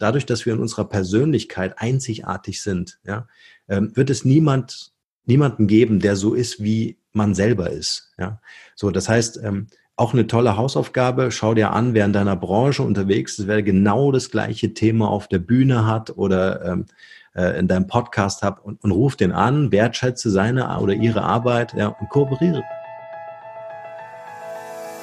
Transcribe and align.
dadurch, 0.00 0.26
dass 0.26 0.46
wir 0.46 0.54
in 0.54 0.60
unserer 0.60 0.88
Persönlichkeit 0.88 1.74
einzigartig 1.78 2.62
sind, 2.62 2.98
ja, 3.04 3.28
ähm, 3.68 3.92
wird 3.94 4.10
es 4.10 4.24
niemand, 4.24 4.92
niemanden 5.26 5.66
geben, 5.66 6.00
der 6.00 6.16
so 6.16 6.34
ist, 6.34 6.62
wie 6.62 6.98
man 7.12 7.34
selber 7.34 7.70
ist. 7.70 8.12
Ja, 8.18 8.40
so, 8.74 8.90
das 8.90 9.08
heißt, 9.08 9.40
ähm, 9.42 9.68
auch 9.96 10.14
eine 10.14 10.26
tolle 10.26 10.56
Hausaufgabe. 10.56 11.30
Schau 11.30 11.52
dir 11.52 11.72
an, 11.72 11.92
wer 11.92 12.06
in 12.06 12.14
deiner 12.14 12.36
Branche 12.36 12.82
unterwegs 12.82 13.38
ist, 13.38 13.46
wer 13.46 13.62
genau 13.62 14.12
das 14.12 14.30
gleiche 14.30 14.72
Thema 14.72 15.10
auf 15.10 15.28
der 15.28 15.40
Bühne 15.40 15.86
hat 15.86 16.16
oder 16.16 16.64
ähm, 16.64 16.86
äh, 17.34 17.58
in 17.58 17.68
deinem 17.68 17.86
Podcast 17.86 18.42
hat 18.42 18.64
und, 18.64 18.82
und 18.82 18.92
ruf 18.92 19.16
den 19.16 19.32
an, 19.32 19.72
wertschätze 19.72 20.30
seine 20.30 20.78
oder 20.78 20.94
ihre 20.94 21.22
Arbeit 21.22 21.74
ja, 21.74 21.88
und 21.88 22.08
kooperiere. 22.08 22.62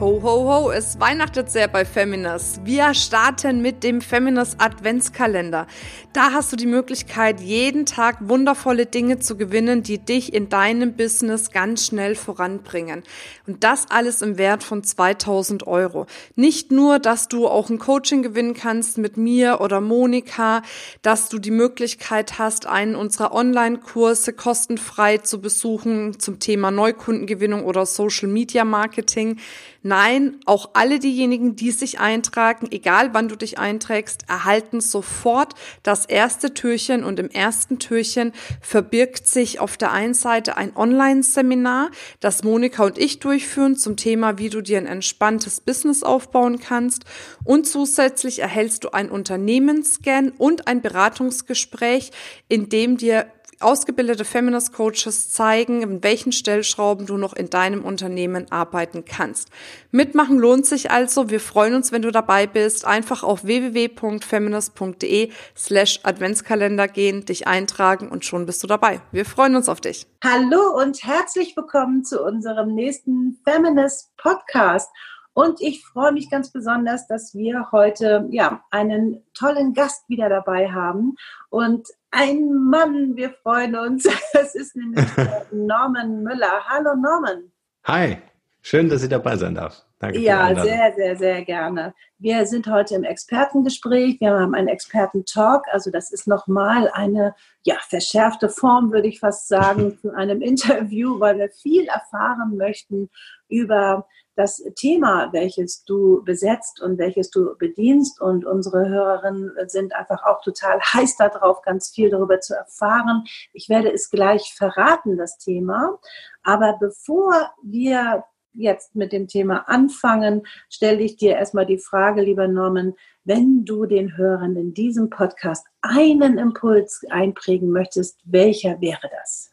Ho, 0.00 0.18
ho, 0.22 0.48
ho, 0.48 0.70
es 0.70 0.98
weihnachtet 0.98 1.50
sehr 1.50 1.68
bei 1.68 1.84
Feminas. 1.84 2.62
Wir 2.64 2.94
starten 2.94 3.60
mit 3.60 3.84
dem 3.84 4.00
Feminas 4.00 4.58
Adventskalender. 4.58 5.66
Da 6.14 6.32
hast 6.32 6.50
du 6.50 6.56
die 6.56 6.64
Möglichkeit, 6.64 7.38
jeden 7.42 7.84
Tag 7.84 8.16
wundervolle 8.20 8.86
Dinge 8.86 9.18
zu 9.18 9.36
gewinnen, 9.36 9.82
die 9.82 9.98
dich 9.98 10.32
in 10.32 10.48
deinem 10.48 10.94
Business 10.94 11.50
ganz 11.50 11.84
schnell 11.84 12.14
voranbringen. 12.14 13.02
Und 13.46 13.62
das 13.62 13.90
alles 13.90 14.22
im 14.22 14.38
Wert 14.38 14.64
von 14.64 14.82
2000 14.82 15.66
Euro. 15.66 16.06
Nicht 16.34 16.72
nur, 16.72 16.98
dass 16.98 17.28
du 17.28 17.46
auch 17.46 17.68
ein 17.68 17.78
Coaching 17.78 18.22
gewinnen 18.22 18.54
kannst 18.54 18.96
mit 18.96 19.18
mir 19.18 19.60
oder 19.60 19.82
Monika, 19.82 20.62
dass 21.02 21.28
du 21.28 21.38
die 21.38 21.50
Möglichkeit 21.50 22.38
hast, 22.38 22.66
einen 22.66 22.94
unserer 22.94 23.34
Online-Kurse 23.34 24.32
kostenfrei 24.32 25.18
zu 25.18 25.42
besuchen 25.42 26.18
zum 26.18 26.38
Thema 26.38 26.70
Neukundengewinnung 26.70 27.64
oder 27.64 27.84
Social 27.84 28.30
Media 28.30 28.64
Marketing. 28.64 29.38
Nein, 29.82 30.40
auch 30.44 30.70
alle 30.74 30.98
diejenigen, 30.98 31.56
die 31.56 31.70
sich 31.70 32.00
eintragen, 32.00 32.68
egal 32.70 33.14
wann 33.14 33.28
du 33.28 33.36
dich 33.36 33.58
einträgst, 33.58 34.28
erhalten 34.28 34.82
sofort 34.82 35.54
das 35.82 36.04
erste 36.04 36.52
Türchen 36.52 37.02
und 37.02 37.18
im 37.18 37.30
ersten 37.30 37.78
Türchen 37.78 38.32
verbirgt 38.60 39.26
sich 39.26 39.58
auf 39.58 39.78
der 39.78 39.92
einen 39.92 40.12
Seite 40.12 40.58
ein 40.58 40.76
Online-Seminar, 40.76 41.90
das 42.20 42.44
Monika 42.44 42.84
und 42.84 42.98
ich 42.98 43.20
durchführen 43.20 43.74
zum 43.74 43.96
Thema, 43.96 44.36
wie 44.36 44.50
du 44.50 44.60
dir 44.60 44.76
ein 44.76 44.86
entspanntes 44.86 45.62
Business 45.62 46.02
aufbauen 46.02 46.60
kannst. 46.60 47.04
Und 47.44 47.66
zusätzlich 47.66 48.40
erhältst 48.40 48.84
du 48.84 48.90
ein 48.90 49.08
Unternehmensscan 49.08 50.30
und 50.36 50.66
ein 50.66 50.82
Beratungsgespräch, 50.82 52.10
in 52.48 52.68
dem 52.68 52.98
dir 52.98 53.32
ausgebildete 53.60 54.24
Feminist 54.24 54.72
Coaches 54.72 55.30
zeigen, 55.30 55.82
in 55.82 56.02
welchen 56.02 56.32
Stellschrauben 56.32 57.06
du 57.06 57.16
noch 57.16 57.34
in 57.34 57.50
deinem 57.50 57.84
Unternehmen 57.84 58.50
arbeiten 58.50 59.04
kannst. 59.04 59.50
Mitmachen 59.90 60.38
lohnt 60.38 60.66
sich 60.66 60.90
also. 60.90 61.30
Wir 61.30 61.40
freuen 61.40 61.74
uns, 61.74 61.92
wenn 61.92 62.02
du 62.02 62.10
dabei 62.10 62.46
bist. 62.46 62.86
Einfach 62.86 63.22
auf 63.22 63.44
www.feminist.de 63.44 65.30
slash 65.56 66.00
Adventskalender 66.02 66.88
gehen, 66.88 67.24
dich 67.24 67.46
eintragen 67.46 68.08
und 68.08 68.24
schon 68.24 68.46
bist 68.46 68.62
du 68.62 68.66
dabei. 68.66 69.00
Wir 69.12 69.26
freuen 69.26 69.54
uns 69.56 69.68
auf 69.68 69.80
dich. 69.80 70.06
Hallo 70.24 70.76
und 70.80 71.02
herzlich 71.04 71.56
willkommen 71.56 72.04
zu 72.04 72.22
unserem 72.24 72.74
nächsten 72.74 73.40
Feminist 73.44 74.16
Podcast. 74.16 74.90
Und 75.32 75.60
ich 75.60 75.84
freue 75.84 76.12
mich 76.12 76.28
ganz 76.28 76.50
besonders, 76.50 77.06
dass 77.06 77.34
wir 77.34 77.70
heute 77.70 78.26
ja 78.30 78.64
einen 78.70 79.24
tollen 79.32 79.74
Gast 79.74 80.08
wieder 80.08 80.28
dabei 80.28 80.72
haben 80.72 81.14
und 81.50 81.86
ein 82.10 82.52
Mann. 82.52 83.16
Wir 83.16 83.30
freuen 83.30 83.76
uns. 83.76 84.08
Es 84.32 84.54
ist 84.54 84.76
nämlich 84.76 85.06
Norman 85.52 86.22
Müller. 86.22 86.64
Hallo 86.66 86.94
Norman. 86.94 87.50
Hi, 87.84 88.18
schön, 88.62 88.88
dass 88.88 89.02
ich 89.02 89.08
dabei 89.08 89.36
sein 89.36 89.54
darf. 89.54 89.84
Danke. 89.98 90.18
Ja, 90.18 90.54
sehr, 90.54 90.94
sehr, 90.96 91.16
sehr 91.16 91.44
gerne. 91.44 91.94
Wir 92.18 92.46
sind 92.46 92.66
heute 92.66 92.94
im 92.94 93.04
Expertengespräch. 93.04 94.18
Wir 94.20 94.30
haben 94.30 94.54
einen 94.54 94.68
Expertentalk. 94.68 95.64
Also 95.72 95.90
das 95.90 96.10
ist 96.10 96.26
nochmal 96.26 96.90
eine 96.94 97.34
ja, 97.64 97.76
verschärfte 97.86 98.48
Form, 98.48 98.92
würde 98.92 99.08
ich 99.08 99.20
fast 99.20 99.48
sagen, 99.48 99.98
zu 100.00 100.14
einem 100.14 100.40
Interview, 100.40 101.20
weil 101.20 101.38
wir 101.38 101.50
viel 101.50 101.86
erfahren 101.86 102.56
möchten 102.56 103.10
über 103.48 104.06
das 104.40 104.64
Thema, 104.74 105.28
welches 105.32 105.84
du 105.84 106.22
besetzt 106.24 106.80
und 106.80 106.96
welches 106.96 107.30
du 107.30 107.56
bedienst. 107.58 108.20
Und 108.20 108.46
unsere 108.46 108.88
Hörerinnen 108.88 109.52
sind 109.66 109.94
einfach 109.94 110.24
auch 110.24 110.40
total 110.42 110.80
heiß 110.80 111.16
darauf, 111.18 111.60
ganz 111.60 111.90
viel 111.90 112.08
darüber 112.08 112.40
zu 112.40 112.54
erfahren. 112.54 113.24
Ich 113.52 113.68
werde 113.68 113.92
es 113.92 114.10
gleich 114.10 114.54
verraten, 114.54 115.18
das 115.18 115.36
Thema. 115.36 115.98
Aber 116.42 116.78
bevor 116.80 117.50
wir 117.62 118.24
jetzt 118.54 118.96
mit 118.96 119.12
dem 119.12 119.28
Thema 119.28 119.68
anfangen, 119.68 120.46
stelle 120.70 121.00
ich 121.00 121.16
dir 121.16 121.36
erstmal 121.36 121.66
die 121.66 121.78
Frage, 121.78 122.22
lieber 122.22 122.48
Norman, 122.48 122.94
wenn 123.24 123.66
du 123.66 123.84
den 123.84 124.16
Hörern 124.16 124.56
in 124.56 124.72
diesem 124.72 125.10
Podcast 125.10 125.66
einen 125.82 126.38
Impuls 126.38 127.04
einprägen 127.10 127.70
möchtest, 127.70 128.18
welcher 128.24 128.80
wäre 128.80 129.10
das? 129.20 129.52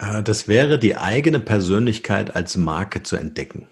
Äh, 0.00 0.22
das 0.22 0.48
wäre 0.48 0.78
die 0.78 0.96
eigene 0.96 1.40
Persönlichkeit 1.40 2.34
als 2.34 2.56
Marke 2.56 3.02
zu 3.02 3.16
entdecken. 3.16 3.68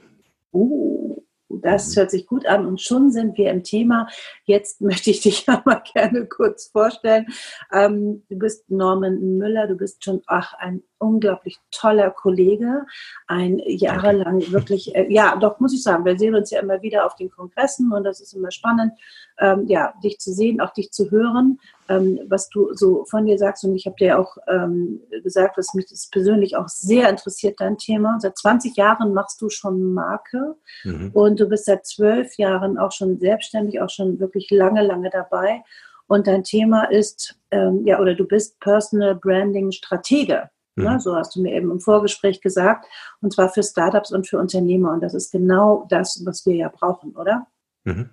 Uh, 0.53 1.23
das 1.49 1.97
hört 1.97 2.11
sich 2.11 2.27
gut 2.27 2.47
an 2.47 2.67
und 2.67 2.81
schon 2.81 3.11
sind 3.11 3.37
wir 3.37 3.51
im 3.51 3.65
Thema. 3.65 4.09
Jetzt 4.45 4.81
möchte 4.81 5.11
ich 5.11 5.21
dich 5.21 5.45
aber 5.49 5.83
gerne 5.93 6.27
kurz 6.27 6.69
vorstellen. 6.69 7.27
Ähm, 7.73 8.23
du 8.29 8.39
bist 8.39 8.71
Norman 8.71 9.39
Müller, 9.39 9.67
du 9.67 9.77
bist 9.77 10.05
schon 10.05 10.23
ach, 10.27 10.55
ein 10.55 10.83
unglaublich 10.99 11.59
toller 11.71 12.11
Kollege, 12.11 12.87
ein 13.27 13.61
jahrelang 13.65 14.51
wirklich, 14.53 14.95
äh, 14.95 15.07
ja, 15.13 15.37
doch 15.37 15.61
muss 15.61 15.75
ich 15.75 15.83
sagen, 15.83 16.05
wir 16.05 16.19
sehen 16.19 16.35
uns 16.35 16.51
ja 16.51 16.61
immer 16.61 16.83
wieder 16.83 17.07
auf 17.07 17.15
den 17.17 17.31
Kongressen 17.31 17.93
und 17.93 18.05
das 18.05 18.21
ist 18.21 18.35
immer 18.35 18.51
spannend, 18.51 18.93
ähm, 19.39 19.67
ja, 19.69 19.95
dich 20.03 20.19
zu 20.19 20.33
sehen, 20.33 20.61
auch 20.61 20.73
dich 20.73 20.91
zu 20.91 21.11
hören, 21.11 21.61
ähm, 21.89 22.21
was 22.29 22.49
du 22.49 22.75
so 22.75 23.05
von 23.05 23.27
dir 23.27 23.39
sagst. 23.39 23.65
Und 23.65 23.75
ich 23.77 23.87
habe 23.87 23.97
dir 23.97 24.19
auch 24.19 24.37
ähm, 24.49 25.01
gesagt, 25.23 25.57
was 25.57 25.75
mich 25.75 25.87
das 25.87 26.09
persönlich 26.11 26.57
auch 26.57 26.69
sehr 26.69 27.09
interessiert, 27.09 27.61
dein 27.61 27.79
Thema. 27.79 28.19
Seit 28.21 28.37
20 28.37 28.77
Jahren 28.77 29.15
machst 29.15 29.41
du 29.41 29.49
schon 29.49 29.95
Marke 29.95 30.57
mhm. 30.85 31.11
und 31.15 31.41
du 31.41 31.47
bist 31.47 31.67
seit 31.67 31.87
zwölf 31.87 32.37
Jahren 32.37 32.79
auch 32.79 32.93
schon 32.93 33.19
selbstständig, 33.19 33.81
auch 33.81 33.91
schon 33.91 34.19
wirklich 34.19 34.51
lange, 34.51 34.83
lange 34.83 35.11
dabei. 35.11 35.63
Und 36.09 36.27
dein 36.27 36.43
Thema 36.43 36.85
ist, 36.85 37.39
ähm, 37.51 37.83
ja, 37.85 38.01
oder 38.01 38.15
du 38.15 38.25
bist 38.25 38.59
Personal 38.61 39.15
Branding 39.15 39.73
Stratege. 39.73 40.51
Ne? 40.79 40.91
Mhm. 40.91 41.01
So 41.01 41.17
hast 41.17 41.37
du 41.37 41.43
mir 41.43 41.55
eben 41.55 41.71
im 41.71 41.81
Vorgespräch 41.81 42.41
gesagt. 42.41 42.87
Und 43.21 43.33
zwar 43.33 43.49
für 43.49 43.63
Startups 43.63 44.13
und 44.13 44.27
für 44.29 44.39
Unternehmer. 44.39 44.93
Und 44.93 45.03
das 45.03 45.15
ist 45.15 45.33
genau 45.33 45.87
das, 45.91 46.23
was 46.25 46.47
wir 46.47 46.55
ja 46.55 46.69
brauchen, 46.69 47.15
oder? 47.17 47.47
Mhm. 47.85 48.11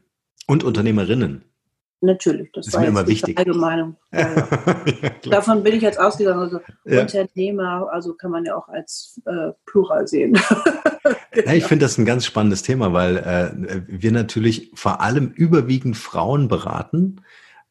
Und 0.48 0.64
Unternehmerinnen. 0.64 1.44
Natürlich, 2.02 2.52
das, 2.52 2.66
das 2.66 2.75
war 2.75 2.81
ist 2.81 2.86
mir 2.86 3.00
immer 3.00 3.08
wichtig. 3.08 3.38
Allgemeinung. 3.38 3.96
Ja, 4.12 4.22
ja. 4.22 4.48
ja, 5.02 5.12
Davon 5.30 5.64
bin 5.64 5.74
ich 5.74 5.81
jetzt 5.81 6.00
ausgegangen. 6.00 6.40
Also 6.40 6.59
Unternehmer, 6.84 7.90
also 7.92 8.14
kann 8.14 8.31
man 8.31 8.46
ja 8.46 8.56
auch 8.56 8.70
als 8.70 9.20
äh, 9.25 9.52
Plural 9.66 10.08
sehen. 10.08 10.34
genau. 11.31 11.52
ich 11.52 11.66
finde 11.66 11.86
das 11.86 11.98
ein 11.98 12.06
ganz 12.06 12.25
spannendes 12.25 12.62
Thema, 12.62 12.94
weil 12.94 13.18
äh, 13.18 13.81
wir 13.88 14.12
natürlich 14.12 14.72
vor 14.75 15.02
allem 15.02 15.31
überwiegend 15.31 15.98
Frauen 15.98 16.48
beraten 16.48 17.22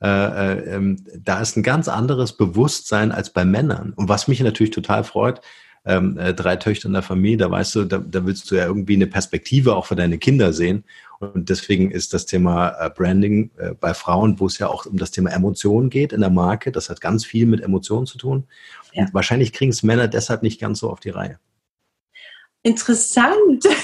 äh, 0.05 0.53
äh, 0.53 0.75
ähm, 0.75 1.03
da 1.17 1.41
ist 1.41 1.57
ein 1.57 1.63
ganz 1.63 1.89
anderes 1.89 2.37
Bewusstsein 2.37 3.11
als 3.11 3.31
bei 3.31 3.47
Männern. 3.47 3.95
Und 3.97 4.11
was 4.11 4.29
mich 4.29 4.39
natürlich 4.41 4.73
total 4.73 5.03
freut, 5.03 5.41
ähm, 5.87 6.19
äh, 6.19 6.35
drei 6.35 6.57
Töchter 6.57 6.89
in 6.89 6.93
der 6.93 7.03
Familie, 7.03 7.39
da 7.39 7.51
weißt 7.51 7.75
du, 7.75 7.85
da, 7.85 7.99
da 7.99 8.27
willst 8.27 8.51
du 8.51 8.55
ja 8.55 8.67
irgendwie 8.67 8.97
eine 8.97 9.07
Perspektive 9.07 9.75
auch 9.75 9.87
für 9.87 9.97
deine 9.97 10.19
Kinder 10.19 10.53
sehen. 10.53 10.85
Und 11.21 11.49
deswegen 11.49 11.91
ist 11.91 12.13
das 12.13 12.27
Thema 12.27 12.69
äh, 12.79 12.91
Branding 12.91 13.51
äh, 13.57 13.73
bei 13.73 13.95
Frauen, 13.95 14.39
wo 14.41 14.47
es 14.47 14.59
ja 14.59 14.69
auch 14.69 14.85
um 14.85 14.99
das 14.99 15.11
Thema 15.11 15.31
Emotionen 15.31 15.89
geht 15.89 16.13
in 16.13 16.21
der 16.21 16.29
Marke, 16.29 16.71
das 16.71 16.91
hat 16.91 17.01
ganz 17.01 17.25
viel 17.25 17.47
mit 17.47 17.63
Emotionen 17.63 18.05
zu 18.05 18.19
tun. 18.19 18.45
Ja. 18.93 19.07
Wahrscheinlich 19.13 19.55
kriegen 19.55 19.71
es 19.71 19.83
Männer 19.83 20.07
deshalb 20.07 20.43
nicht 20.43 20.61
ganz 20.61 20.81
so 20.81 20.91
auf 20.91 21.01
die 21.01 21.11
Reihe. 21.11 21.39
Interessant. 22.65 23.65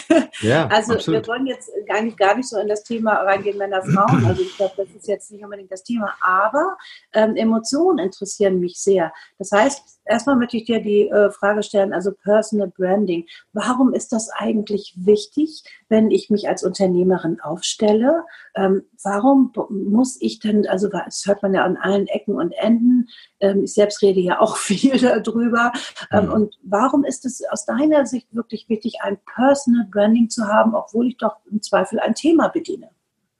Ja, 0.43 0.67
also 0.69 0.95
absolut. 0.95 1.21
wir 1.21 1.29
wollen 1.29 1.47
jetzt 1.47 1.71
gar 1.87 2.01
nicht, 2.01 2.17
gar 2.17 2.35
nicht 2.35 2.49
so 2.49 2.59
in 2.59 2.67
das 2.67 2.83
Thema 2.83 3.13
reingehen, 3.13 3.59
Männer, 3.59 3.83
Frauen. 3.83 4.25
Also 4.25 4.41
ich 4.41 4.57
glaube, 4.57 4.73
das 4.79 4.89
ist 4.89 5.07
jetzt 5.07 5.31
nicht 5.31 5.45
unbedingt 5.45 5.71
das 5.71 5.83
Thema, 5.83 6.15
aber 6.23 6.79
ähm, 7.13 7.37
Emotionen 7.37 7.99
interessieren 7.99 8.59
mich 8.59 8.81
sehr. 8.81 9.13
Das 9.39 9.53
heißt, 9.53 10.01
erstmal 10.07 10.37
möchte 10.37 10.57
ich 10.57 10.65
dir 10.65 10.81
die 10.81 11.09
äh, 11.09 11.31
Frage 11.31 11.63
stellen, 11.63 11.93
also 11.93 12.13
Personal 12.13 12.69
Branding. 12.69 13.27
Warum 13.53 13.93
ist 13.93 14.13
das 14.13 14.31
eigentlich 14.31 14.95
wichtig, 14.97 15.63
wenn 15.91 16.11
ich 16.11 16.31
mich 16.31 16.49
als 16.49 16.63
Unternehmerin 16.63 17.41
aufstelle? 17.41 18.25
Ähm, 18.55 18.85
warum 19.03 19.53
muss 19.69 20.17
ich 20.21 20.39
denn, 20.39 20.67
also 20.67 20.89
das 20.89 21.25
hört 21.27 21.43
man 21.43 21.53
ja 21.53 21.65
an 21.65 21.77
allen 21.77 22.07
Ecken 22.07 22.37
und 22.37 22.53
Enden, 22.53 23.09
ähm, 23.41 23.65
ich 23.65 23.75
selbst 23.75 24.01
rede 24.01 24.21
ja 24.21 24.41
auch 24.41 24.57
viel 24.57 24.97
darüber. 24.99 25.73
Ähm, 26.11 26.27
mhm. 26.27 26.33
Und 26.33 26.59
warum 26.63 27.05
ist 27.05 27.27
es 27.27 27.43
aus 27.51 27.67
deiner 27.67 28.07
Sicht 28.07 28.35
wirklich 28.35 28.69
wichtig, 28.69 28.99
ein 29.03 29.19
Personal 29.35 29.87
Branding 29.91 30.31
zu 30.31 30.47
haben, 30.47 30.75
obwohl 30.75 31.09
ich 31.09 31.19
doch 31.19 31.37
im 31.51 31.61
Zweifel 31.61 32.01
ein 32.01 32.15
Thema 32.15 32.49
bediene. 32.49 32.89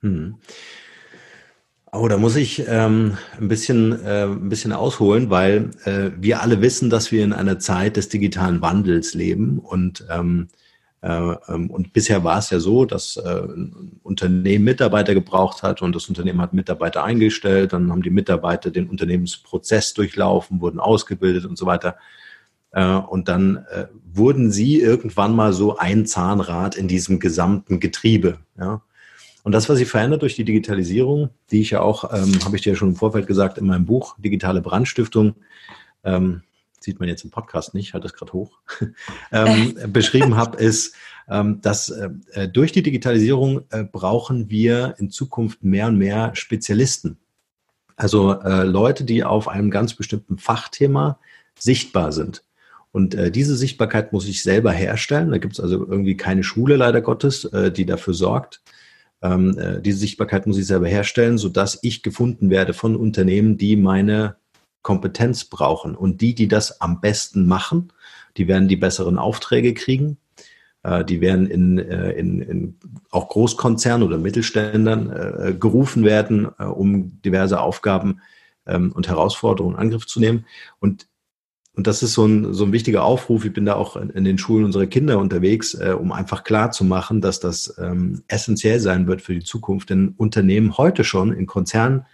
Hm. 0.01 0.35
Oh, 1.93 2.07
da 2.07 2.17
muss 2.17 2.37
ich 2.37 2.63
ähm, 2.67 3.17
ein 3.37 3.49
bisschen 3.49 3.91
äh, 4.05 4.23
ein 4.23 4.47
bisschen 4.47 4.71
ausholen, 4.71 5.29
weil 5.29 5.71
äh, 5.83 6.11
wir 6.17 6.41
alle 6.41 6.61
wissen, 6.61 6.89
dass 6.89 7.11
wir 7.11 7.21
in 7.21 7.33
einer 7.33 7.59
Zeit 7.59 7.97
des 7.97 8.07
digitalen 8.07 8.61
Wandels 8.61 9.13
leben 9.13 9.59
und 9.59 10.05
ähm, 10.09 10.11
äh, 10.13 10.21
ähm, 10.21 10.47
und 11.01 11.93
bisher 11.93 12.23
war 12.23 12.37
es 12.37 12.51
ja 12.51 12.59
so, 12.59 12.85
dass 12.85 13.17
äh, 13.17 13.41
ein 13.41 13.99
Unternehmen 14.03 14.65
Mitarbeiter 14.65 15.15
gebraucht 15.15 15.63
hat 15.63 15.81
und 15.81 15.95
das 15.95 16.07
Unternehmen 16.07 16.39
hat 16.39 16.53
Mitarbeiter 16.53 17.03
eingestellt, 17.03 17.73
dann 17.73 17.91
haben 17.91 18.03
die 18.03 18.11
Mitarbeiter 18.11 18.69
den 18.69 18.87
Unternehmensprozess 18.87 19.95
durchlaufen, 19.95 20.61
wurden 20.61 20.79
ausgebildet 20.79 21.45
und 21.45 21.57
so 21.57 21.65
weiter. 21.65 21.97
Äh, 22.71 22.85
und 22.85 23.29
dann 23.29 23.65
wurden 24.13 24.51
sie 24.51 24.79
irgendwann 24.79 25.35
mal 25.35 25.53
so 25.53 25.77
ein 25.77 26.05
Zahnrad 26.05 26.75
in 26.75 26.87
diesem 26.87 27.19
gesamten 27.19 27.79
Getriebe. 27.79 28.37
Und 29.43 29.53
das, 29.53 29.69
was 29.69 29.79
sich 29.79 29.87
verändert 29.87 30.21
durch 30.21 30.35
die 30.35 30.43
Digitalisierung, 30.43 31.29
die 31.49 31.61
ich 31.61 31.71
ja 31.71 31.81
auch, 31.81 32.13
ähm, 32.13 32.39
habe 32.45 32.55
ich 32.55 32.61
dir 32.61 32.73
ja 32.73 32.75
schon 32.75 32.89
im 32.89 32.95
Vorfeld 32.95 33.27
gesagt, 33.27 33.57
in 33.57 33.65
meinem 33.65 33.85
Buch 33.85 34.15
Digitale 34.19 34.61
Brandstiftung, 34.61 35.35
ähm, 36.03 36.43
sieht 36.83 36.99
man 36.99 37.09
jetzt 37.09 37.23
im 37.23 37.31
Podcast 37.31 37.73
nicht, 37.73 37.93
halt 37.93 38.03
das 38.03 38.13
gerade 38.13 38.33
hoch, 38.33 38.59
ähm, 39.31 39.75
beschrieben 39.87 40.35
habe, 40.35 40.57
ist, 40.57 40.95
ähm, 41.29 41.61
dass 41.61 41.89
äh, 41.89 42.47
durch 42.47 42.71
die 42.71 42.83
Digitalisierung 42.83 43.61
äh, 43.69 43.83
brauchen 43.83 44.49
wir 44.49 44.95
in 44.97 45.09
Zukunft 45.09 45.63
mehr 45.63 45.87
und 45.87 45.97
mehr 45.97 46.35
Spezialisten. 46.35 47.17
Also 47.95 48.39
äh, 48.41 48.63
Leute, 48.63 49.03
die 49.03 49.23
auf 49.23 49.47
einem 49.47 49.69
ganz 49.69 49.93
bestimmten 49.93 50.37
Fachthema 50.37 51.19
sichtbar 51.57 52.11
sind. 52.11 52.43
Und 52.91 53.15
äh, 53.15 53.31
diese 53.31 53.55
Sichtbarkeit 53.55 54.11
muss 54.11 54.27
ich 54.27 54.43
selber 54.43 54.71
herstellen. 54.71 55.31
Da 55.31 55.37
gibt 55.37 55.53
es 55.53 55.59
also 55.59 55.87
irgendwie 55.87 56.17
keine 56.17 56.43
Schule, 56.43 56.75
leider 56.75 57.01
Gottes, 57.01 57.45
äh, 57.45 57.71
die 57.71 57.85
dafür 57.85 58.13
sorgt. 58.13 58.61
Ähm, 59.21 59.57
äh, 59.57 59.81
diese 59.81 59.99
Sichtbarkeit 59.99 60.47
muss 60.47 60.57
ich 60.57 60.67
selber 60.67 60.87
herstellen, 60.87 61.37
sodass 61.37 61.79
ich 61.83 62.03
gefunden 62.03 62.49
werde 62.49 62.73
von 62.73 62.95
Unternehmen, 62.95 63.57
die 63.57 63.77
meine 63.77 64.35
Kompetenz 64.81 65.45
brauchen. 65.45 65.95
Und 65.95 66.21
die, 66.21 66.35
die 66.35 66.47
das 66.47 66.81
am 66.81 67.01
besten 67.01 67.45
machen, 67.45 67.93
die 68.37 68.47
werden 68.47 68.67
die 68.67 68.77
besseren 68.77 69.17
Aufträge 69.17 69.73
kriegen. 69.73 70.17
Äh, 70.83 71.05
die 71.05 71.21
werden 71.21 71.47
in, 71.47 71.77
äh, 71.79 72.11
in, 72.11 72.41
in 72.41 72.79
auch 73.09 73.29
Großkonzernen 73.29 74.07
oder 74.07 74.17
Mittelständern 74.17 75.09
äh, 75.09 75.53
gerufen 75.53 76.03
werden, 76.03 76.45
um 76.45 77.21
diverse 77.21 77.59
Aufgaben 77.59 78.21
ähm, 78.65 78.91
und 78.91 79.07
Herausforderungen 79.07 79.75
in 79.75 79.81
Angriff 79.81 80.07
zu 80.07 80.19
nehmen. 80.19 80.45
Und 80.79 81.07
und 81.73 81.87
das 81.87 82.03
ist 82.03 82.13
so 82.13 82.25
ein, 82.25 82.53
so 82.53 82.65
ein 82.65 82.73
wichtiger 82.73 83.05
Aufruf. 83.05 83.45
Ich 83.45 83.53
bin 83.53 83.65
da 83.65 83.75
auch 83.75 83.95
in, 83.95 84.09
in 84.09 84.25
den 84.25 84.37
Schulen 84.37 84.65
unserer 84.65 84.87
Kinder 84.87 85.17
unterwegs, 85.19 85.73
um 85.73 86.11
einfach 86.11 86.43
klar 86.43 86.71
zu 86.71 86.83
machen, 86.83 87.21
dass 87.21 87.39
das 87.39 87.73
ähm, 87.79 88.23
essentiell 88.27 88.81
sein 88.81 89.07
wird 89.07 89.21
für 89.21 89.33
die 89.33 89.43
Zukunft. 89.43 89.89
Denn 89.89 90.13
Unternehmen 90.17 90.77
heute 90.77 91.05
schon 91.05 91.31
in 91.31 91.45
Konzernen, 91.45 92.05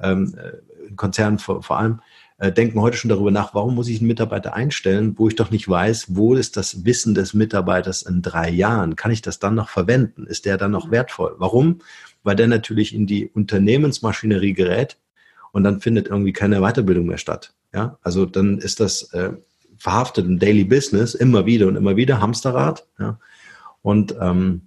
ähm, 0.00 0.34
äh, 0.34 0.88
in 0.88 0.96
Konzernen 0.96 1.38
vor, 1.38 1.62
vor 1.62 1.78
allem, 1.78 2.00
äh, 2.42 2.50
denken 2.50 2.80
heute 2.80 2.96
schon 2.96 3.08
darüber 3.08 3.30
nach, 3.30 3.54
warum 3.54 3.76
muss 3.76 3.86
ich 3.86 4.00
einen 4.00 4.08
Mitarbeiter 4.08 4.52
einstellen, 4.52 5.14
wo 5.16 5.28
ich 5.28 5.36
doch 5.36 5.52
nicht 5.52 5.68
weiß, 5.68 6.16
wo 6.16 6.34
ist 6.34 6.56
das 6.56 6.84
Wissen 6.84 7.14
des 7.14 7.34
Mitarbeiters 7.34 8.02
in 8.02 8.20
drei 8.20 8.50
Jahren? 8.50 8.96
Kann 8.96 9.12
ich 9.12 9.22
das 9.22 9.38
dann 9.38 9.54
noch 9.54 9.68
verwenden? 9.68 10.26
Ist 10.26 10.44
der 10.44 10.58
dann 10.58 10.72
noch 10.72 10.90
wertvoll? 10.90 11.36
Warum? 11.38 11.82
Weil 12.24 12.34
der 12.34 12.48
natürlich 12.48 12.96
in 12.96 13.06
die 13.06 13.28
Unternehmensmaschinerie 13.28 14.54
gerät 14.54 14.98
und 15.52 15.62
dann 15.62 15.80
findet 15.80 16.08
irgendwie 16.08 16.32
keine 16.32 16.60
Weiterbildung 16.60 17.06
mehr 17.06 17.18
statt. 17.18 17.54
Ja, 17.72 17.98
also 18.02 18.26
dann 18.26 18.58
ist 18.58 18.80
das 18.80 19.12
äh, 19.12 19.34
verhaftet 19.78 20.26
im 20.26 20.40
Daily 20.40 20.64
Business 20.64 21.14
immer 21.14 21.46
wieder 21.46 21.68
und 21.68 21.76
immer 21.76 21.94
wieder 21.94 22.20
Hamsterrad. 22.20 22.88
Ja, 22.98 23.20
und 23.82 24.16
ähm, 24.20 24.62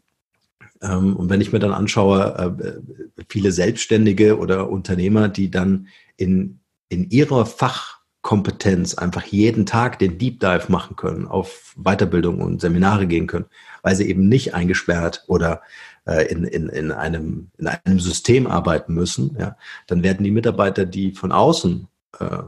ähm, 0.81 1.17
und 1.17 1.29
wenn 1.29 1.41
ich 1.41 1.51
mir 1.51 1.59
dann 1.59 1.73
anschaue, 1.73 2.55
äh, 2.57 3.23
viele 3.27 3.51
Selbstständige 3.51 4.37
oder 4.37 4.69
Unternehmer, 4.69 5.27
die 5.27 5.51
dann 5.51 5.87
in, 6.15 6.61
in 6.89 7.09
ihrer 7.09 7.45
Fachkompetenz 7.45 8.95
einfach 8.95 9.23
jeden 9.25 9.65
Tag 9.65 9.99
den 9.99 10.17
Deep 10.17 10.39
Dive 10.39 10.65
machen 10.69 10.95
können, 10.95 11.27
auf 11.27 11.73
Weiterbildung 11.77 12.41
und 12.41 12.61
Seminare 12.61 13.07
gehen 13.07 13.27
können, 13.27 13.45
weil 13.81 13.95
sie 13.95 14.07
eben 14.09 14.27
nicht 14.27 14.53
eingesperrt 14.53 15.23
oder 15.27 15.61
äh, 16.05 16.27
in, 16.27 16.43
in, 16.43 16.69
in, 16.69 16.91
einem, 16.91 17.49
in 17.57 17.67
einem 17.67 17.99
System 17.99 18.47
arbeiten 18.47 18.93
müssen, 18.93 19.35
ja, 19.39 19.57
dann 19.87 20.03
werden 20.03 20.23
die 20.23 20.31
Mitarbeiter, 20.31 20.85
die 20.85 21.11
von 21.11 21.31
außen 21.31 21.87
äh, 22.19 22.43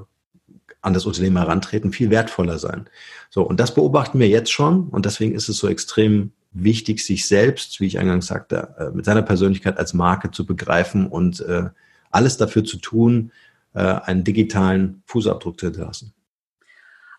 an 0.82 0.94
das 0.94 1.06
Unternehmen 1.06 1.38
herantreten, 1.38 1.92
viel 1.92 2.10
wertvoller 2.10 2.60
sein. 2.60 2.90
So, 3.30 3.44
und 3.44 3.60
das 3.60 3.74
beobachten 3.74 4.20
wir 4.20 4.28
jetzt 4.28 4.52
schon 4.52 4.88
und 4.90 5.06
deswegen 5.06 5.36
ist 5.36 5.50
es 5.50 5.58
so 5.58 5.68
extrem 5.68 6.32
wichtig, 6.52 7.04
sich 7.04 7.28
selbst, 7.28 7.80
wie 7.80 7.88
ich 7.88 8.00
eingangs 8.00 8.28
sagte, 8.28 8.76
äh, 8.78 8.96
mit 8.96 9.06
seiner 9.06 9.22
Persönlichkeit 9.22 9.78
als 9.78 9.94
Marke 9.94 10.32
zu 10.32 10.46
begreifen 10.46 11.08
und 11.08 11.42
äh, 11.42 11.70
alles 12.10 12.38
dafür 12.38 12.64
zu 12.64 12.78
tun, 12.78 13.32
einen 13.74 14.24
digitalen 14.24 15.04
Fußabdruck 15.06 15.60
zu 15.60 15.68
hinterlassen. 15.68 16.14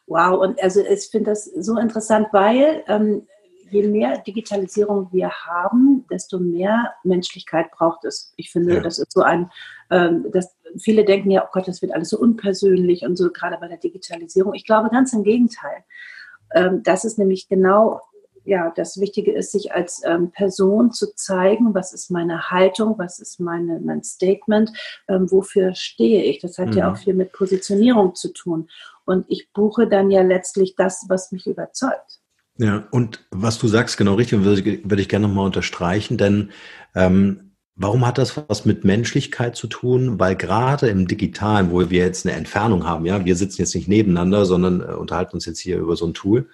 Wow, 0.07 0.41
und 0.41 0.63
also 0.63 0.81
ich 0.81 1.09
finde 1.11 1.31
das 1.31 1.45
so 1.45 1.79
interessant, 1.79 2.29
weil 2.33 2.83
ähm, 2.89 3.27
je 3.71 3.87
mehr 3.87 4.19
Digitalisierung 4.19 5.09
wir 5.13 5.31
haben, 5.31 6.07
desto 6.11 6.39
mehr 6.39 6.95
Menschlichkeit 7.05 7.71
braucht 7.71 8.05
es. 8.05 8.33
Ich 8.37 8.51
finde, 8.51 8.77
ja. 8.77 8.81
das 8.81 8.99
ist 8.99 9.13
so 9.13 9.21
ein, 9.21 9.51
ähm, 9.91 10.27
das, 10.33 10.57
viele 10.79 11.05
denken 11.05 11.31
ja, 11.31 11.45
oh 11.45 11.51
Gott, 11.53 11.69
das 11.69 11.83
wird 11.83 11.93
alles 11.95 12.11
so 12.11 12.19
unpersönlich 12.19 13.05
und 13.05 13.17
so, 13.17 13.31
gerade 13.31 13.59
bei 13.61 13.69
der 13.69 13.79
Digitalisierung. 13.79 14.55
Ich 14.55 14.65
glaube 14.65 14.89
ganz 14.91 15.13
im 15.13 15.25
Gegenteil. 15.25 15.85
Ähm, 16.55 16.83
das 16.83 17.05
ist 17.05 17.19
nämlich 17.19 17.49
genau 17.49 18.01
ja, 18.49 18.73
das 18.75 18.99
Wichtige 18.99 19.33
ist, 19.33 19.53
sich 19.53 19.73
als 19.73 20.03
ähm, 20.07 20.31
Person 20.31 20.91
zu 20.91 21.15
zeigen, 21.15 21.75
was 21.75 21.93
ist 21.93 22.11
meine 22.11 22.51
Haltung, 22.51 22.95
was 22.97 23.19
ist 23.19 23.41
meine, 23.41 23.79
mein 23.81 24.03
Statement, 24.03 24.73
ähm, 25.07 25.31
wofür 25.31 25.75
stehe 25.75 26.25
ich. 26.25 26.39
Das 26.39 26.57
hat 26.57 26.69
mhm. 26.69 26.77
ja 26.79 26.91
auch 26.91 26.97
viel 26.97 27.13
mit 27.13 27.33
Positionierung 27.33 28.15
zu 28.15 28.33
tun. 28.33 28.71
Und 29.05 29.27
ich 29.29 29.53
buche 29.53 29.87
dann 29.87 30.11
ja 30.11 30.23
letztlich 30.23 30.77
das, 30.77 31.05
was 31.09 31.31
mich 31.31 31.47
überzeugt. 31.47 32.21
Ja, 32.57 32.89
und 32.91 33.25
was 33.31 33.59
du 33.59 33.69
sagst, 33.69 33.99
genau 33.99 34.15
richtig, 34.15 34.43
würde, 34.43 34.65
würde 34.83 35.03
ich 35.03 35.09
gerne 35.11 35.29
nochmal 35.29 35.47
unterstreichen, 35.47 36.17
denn 36.17 36.51
ähm, 36.95 37.53
warum 37.77 38.07
hat 38.07 38.17
das 38.17 38.37
was 38.49 38.65
mit 38.65 38.83
Menschlichkeit 38.83 39.57
zu 39.57 39.67
tun? 39.67 40.19
Weil 40.19 40.37
gerade 40.37 40.89
im 40.89 41.07
Digitalen, 41.07 41.71
wo 41.71 41.91
wir 41.91 42.05
jetzt 42.05 42.27
eine 42.27 42.35
Entfernung 42.35 42.87
haben, 42.87 43.05
ja, 43.05 43.25
wir 43.25 43.37
sitzen 43.37 43.61
jetzt 43.61 43.75
nicht 43.75 43.89
nebeneinander, 43.89 44.47
sondern 44.47 44.81
äh, 44.81 44.95
unterhalten 44.95 45.35
uns 45.35 45.45
jetzt 45.45 45.61
hier 45.61 45.79
über 45.79 45.97
so 45.97 46.07
ein 46.07 46.15
Tool, 46.15 46.49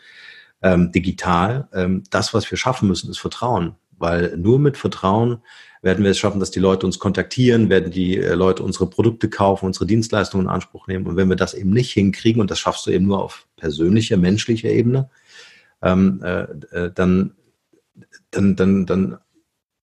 ähm, 0.64 0.90
digital, 0.90 1.68
ähm, 1.74 2.02
das, 2.10 2.32
was 2.32 2.50
wir 2.50 2.56
schaffen 2.56 2.88
müssen, 2.88 3.10
ist 3.10 3.18
Vertrauen. 3.18 3.76
Weil 3.98 4.36
nur 4.36 4.58
mit 4.58 4.76
Vertrauen 4.76 5.38
werden 5.82 6.02
wir 6.02 6.10
es 6.10 6.18
schaffen, 6.18 6.40
dass 6.40 6.50
die 6.50 6.58
Leute 6.58 6.86
uns 6.86 6.98
kontaktieren, 6.98 7.68
werden 7.68 7.92
die 7.92 8.16
äh, 8.16 8.34
Leute 8.34 8.62
unsere 8.62 8.88
Produkte 8.88 9.28
kaufen, 9.28 9.66
unsere 9.66 9.86
Dienstleistungen 9.86 10.46
in 10.46 10.50
Anspruch 10.50 10.86
nehmen. 10.86 11.06
Und 11.06 11.16
wenn 11.16 11.28
wir 11.28 11.36
das 11.36 11.52
eben 11.52 11.70
nicht 11.70 11.92
hinkriegen, 11.92 12.40
und 12.40 12.50
das 12.50 12.58
schaffst 12.58 12.86
du 12.86 12.90
eben 12.90 13.06
nur 13.06 13.22
auf 13.22 13.46
persönlicher, 13.56 14.16
menschlicher 14.16 14.70
Ebene, 14.70 15.10
ähm, 15.82 16.22
äh, 16.24 16.44
äh, 16.72 16.90
dann, 16.94 17.34
dann, 18.30 18.56
dann, 18.56 18.86
dann, 18.86 19.18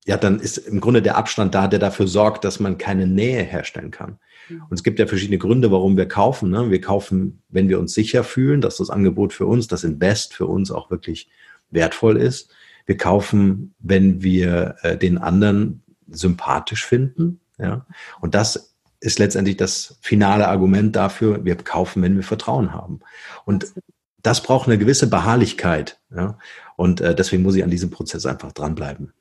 ja, 0.06 0.18
dann 0.18 0.40
ist 0.40 0.58
im 0.58 0.82
Grunde 0.82 1.04
der 1.04 1.16
Abstand 1.16 1.54
da, 1.54 1.68
der 1.68 1.80
dafür 1.80 2.08
sorgt, 2.08 2.44
dass 2.44 2.60
man 2.60 2.80
keine 2.80 3.06
Nähe 3.06 3.44
herstellen 3.44 3.92
kann. 3.92 4.18
Und 4.50 4.72
es 4.72 4.84
gibt 4.84 5.00
ja 5.00 5.08
verschiedene 5.08 5.38
Gründe, 5.38 5.72
warum 5.72 5.98
wir 5.98 6.08
kaufen. 6.08 6.50
Ne? 6.50 6.72
Wir 6.72 6.82
kaufen, 6.82 7.42
wenn 7.50 7.70
wir 7.70 7.80
uns 7.80 7.94
sicher 7.94 8.24
fühlen, 8.24 8.62
dass 8.62 8.78
das 8.78 8.90
Angebot 8.90 9.34
für 9.34 9.46
uns, 9.46 9.68
das 9.68 9.84
Invest 9.84 10.34
für 10.34 10.46
uns 10.48 10.72
auch 10.72 10.90
wirklich 10.92 11.30
wertvoll 11.70 12.18
ist. 12.18 12.52
Wir 12.86 12.98
kaufen, 12.98 13.74
wenn 13.80 14.22
wir 14.22 14.76
äh, 14.82 14.98
den 14.98 15.18
anderen 15.18 15.84
sympathisch 16.10 16.86
finden. 16.86 17.40
Ja? 17.58 17.86
Und 18.20 18.36
das 18.36 18.76
ist 19.00 19.20
letztendlich 19.20 19.58
das 19.58 19.98
finale 20.02 20.48
Argument 20.48 20.96
dafür, 20.96 21.44
wir 21.44 21.56
kaufen, 21.56 22.04
wenn 22.04 22.16
wir 22.16 22.24
Vertrauen 22.24 22.74
haben. 22.74 23.00
Und 23.46 23.74
das 24.22 24.44
braucht 24.44 24.68
eine 24.68 24.78
gewisse 24.78 25.08
Beharrlichkeit. 25.08 26.00
Ja? 26.16 26.38
Und 26.76 27.02
äh, 27.02 27.16
deswegen 27.16 27.44
muss 27.44 27.56
ich 27.56 27.64
an 27.64 27.72
diesem 27.72 27.90
Prozess 27.90 28.26
einfach 28.26 28.52
dranbleiben. 28.52 29.14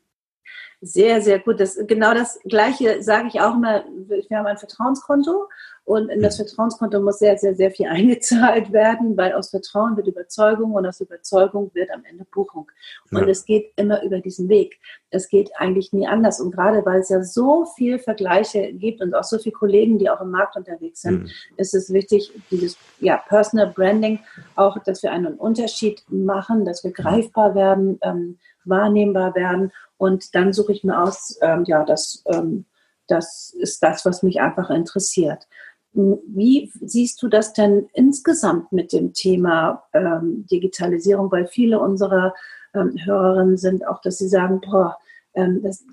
Sehr, 0.82 1.20
sehr 1.20 1.38
gut. 1.38 1.60
Das, 1.60 1.78
genau 1.86 2.14
das 2.14 2.40
Gleiche 2.44 3.02
sage 3.02 3.28
ich 3.28 3.40
auch 3.40 3.54
immer. 3.54 3.84
Wir 4.06 4.38
haben 4.38 4.46
ein 4.46 4.56
Vertrauenskonto 4.56 5.46
und 5.84 6.08
in 6.08 6.22
das 6.22 6.38
mhm. 6.38 6.44
Vertrauenskonto 6.44 7.00
muss 7.00 7.18
sehr, 7.18 7.36
sehr, 7.36 7.54
sehr 7.54 7.70
viel 7.70 7.86
eingezahlt 7.90 8.72
werden, 8.72 9.16
weil 9.16 9.32
aus 9.32 9.50
Vertrauen 9.50 9.96
wird 9.96 10.06
Überzeugung 10.06 10.72
und 10.72 10.86
aus 10.86 11.00
Überzeugung 11.00 11.70
wird 11.74 11.90
am 11.90 12.04
Ende 12.04 12.24
Buchung. 12.24 12.70
Und 13.10 13.22
ja. 13.22 13.28
es 13.28 13.44
geht 13.44 13.72
immer 13.76 14.02
über 14.02 14.20
diesen 14.20 14.48
Weg. 14.48 14.78
Es 15.10 15.28
geht 15.28 15.50
eigentlich 15.56 15.92
nie 15.92 16.06
anders. 16.06 16.40
Und 16.40 16.52
gerade 16.52 16.86
weil 16.86 17.00
es 17.00 17.08
ja 17.08 17.22
so 17.22 17.66
viel 17.76 17.98
Vergleiche 17.98 18.72
gibt 18.72 19.02
und 19.02 19.14
auch 19.14 19.24
so 19.24 19.38
viele 19.38 19.54
Kollegen, 19.54 19.98
die 19.98 20.08
auch 20.08 20.20
im 20.20 20.30
Markt 20.30 20.56
unterwegs 20.56 21.02
sind, 21.02 21.24
mhm. 21.24 21.30
ist 21.56 21.74
es 21.74 21.92
wichtig, 21.92 22.32
dieses 22.50 22.78
ja, 23.00 23.16
Personal 23.16 23.66
Branding, 23.66 24.20
auch, 24.56 24.78
dass 24.84 25.02
wir 25.02 25.12
einen 25.12 25.34
Unterschied 25.34 26.04
machen, 26.08 26.64
dass 26.64 26.84
wir 26.84 26.92
greifbar 26.92 27.54
werden, 27.54 27.98
ähm, 28.02 28.38
wahrnehmbar 28.70 29.34
werden 29.34 29.72
und 30.00 30.34
dann 30.34 30.54
suche 30.54 30.72
ich 30.72 30.82
mir 30.82 30.98
aus, 30.98 31.38
ähm, 31.42 31.64
ja, 31.66 31.84
das, 31.84 32.22
ähm, 32.26 32.64
das 33.06 33.54
ist 33.58 33.82
das, 33.82 34.06
was 34.06 34.22
mich 34.22 34.40
einfach 34.40 34.70
interessiert. 34.70 35.46
Wie 35.92 36.70
siehst 36.80 37.20
du 37.22 37.28
das 37.28 37.52
denn 37.52 37.88
insgesamt 37.92 38.72
mit 38.72 38.92
dem 38.92 39.12
Thema 39.12 39.82
ähm, 39.92 40.46
Digitalisierung? 40.50 41.30
Weil 41.30 41.48
viele 41.48 41.80
unserer 41.80 42.32
ähm, 42.74 42.94
Hörerinnen 43.04 43.58
sind, 43.58 43.86
auch 43.86 44.00
dass 44.00 44.18
sie 44.18 44.28
sagen, 44.28 44.60
boah, 44.60 44.96
ähm, 45.34 45.62
das, 45.62 45.84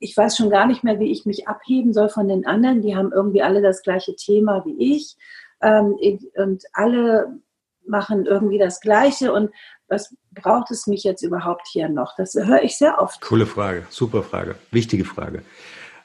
ich 0.00 0.16
weiß 0.16 0.36
schon 0.36 0.50
gar 0.50 0.66
nicht 0.66 0.84
mehr, 0.84 1.00
wie 1.00 1.10
ich 1.10 1.26
mich 1.26 1.48
abheben 1.48 1.92
soll 1.92 2.08
von 2.08 2.28
den 2.28 2.44
anderen. 2.46 2.82
Die 2.82 2.94
haben 2.94 3.12
irgendwie 3.12 3.42
alle 3.42 3.62
das 3.62 3.82
gleiche 3.82 4.14
Thema 4.16 4.64
wie 4.66 4.96
ich. 4.96 5.16
Ähm, 5.62 5.96
und 6.36 6.64
alle 6.72 7.38
machen 7.86 8.26
irgendwie 8.26 8.58
das 8.58 8.80
Gleiche. 8.80 9.32
Und 9.32 9.50
was 9.88 10.14
braucht 10.42 10.70
es 10.70 10.86
mich 10.86 11.04
jetzt 11.04 11.22
überhaupt 11.22 11.66
hier 11.68 11.88
noch? 11.88 12.14
Das 12.16 12.34
höre 12.34 12.62
ich 12.62 12.76
sehr 12.76 13.00
oft. 13.00 13.20
Coole 13.20 13.46
Frage, 13.46 13.86
super 13.90 14.22
Frage, 14.22 14.56
wichtige 14.70 15.04
Frage. 15.04 15.42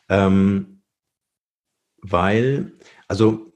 Ähm, 0.10 0.82
weil, 2.02 2.72
also 3.08 3.54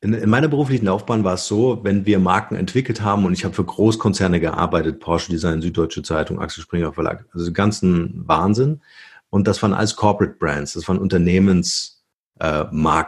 in, 0.00 0.12
in, 0.12 0.28
meiner 0.28 0.48
beruflichen 0.48 0.86
Laufbahn 0.86 1.24
war 1.24 1.34
es 1.34 1.46
so, 1.46 1.82
wenn 1.82 2.04
wir 2.04 2.18
Marken 2.18 2.56
entwickelt 2.56 3.00
haben 3.00 3.24
und 3.24 3.32
ich 3.32 3.44
habe 3.44 3.54
für 3.54 3.64
Großkonzerne 3.64 4.40
gearbeitet, 4.40 5.00
Porsche 5.00 5.30
Design, 5.30 5.62
Süddeutsche 5.62 6.02
Zeitung, 6.02 6.40
Axel 6.40 6.62
Springer 6.62 6.92
Verlag, 6.92 7.24
also 7.32 7.52
ganzen 7.52 8.22
Wahnsinn. 8.26 8.82
Und 9.30 9.48
das 9.48 9.62
waren 9.62 9.72
alles 9.72 9.96
Corporate 9.96 10.36
Brands, 10.38 10.74
das 10.74 10.86
waren 10.88 10.98
Unternehmensmarken, 10.98 11.93
äh, 12.40 12.64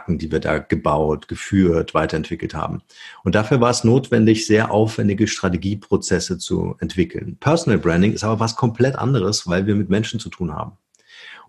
die 0.09 0.31
wir 0.31 0.39
da 0.39 0.59
gebaut, 0.59 1.27
geführt, 1.27 1.93
weiterentwickelt 1.93 2.53
haben. 2.53 2.81
Und 3.23 3.35
dafür 3.35 3.59
war 3.61 3.69
es 3.69 3.83
notwendig, 3.83 4.45
sehr 4.45 4.71
aufwendige 4.71 5.27
Strategieprozesse 5.27 6.37
zu 6.37 6.75
entwickeln. 6.79 7.37
Personal 7.39 7.79
Branding 7.79 8.13
ist 8.13 8.23
aber 8.23 8.39
was 8.39 8.55
komplett 8.55 8.95
anderes, 8.95 9.47
weil 9.47 9.65
wir 9.67 9.75
mit 9.75 9.89
Menschen 9.89 10.19
zu 10.19 10.29
tun 10.29 10.53
haben. 10.53 10.73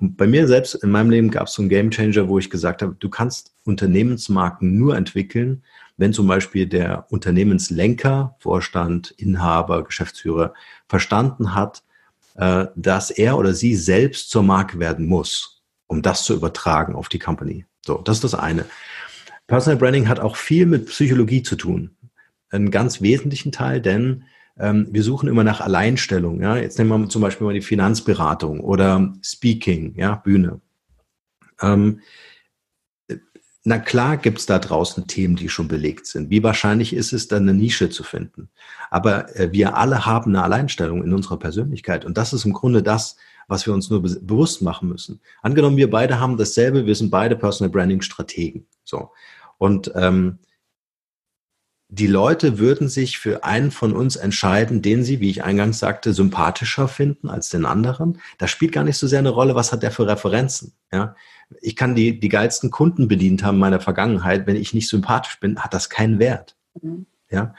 Und 0.01 0.17
bei 0.17 0.27
mir 0.27 0.47
selbst 0.47 0.75
in 0.77 0.91
meinem 0.91 1.11
Leben 1.11 1.31
gab 1.31 1.49
es 1.49 1.55
so 1.55 1.63
einen 1.63 1.69
Game 1.69 1.91
Changer, 1.91 2.29
wo 2.29 2.39
ich 2.39 2.51
gesagt 2.51 2.83
habe, 2.83 2.97
du 2.99 3.09
kannst 3.09 3.53
Unternehmensmarken 3.65 4.79
nur 4.79 4.97
entwickeln, 4.97 5.65
wenn 5.97 6.13
zum 6.13 6.29
Beispiel 6.29 6.67
der 6.67 7.07
Unternehmenslenker, 7.11 8.37
Vorstand, 8.39 9.11
Inhaber, 9.11 9.83
Geschäftsführer 9.83 10.55
verstanden 10.87 11.55
hat, 11.55 11.83
äh, 12.37 12.67
dass 12.77 13.11
er 13.11 13.37
oder 13.37 13.53
sie 13.53 13.75
selbst 13.75 14.31
zur 14.31 14.45
Marke 14.45 14.79
werden 14.79 15.07
muss, 15.07 15.63
um 15.89 16.03
das 16.03 16.25
zu 16.25 16.35
übertragen 16.35 16.95
auf 16.95 17.09
die 17.09 17.19
Company. 17.19 17.67
So, 17.89 17.97
das 17.97 18.19
ist 18.19 18.25
das 18.25 18.35
eine. 18.35 18.67
Personal 19.47 19.79
Branding 19.79 20.09
hat 20.09 20.21
auch 20.21 20.37
viel 20.37 20.67
mit 20.67 20.87
Psychologie 20.87 21.43
zu 21.43 21.57
tun. 21.57 21.97
Einen 22.51 22.71
ganz 22.71 23.01
wesentlichen 23.01 23.51
Teil, 23.51 23.81
denn 23.81 24.25
ähm, 24.59 24.89
wir 24.91 25.03
suchen 25.03 25.27
immer 25.27 25.43
nach 25.43 25.63
Alleinstellung. 25.63 26.43
Ja? 26.43 26.59
Jetzt 26.59 26.79
nehmen 26.79 26.91
wir 26.91 27.09
zum 27.09 27.23
Beispiel 27.23 27.47
mal 27.47 27.55
die 27.55 27.63
Finanzberatung 27.63 28.61
oder 28.61 29.15
Speaking, 29.23 29.95
ja, 29.97 30.17
Bühne. 30.17 30.61
Ähm, 31.63 32.01
na 33.65 33.79
klar 33.79 34.19
gibt's 34.19 34.45
da 34.45 34.59
draußen 34.59 35.07
Themen, 35.07 35.37
die 35.37 35.49
schon 35.49 35.69
belegt 35.69 36.07
sind. 36.07 36.29
Wie 36.29 36.43
wahrscheinlich 36.43 36.93
ist 36.93 37.15
es, 37.15 37.27
dann 37.27 37.49
eine 37.49 37.55
Nische 37.55 37.89
zu 37.89 38.03
finden? 38.03 38.51
Aber 38.91 39.35
äh, 39.35 39.51
wir 39.53 39.79
alle 39.79 40.05
haben 40.05 40.37
eine 40.37 40.45
Alleinstellung 40.45 41.03
in 41.03 41.15
unserer 41.15 41.39
Persönlichkeit. 41.39 42.05
Und 42.05 42.19
das 42.19 42.35
ist 42.35 42.45
im 42.45 42.53
Grunde 42.53 42.83
das, 42.83 43.17
was 43.49 43.67
wir 43.67 43.75
uns 43.75 43.91
nur 43.91 44.03
be 44.03 44.21
bewusst 44.21 44.63
machen 44.63 44.89
müssen. 44.89 45.21
Angenommen, 45.43 45.77
wir 45.77 45.91
beide 45.91 46.21
haben 46.21 46.37
dasselbe, 46.37 46.87
wir 46.87 46.95
sind 46.95 47.11
beide 47.11 47.35
Personal 47.35 47.71
Branding 47.71 48.03
Strategen. 48.03 48.67
So. 48.85 49.11
Und 49.57 49.91
ähm, 49.97 50.39
die 51.91 52.07
Leute 52.07 52.59
würden 52.59 52.89
sich 52.89 53.19
für 53.19 53.45
einen 53.45 53.71
von 53.71 53.95
uns 53.95 54.17
entscheiden, 54.17 54.83
den 54.83 55.05
sie, 55.05 55.21
wie 55.21 55.31
ich 55.31 55.43
eingangs 55.43 55.79
sagte, 55.79 56.13
sympathischer 56.13 56.87
finden 56.87 57.31
als 57.31 57.49
den 57.49 57.65
anderen. 57.65 58.21
Das 58.37 58.51
spielt 58.51 58.73
gar 58.73 58.85
nicht 58.85 58.99
so 58.99 59.07
sehr 59.07 59.21
eine 59.21 59.31
Rolle, 59.31 59.55
was 59.55 59.73
hat 59.73 59.83
der 59.83 59.91
für 59.91 60.07
Referenzen. 60.07 60.75
Ja? 60.93 61.17
Ich 61.63 61.77
kann 61.77 61.95
die, 61.95 62.21
die 62.21 62.29
geilsten 62.29 62.71
Kunden 62.71 63.09
bedient 63.09 63.43
haben 63.43 63.55
in 63.55 63.61
meiner 63.61 63.81
Vergangenheit. 63.81 64.47
Wenn 64.47 64.57
ich 64.57 64.75
nicht 64.75 64.89
sympathisch 64.89 65.41
bin, 65.41 65.61
hat 65.61 65.73
das 65.73 65.89
keinen 65.89 66.19
Wert. 66.19 66.57
Mhm. 66.83 67.07
Ja? 67.31 67.55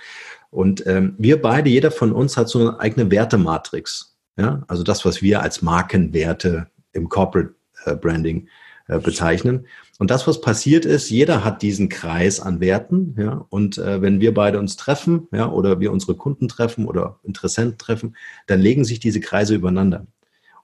Und 0.51 0.85
ähm, 0.85 1.15
wir 1.17 1.41
beide, 1.41 1.71
jeder 1.71 1.89
von 1.89 2.11
uns 2.11 2.37
hat 2.37 2.49
so 2.49 2.59
eine 2.59 2.79
eigene 2.79 3.09
Wertematrix. 3.09 4.18
Ja? 4.39 4.63
Also 4.67 4.83
das, 4.83 5.05
was 5.05 5.21
wir 5.21 5.41
als 5.41 5.61
Markenwerte 5.61 6.67
im 6.93 7.09
Corporate 7.09 7.53
äh, 7.85 7.95
Branding 7.95 8.47
äh, 8.87 8.99
bezeichnen. 8.99 9.67
Und 9.99 10.09
das, 10.09 10.25
was 10.27 10.41
passiert 10.41 10.85
ist, 10.85 11.09
jeder 11.09 11.43
hat 11.43 11.61
diesen 11.61 11.89
Kreis 11.89 12.39
an 12.39 12.61
Werten, 12.61 13.15
ja. 13.19 13.45
Und 13.49 13.77
äh, 13.77 14.01
wenn 14.01 14.21
wir 14.21 14.33
beide 14.33 14.57
uns 14.57 14.77
treffen, 14.77 15.27
ja, 15.31 15.47
oder 15.49 15.79
wir 15.79 15.91
unsere 15.91 16.15
Kunden 16.15 16.47
treffen 16.47 16.85
oder 16.85 17.19
Interessenten 17.23 17.77
treffen, 17.77 18.15
dann 18.47 18.61
legen 18.61 18.85
sich 18.85 18.99
diese 18.99 19.19
Kreise 19.19 19.55
übereinander. 19.55 20.07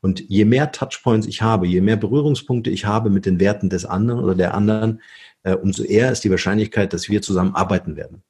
Und 0.02 0.22
je 0.28 0.46
mehr 0.46 0.72
Touchpoints 0.72 1.28
ich 1.28 1.42
habe, 1.42 1.68
je 1.68 1.82
mehr 1.82 1.98
Berührungspunkte 1.98 2.70
ich 2.70 2.86
habe 2.86 3.10
mit 3.10 3.26
den 3.26 3.40
Werten 3.40 3.70
des 3.70 3.86
anderen 3.86 4.24
oder 4.24 4.36
der 4.36 4.54
anderen, 4.54 5.02
äh, 5.44 5.54
umso 5.54 5.84
eher 5.84 6.12
ist 6.12 6.24
die 6.24 6.32
Wahrscheinlichkeit, 6.32 6.94
dass 6.94 7.10
wir 7.10 7.22
zusammen 7.22 7.56
arbeiten 7.56 7.96
werden. 7.96 8.24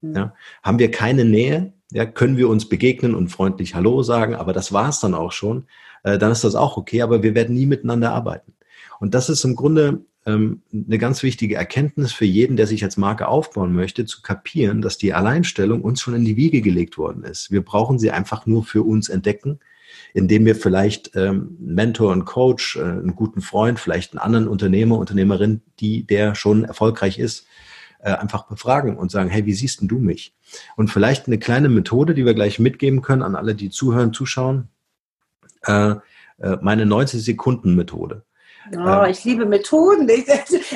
Mhm. 0.00 0.16
Ja. 0.16 0.34
Haben 0.62 0.78
wir 0.78 0.90
keine 0.90 1.24
Nähe, 1.24 1.72
ja, 1.92 2.06
können 2.06 2.36
wir 2.36 2.48
uns 2.48 2.68
begegnen 2.68 3.14
und 3.14 3.28
freundlich 3.28 3.74
Hallo 3.74 4.02
sagen, 4.02 4.34
aber 4.34 4.52
das 4.52 4.72
war's 4.72 5.00
dann 5.00 5.14
auch 5.14 5.32
schon, 5.32 5.66
äh, 6.02 6.18
dann 6.18 6.32
ist 6.32 6.44
das 6.44 6.54
auch 6.54 6.76
okay, 6.76 7.02
aber 7.02 7.22
wir 7.22 7.34
werden 7.34 7.54
nie 7.54 7.66
miteinander 7.66 8.12
arbeiten. 8.12 8.54
Und 9.00 9.14
das 9.14 9.28
ist 9.28 9.44
im 9.44 9.56
Grunde 9.56 10.04
ähm, 10.26 10.62
eine 10.72 10.98
ganz 10.98 11.22
wichtige 11.22 11.56
Erkenntnis 11.56 12.12
für 12.12 12.24
jeden, 12.24 12.56
der 12.56 12.66
sich 12.66 12.84
als 12.84 12.96
Marke 12.96 13.28
aufbauen 13.28 13.74
möchte, 13.74 14.04
zu 14.04 14.22
kapieren, 14.22 14.80
dass 14.80 14.98
die 14.98 15.12
Alleinstellung 15.12 15.82
uns 15.82 16.00
schon 16.00 16.14
in 16.14 16.24
die 16.24 16.36
Wiege 16.36 16.60
gelegt 16.60 16.98
worden 16.98 17.24
ist. 17.24 17.50
Wir 17.50 17.64
brauchen 17.64 17.98
sie 17.98 18.10
einfach 18.10 18.46
nur 18.46 18.64
für 18.64 18.82
uns 18.82 19.08
entdecken, 19.08 19.58
indem 20.14 20.46
wir 20.46 20.54
vielleicht 20.54 21.12
ähm, 21.16 21.56
Mentor 21.58 22.12
und 22.12 22.24
Coach, 22.24 22.76
äh, 22.76 22.82
einen 22.82 23.16
guten 23.16 23.40
Freund, 23.40 23.80
vielleicht 23.80 24.12
einen 24.12 24.20
anderen 24.20 24.48
Unternehmer, 24.48 24.98
Unternehmerin, 24.98 25.62
die 25.80 26.04
der 26.04 26.34
schon 26.34 26.64
erfolgreich 26.64 27.18
ist, 27.18 27.46
äh, 28.02 28.12
einfach 28.12 28.46
befragen 28.46 28.96
und 28.96 29.10
sagen, 29.10 29.30
hey, 29.30 29.46
wie 29.46 29.54
siehst 29.54 29.80
denn 29.80 29.88
du 29.88 29.98
mich? 29.98 30.34
Und 30.76 30.88
vielleicht 30.88 31.26
eine 31.26 31.38
kleine 31.38 31.68
Methode, 31.68 32.14
die 32.14 32.26
wir 32.26 32.34
gleich 32.34 32.58
mitgeben 32.58 33.00
können 33.00 33.22
an 33.22 33.36
alle, 33.36 33.54
die 33.54 33.70
zuhören, 33.70 34.12
zuschauen, 34.12 34.68
äh, 35.66 35.94
äh 36.38 36.58
meine 36.60 36.84
90 36.84 37.24
Sekunden 37.24 37.74
Methode. 37.74 38.24
Oh, 38.76 39.04
ich 39.08 39.24
liebe 39.24 39.44
Methoden. 39.44 40.08
Ich, 40.08 40.26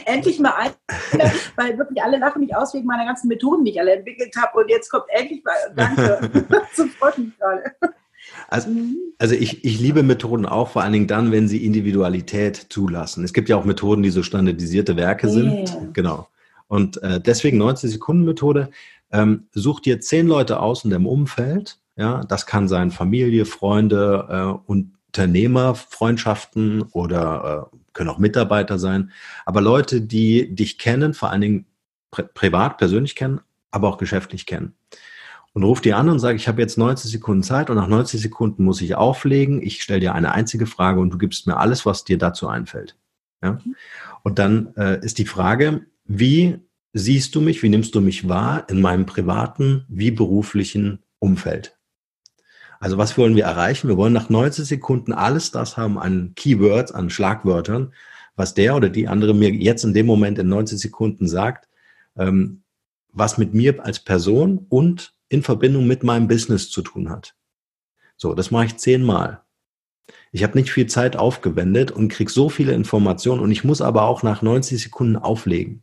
endlich 0.06 0.40
mal 0.40 0.54
eine, 0.54 0.75
weil 1.56 1.78
wirklich 1.78 2.02
alle 2.02 2.18
lachen 2.18 2.40
mich 2.40 2.54
aus 2.54 2.75
wegen 2.75 2.87
meiner 2.87 3.04
ganzen 3.04 3.28
Methoden, 3.28 3.64
die 3.64 3.73
ich 3.73 3.80
alle 3.80 3.97
entwickelt 3.97 4.35
habe. 4.37 4.59
Und 4.59 4.68
jetzt 4.68 4.90
kommt 4.90 5.04
endlich 5.09 5.42
mal, 5.45 5.54
danke, 5.75 6.49
zum 6.75 6.90
freut 6.90 7.18
mich 7.18 7.37
gerade. 7.38 7.62
Also, 8.49 8.71
also 9.18 9.35
ich, 9.35 9.64
ich 9.64 9.80
liebe 9.80 10.02
Methoden 10.02 10.47
auch, 10.47 10.71
vor 10.71 10.83
allen 10.83 10.92
Dingen 10.92 11.06
dann, 11.06 11.33
wenn 11.33 11.49
sie 11.49 11.64
Individualität 11.64 12.66
zulassen. 12.71 13.25
Es 13.25 13.33
gibt 13.33 13.49
ja 13.49 13.56
auch 13.56 13.64
Methoden, 13.64 14.02
die 14.02 14.11
so 14.11 14.23
standardisierte 14.23 14.97
Werke 14.97 15.28
sind. 15.28 15.71
Yeah. 15.71 15.88
Genau. 15.92 16.28
Und 16.69 17.03
äh, 17.03 17.21
deswegen 17.21 17.63
90-Sekunden-Methode. 17.63 18.71
Ähm, 19.13 19.47
such 19.53 19.81
dir 19.81 20.01
zehn 20.01 20.27
Leute 20.27 20.61
aus 20.61 20.85
in 20.85 20.91
deinem 20.91 21.07
Umfeld. 21.07 21.79
Ja, 21.97 22.23
das 22.25 22.47
kann 22.47 22.69
sein 22.69 22.91
Familie, 22.91 23.47
Freunde 23.47 24.27
äh, 24.29 24.71
und 24.71 24.97
Unternehmerfreundschaften 25.17 26.83
oder 26.93 27.71
äh, 27.73 27.77
können 27.95 28.11
auch 28.11 28.19
Mitarbeiter 28.19 28.79
sein, 28.79 29.13
aber 29.47 29.61
Leute, 29.63 30.03
die 30.03 30.55
dich 30.55 30.79
kennen, 30.79 31.15
vor 31.15 31.31
allen 31.31 31.41
Dingen 31.41 31.67
pri 32.11 32.25
privat, 32.25 32.77
persönlich 32.77 33.17
kennen, 33.17 33.41
aber 33.71 33.89
auch 33.89 33.99
geschäftlich 33.99 34.45
kennen. 34.47 34.75
Und 35.55 35.63
ruf 35.63 35.81
die 35.81 35.95
an 35.95 36.11
und 36.11 36.19
sage, 36.19 36.37
ich 36.37 36.49
habe 36.49 36.61
jetzt 36.61 36.77
90 36.77 37.11
Sekunden 37.11 37.43
Zeit 37.43 37.71
und 37.71 37.77
nach 37.77 37.89
90 37.89 38.21
Sekunden 38.21 38.63
muss 38.63 38.83
ich 38.83 38.95
auflegen. 38.95 39.63
Ich 39.63 39.83
stelle 39.83 40.01
dir 40.01 40.15
eine 40.15 40.33
einzige 40.33 40.67
Frage 40.67 41.01
und 41.01 41.11
du 41.11 41.17
gibst 41.17 41.47
mir 41.47 41.57
alles, 41.57 41.87
was 41.87 42.05
dir 42.05 42.19
dazu 42.19 42.47
einfällt. 42.47 42.95
Ja? 43.43 43.59
Und 44.23 44.39
dann 44.39 44.75
äh, 44.77 45.03
ist 45.03 45.17
die 45.17 45.25
Frage, 45.25 45.87
wie 46.09 46.59
siehst 46.93 47.35
du 47.35 47.41
mich, 47.41 47.63
wie 47.63 47.69
nimmst 47.69 47.95
du 47.95 48.01
mich 48.01 48.29
wahr 48.29 48.67
in 48.71 48.81
meinem 48.81 49.07
privaten 49.07 49.85
wie 49.89 50.11
beruflichen 50.11 51.03
Umfeld? 51.19 51.77
Also 52.79 52.99
was 52.99 53.17
wollen 53.19 53.37
wir 53.37 53.45
erreichen? 53.45 53.89
Wir 53.89 53.97
wollen 53.97 54.13
nach 54.13 54.29
90 54.29 54.67
Sekunden 54.67 55.13
alles 55.13 55.51
das 55.51 55.77
haben 55.77 55.99
an 55.99 56.33
Keywords, 56.37 56.93
an 56.93 57.11
Schlagwörtern, 57.11 57.93
was 58.37 58.55
der 58.55 58.77
oder 58.77 58.89
die 58.89 59.09
andere 59.09 59.35
mir 59.35 59.51
jetzt 59.51 59.85
in 59.85 59.95
dem 59.95 60.07
Moment 60.07 60.39
in 60.39 60.49
90 60.49 60.79
Sekunden 60.79 61.27
sagt, 61.27 61.69
ähm, 62.17 62.63
was 63.13 63.39
mit 63.39 63.55
mir 63.55 63.85
als 63.85 64.01
Person 64.01 64.67
und 64.69 65.15
in 65.29 65.43
Verbindung 65.43 65.87
mit 65.87 66.05
meinem 66.05 66.29
Business 66.29 66.71
zu 66.71 66.83
tun 66.83 67.11
hat. 67.11 67.35
So, 68.17 68.35
das 68.35 68.51
mache 68.51 68.67
ich 68.67 68.77
zehnmal. 68.77 69.43
Ich 70.33 70.43
habe 70.43 70.57
nicht 70.57 70.71
viel 70.71 70.87
Zeit 70.87 71.17
aufgewendet 71.17 71.91
und 71.91 72.09
krieg 72.09 72.31
so 72.31 72.49
viele 72.49 72.75
Informationen 72.75 73.41
und 73.41 73.51
ich 73.51 73.65
muss 73.65 73.81
aber 73.81 74.03
auch 74.03 74.23
nach 74.23 74.43
90 74.43 74.83
Sekunden 74.83 75.17
auflegen 75.17 75.83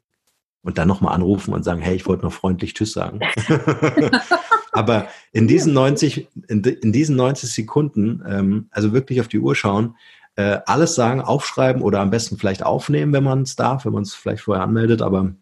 und 0.63 0.77
dann 0.77 0.87
nochmal 0.87 1.13
anrufen 1.13 1.53
und 1.53 1.63
sagen, 1.63 1.81
hey, 1.81 1.95
ich 1.95 2.05
wollte 2.05 2.23
noch 2.23 2.33
freundlich 2.33 2.73
Tschüss 2.73 2.93
sagen. 2.93 3.19
Aber 4.71 5.07
in 5.31 5.47
diesen 5.47 5.73
90, 5.73 6.27
in, 6.47 6.63
in 6.63 6.91
diesen 6.91 7.15
90 7.15 7.51
Sekunden, 7.51 8.23
ähm, 8.27 8.67
also 8.71 8.91
wirklich 8.91 9.21
auf 9.21 9.27
die 9.27 9.39
Uhr 9.39 9.55
schauen, 9.55 9.95
äh, 10.35 10.59
alles 10.65 10.95
sagen, 10.95 11.21
aufschreiben 11.21 11.83
oder 11.83 11.99
am 11.99 12.09
besten 12.09 12.37
vielleicht 12.37 12.63
aufnehmen, 12.63 13.13
wenn 13.13 13.23
man 13.23 13.43
es 13.43 13.55
darf, 13.55 13.85
wenn 13.85 13.93
man 13.93 14.01
es 14.01 14.15
vielleicht 14.15 14.43
vorher 14.43 14.63
anmeldet. 14.63 15.03
Aber 15.03 15.35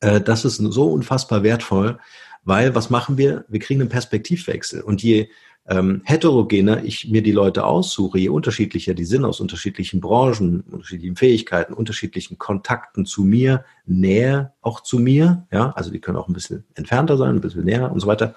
äh, 0.00 0.20
das 0.20 0.44
ist 0.44 0.56
so 0.56 0.92
unfassbar 0.92 1.42
wertvoll, 1.42 1.98
weil 2.44 2.74
was 2.74 2.90
machen 2.90 3.16
wir? 3.16 3.46
Wir 3.48 3.60
kriegen 3.60 3.80
einen 3.80 3.88
Perspektivwechsel. 3.88 4.82
Und 4.82 5.02
je 5.02 5.28
ähm, 5.68 6.02
heterogener 6.04 6.84
ich 6.84 7.08
mir 7.08 7.22
die 7.22 7.32
Leute 7.32 7.64
aussuche, 7.64 8.18
je 8.18 8.28
unterschiedlicher 8.30 8.94
die 8.94 9.04
sind 9.04 9.24
aus 9.24 9.40
unterschiedlichen 9.40 10.00
Branchen, 10.00 10.62
unterschiedlichen 10.62 11.16
Fähigkeiten, 11.16 11.72
unterschiedlichen 11.72 12.38
Kontakten 12.38 13.06
zu 13.06 13.22
mir, 13.22 13.64
näher 13.86 14.54
auch 14.60 14.80
zu 14.80 14.98
mir, 14.98 15.46
ja, 15.52 15.70
also 15.70 15.90
die 15.90 16.00
können 16.00 16.18
auch 16.18 16.28
ein 16.28 16.34
bisschen 16.34 16.64
entfernter 16.74 17.16
sein, 17.16 17.36
ein 17.36 17.40
bisschen 17.40 17.64
näher 17.64 17.92
und 17.92 18.00
so 18.00 18.06
weiter, 18.06 18.34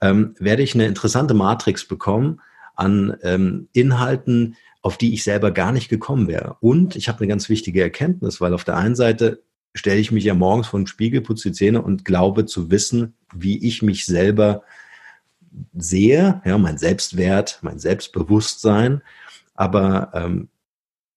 ähm, 0.00 0.34
werde 0.38 0.62
ich 0.62 0.74
eine 0.74 0.86
interessante 0.86 1.34
Matrix 1.34 1.86
bekommen, 1.86 2.40
an 2.74 3.16
ähm, 3.22 3.68
Inhalten, 3.72 4.56
auf 4.82 4.98
die 4.98 5.14
ich 5.14 5.24
selber 5.24 5.50
gar 5.50 5.72
nicht 5.72 5.88
gekommen 5.88 6.28
wäre. 6.28 6.56
Und 6.60 6.94
ich 6.94 7.08
habe 7.08 7.18
eine 7.18 7.28
ganz 7.28 7.48
wichtige 7.48 7.82
Erkenntnis, 7.82 8.40
weil 8.40 8.54
auf 8.54 8.64
der 8.64 8.76
einen 8.76 8.94
Seite 8.94 9.42
stelle 9.74 9.98
ich 9.98 10.12
mich 10.12 10.24
ja 10.24 10.34
morgens 10.34 10.68
vor 10.68 10.80
den 10.80 10.86
Spiegel, 10.86 11.22
putze 11.22 11.48
die 11.48 11.54
Zähne 11.54 11.82
und 11.82 12.04
glaube 12.04 12.46
zu 12.46 12.70
wissen, 12.70 13.14
wie 13.34 13.66
ich 13.66 13.82
mich 13.82 14.06
selber 14.06 14.62
sehe, 15.76 16.40
ja, 16.44 16.58
mein 16.58 16.78
Selbstwert, 16.78 17.58
mein 17.62 17.78
Selbstbewusstsein. 17.78 19.02
Aber 19.54 20.10
ähm, 20.14 20.48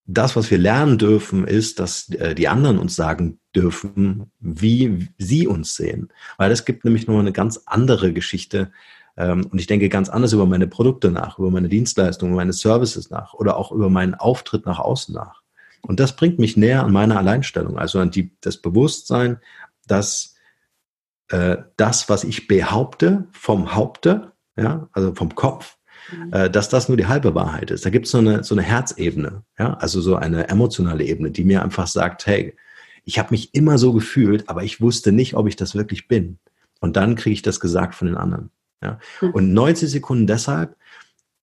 das, 0.05 0.35
was 0.35 0.49
wir 0.49 0.57
lernen 0.57 0.97
dürfen, 0.97 1.45
ist, 1.45 1.79
dass 1.79 2.09
äh, 2.09 2.33
die 2.33 2.47
anderen 2.47 2.79
uns 2.79 2.95
sagen 2.95 3.39
dürfen, 3.55 4.31
wie 4.39 5.07
sie 5.17 5.47
uns 5.47 5.75
sehen. 5.75 6.09
Weil 6.37 6.51
es 6.51 6.65
gibt 6.65 6.83
nämlich 6.83 7.07
noch 7.07 7.19
eine 7.19 7.31
ganz 7.31 7.61
andere 7.65 8.11
Geschichte. 8.13 8.71
Ähm, 9.17 9.45
und 9.51 9.59
ich 9.59 9.67
denke 9.67 9.87
ganz 9.89 10.09
anders 10.09 10.33
über 10.33 10.45
meine 10.45 10.67
Produkte 10.67 11.11
nach, 11.11 11.37
über 11.37 11.51
meine 11.51 11.69
Dienstleistungen, 11.69 12.35
meine 12.35 12.53
Services 12.53 13.09
nach 13.09 13.33
oder 13.33 13.57
auch 13.57 13.71
über 13.71 13.89
meinen 13.89 14.15
Auftritt 14.15 14.65
nach 14.65 14.79
außen 14.79 15.13
nach. 15.13 15.43
Und 15.81 15.99
das 15.99 16.15
bringt 16.15 16.39
mich 16.39 16.57
näher 16.57 16.83
an 16.83 16.91
meine 16.91 17.17
Alleinstellung, 17.17 17.77
also 17.77 17.99
an 17.99 18.11
die, 18.11 18.31
das 18.41 18.57
Bewusstsein, 18.57 19.37
dass 19.87 20.35
äh, 21.29 21.57
das, 21.77 22.09
was 22.09 22.23
ich 22.23 22.47
behaupte 22.47 23.27
vom 23.31 23.75
Haupte, 23.75 24.28
ja, 24.59 24.89
also 24.91 25.13
vom 25.15 25.33
Kopf, 25.35 25.77
mhm. 26.11 26.33
äh, 26.33 26.49
dass 26.49 26.69
das 26.69 26.87
nur 26.87 26.97
die 26.97 27.07
halbe 27.07 27.35
Wahrheit 27.35 27.71
ist. 27.71 27.85
Da 27.85 27.89
gibt 27.89 28.05
es 28.05 28.11
so 28.11 28.19
eine, 28.19 28.43
so 28.43 28.55
eine 28.55 28.61
Herzebene, 28.61 29.43
ja, 29.57 29.73
also 29.75 30.01
so 30.01 30.15
eine 30.15 30.49
emotionale 30.49 31.03
Ebene, 31.03 31.31
die 31.31 31.43
mir 31.43 31.63
einfach 31.63 31.87
sagt, 31.87 32.25
hey, 32.27 32.55
ich 33.05 33.17
habe 33.17 33.29
mich 33.31 33.53
immer 33.53 33.77
so 33.77 33.93
gefühlt, 33.93 34.49
aber 34.49 34.63
ich 34.63 34.81
wusste 34.81 35.11
nicht, 35.11 35.35
ob 35.35 35.47
ich 35.47 35.55
das 35.55 35.75
wirklich 35.75 36.07
bin. 36.07 36.37
Und 36.79 36.95
dann 36.95 37.15
kriege 37.15 37.33
ich 37.33 37.41
das 37.41 37.59
gesagt 37.59 37.95
von 37.95 38.07
den 38.07 38.17
anderen. 38.17 38.51
Ja. 38.83 38.99
Mhm. 39.21 39.31
Und 39.31 39.53
90 39.53 39.89
Sekunden 39.89 40.27
deshalb, 40.27 40.75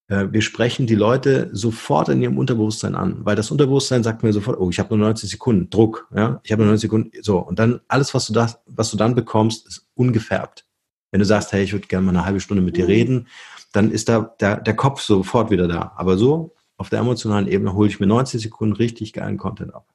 äh, 0.08 0.26
wir 0.30 0.42
sprechen 0.42 0.86
die 0.86 0.94
Leute 0.94 1.50
sofort 1.52 2.08
in 2.08 2.22
ihrem 2.22 2.38
Unterbewusstsein 2.38 2.94
an, 2.94 3.18
weil 3.24 3.36
das 3.36 3.50
Unterbewusstsein 3.50 4.02
sagt 4.02 4.22
mir 4.22 4.32
sofort, 4.32 4.58
oh, 4.58 4.70
ich 4.70 4.78
habe 4.78 4.96
nur 4.96 5.06
90 5.06 5.30
Sekunden, 5.30 5.70
Druck, 5.70 6.08
ja, 6.14 6.40
ich 6.44 6.52
habe 6.52 6.62
nur 6.62 6.70
90 6.70 6.82
Sekunden, 6.82 7.10
so. 7.22 7.38
Und 7.38 7.58
dann 7.58 7.80
alles, 7.88 8.14
was 8.14 8.26
du 8.26 8.32
da, 8.32 8.54
was 8.66 8.90
du 8.90 8.96
dann 8.96 9.14
bekommst, 9.14 9.66
ist 9.66 9.86
ungefärbt. 9.94 10.64
Wenn 11.10 11.20
du 11.20 11.26
sagst, 11.26 11.52
hey, 11.52 11.62
ich 11.62 11.72
würde 11.72 11.86
gerne 11.86 12.06
mal 12.06 12.16
eine 12.16 12.26
halbe 12.26 12.40
Stunde 12.40 12.62
mit 12.62 12.76
dir 12.76 12.84
mhm. 12.84 12.90
reden, 12.90 13.28
dann 13.72 13.90
ist 13.90 14.08
da 14.08 14.34
der, 14.40 14.56
der 14.56 14.74
Kopf 14.74 15.00
sofort 15.00 15.50
wieder 15.50 15.68
da. 15.68 15.92
Aber 15.96 16.16
so, 16.16 16.54
auf 16.76 16.90
der 16.90 17.00
emotionalen 17.00 17.48
Ebene 17.48 17.74
hole 17.74 17.88
ich 17.88 18.00
mir 18.00 18.06
90 18.06 18.42
Sekunden 18.42 18.74
richtig 18.74 19.12
geilen 19.12 19.38
Content 19.38 19.74
ab. 19.74 19.86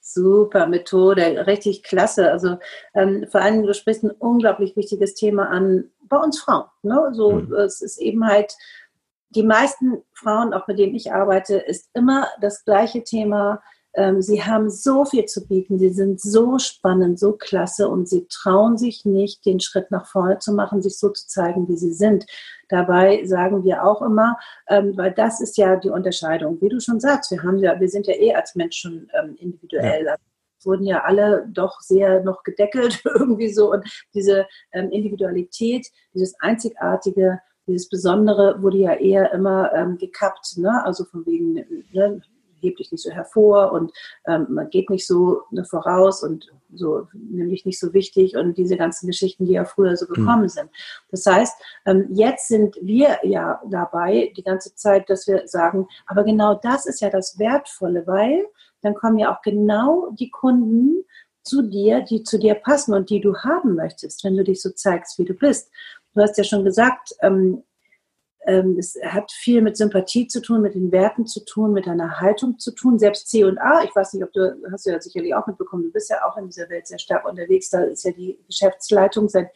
Super 0.00 0.66
Methode, 0.68 1.46
richtig 1.46 1.82
klasse. 1.82 2.30
Also 2.30 2.58
ähm, 2.94 3.26
vor 3.30 3.40
allem, 3.40 3.64
du 3.64 3.74
sprichst 3.74 4.04
ein 4.04 4.12
unglaublich 4.12 4.76
wichtiges 4.76 5.14
Thema 5.14 5.48
an 5.48 5.90
bei 6.08 6.16
uns 6.16 6.40
Frauen. 6.40 6.66
Ne? 6.82 7.10
So, 7.12 7.32
mhm. 7.32 7.52
es 7.54 7.80
ist 7.80 7.98
eben 7.98 8.24
halt, 8.24 8.54
die 9.30 9.42
meisten 9.42 10.02
Frauen, 10.12 10.54
auch 10.54 10.68
mit 10.68 10.78
denen 10.78 10.94
ich 10.94 11.12
arbeite, 11.12 11.56
ist 11.56 11.90
immer 11.94 12.28
das 12.40 12.64
gleiche 12.64 13.02
Thema. 13.02 13.60
Ähm, 13.96 14.22
sie 14.22 14.42
haben 14.42 14.70
so 14.70 15.04
viel 15.04 15.24
zu 15.24 15.46
bieten, 15.46 15.78
sie 15.78 15.90
sind 15.90 16.20
so 16.20 16.58
spannend, 16.58 17.18
so 17.18 17.32
klasse 17.32 17.88
und 17.88 18.08
sie 18.08 18.26
trauen 18.28 18.76
sich 18.76 19.04
nicht, 19.04 19.44
den 19.46 19.58
Schritt 19.58 19.90
nach 19.90 20.06
vorne 20.06 20.38
zu 20.38 20.52
machen, 20.52 20.82
sich 20.82 20.98
so 20.98 21.08
zu 21.10 21.26
zeigen, 21.26 21.66
wie 21.68 21.76
sie 21.76 21.92
sind. 21.92 22.26
Dabei 22.68 23.24
sagen 23.24 23.64
wir 23.64 23.84
auch 23.84 24.02
immer, 24.02 24.38
ähm, 24.68 24.92
weil 24.96 25.12
das 25.12 25.40
ist 25.40 25.56
ja 25.56 25.76
die 25.76 25.90
Unterscheidung, 25.90 26.60
wie 26.60 26.68
du 26.68 26.80
schon 26.80 27.00
sagst, 27.00 27.30
wir 27.30 27.42
haben 27.42 27.58
ja, 27.58 27.80
wir 27.80 27.88
sind 27.88 28.06
ja 28.06 28.14
eh 28.14 28.34
als 28.34 28.54
Mensch 28.54 28.76
schon 28.76 29.08
ähm, 29.18 29.36
individuell. 29.38 30.04
Ja 30.04 30.16
wurden 30.66 30.84
ja 30.84 31.04
alle 31.04 31.46
doch 31.48 31.80
sehr 31.80 32.22
noch 32.22 32.42
gedeckelt 32.42 33.00
irgendwie 33.04 33.52
so 33.52 33.70
und 33.72 33.84
diese 34.14 34.46
ähm, 34.72 34.90
Individualität, 34.90 35.86
dieses 36.12 36.34
Einzigartige, 36.40 37.40
dieses 37.66 37.88
Besondere 37.88 38.62
wurde 38.62 38.78
ja 38.78 38.94
eher 38.94 39.32
immer 39.32 39.72
ähm, 39.72 39.96
gekappt, 39.96 40.58
ne? 40.58 40.84
also 40.84 41.04
von 41.04 41.24
wegen, 41.24 41.54
ne, 41.92 42.20
hebt 42.60 42.78
dich 42.78 42.92
nicht 42.92 43.02
so 43.02 43.10
hervor 43.10 43.72
und 43.72 43.92
ähm, 44.26 44.46
man 44.50 44.70
geht 44.70 44.90
nicht 44.90 45.06
so 45.06 45.42
ne, 45.50 45.64
voraus 45.64 46.22
und 46.22 46.52
so 46.74 47.06
nämlich 47.14 47.64
nicht 47.64 47.78
so 47.78 47.92
wichtig 47.92 48.36
und 48.36 48.58
diese 48.58 48.76
ganzen 48.76 49.06
Geschichten, 49.06 49.46
die 49.46 49.52
ja 49.52 49.64
früher 49.64 49.96
so 49.96 50.06
hm. 50.06 50.14
gekommen 50.14 50.42
mhm. 50.42 50.48
sind. 50.48 50.70
Das 51.10 51.24
heißt, 51.26 51.56
ähm, 51.86 52.06
jetzt 52.10 52.48
sind 52.48 52.76
wir 52.80 53.18
ja 53.22 53.60
dabei 53.70 54.32
die 54.36 54.42
ganze 54.42 54.74
Zeit, 54.74 55.08
dass 55.08 55.26
wir 55.26 55.46
sagen, 55.46 55.86
aber 56.06 56.24
genau 56.24 56.54
das 56.54 56.86
ist 56.86 57.00
ja 57.00 57.10
das 57.10 57.38
Wertvolle, 57.38 58.06
weil 58.06 58.44
dann 58.82 58.94
kommen 58.94 59.18
ja 59.18 59.34
auch 59.34 59.42
genau 59.42 60.10
die 60.12 60.30
Kunden 60.30 61.04
zu 61.42 61.62
dir, 61.62 62.02
die 62.02 62.24
zu 62.24 62.38
dir 62.38 62.54
passen 62.54 62.92
und 62.92 63.08
die 63.08 63.20
du 63.20 63.36
haben 63.36 63.74
möchtest, 63.74 64.24
wenn 64.24 64.36
du 64.36 64.44
dich 64.44 64.60
so 64.60 64.70
zeigst, 64.70 65.18
wie 65.18 65.24
du 65.24 65.34
bist. 65.34 65.70
Du 66.14 66.20
hast 66.20 66.36
ja 66.36 66.44
schon 66.44 66.64
gesagt, 66.64 67.14
ähm, 67.20 67.62
es 68.46 68.96
hat 69.02 69.32
viel 69.32 69.60
mit 69.62 69.76
Sympathie 69.76 70.28
zu 70.28 70.40
tun, 70.40 70.62
mit 70.62 70.74
den 70.74 70.92
Werten 70.92 71.26
zu 71.26 71.44
tun, 71.44 71.72
mit 71.72 71.86
deiner 71.86 72.20
Haltung 72.20 72.58
zu 72.58 72.72
tun. 72.72 72.98
Selbst 72.98 73.28
C 73.28 73.44
und 73.44 73.58
A, 73.58 73.82
ich 73.82 73.94
weiß 73.94 74.12
nicht, 74.12 74.24
ob 74.24 74.32
du, 74.32 74.56
hast 74.70 74.86
du 74.86 74.90
ja 74.90 75.00
sicherlich 75.00 75.34
auch 75.34 75.46
mitbekommen, 75.46 75.84
du 75.84 75.92
bist 75.92 76.10
ja 76.10 76.24
auch 76.24 76.36
in 76.36 76.46
dieser 76.46 76.68
Welt 76.68 76.86
sehr 76.86 76.98
stark 76.98 77.28
unterwegs. 77.28 77.70
Da 77.70 77.82
ist 77.82 78.04
ja 78.04 78.12
die 78.12 78.38
Geschäftsleitung 78.46 79.28
seit 79.28 79.50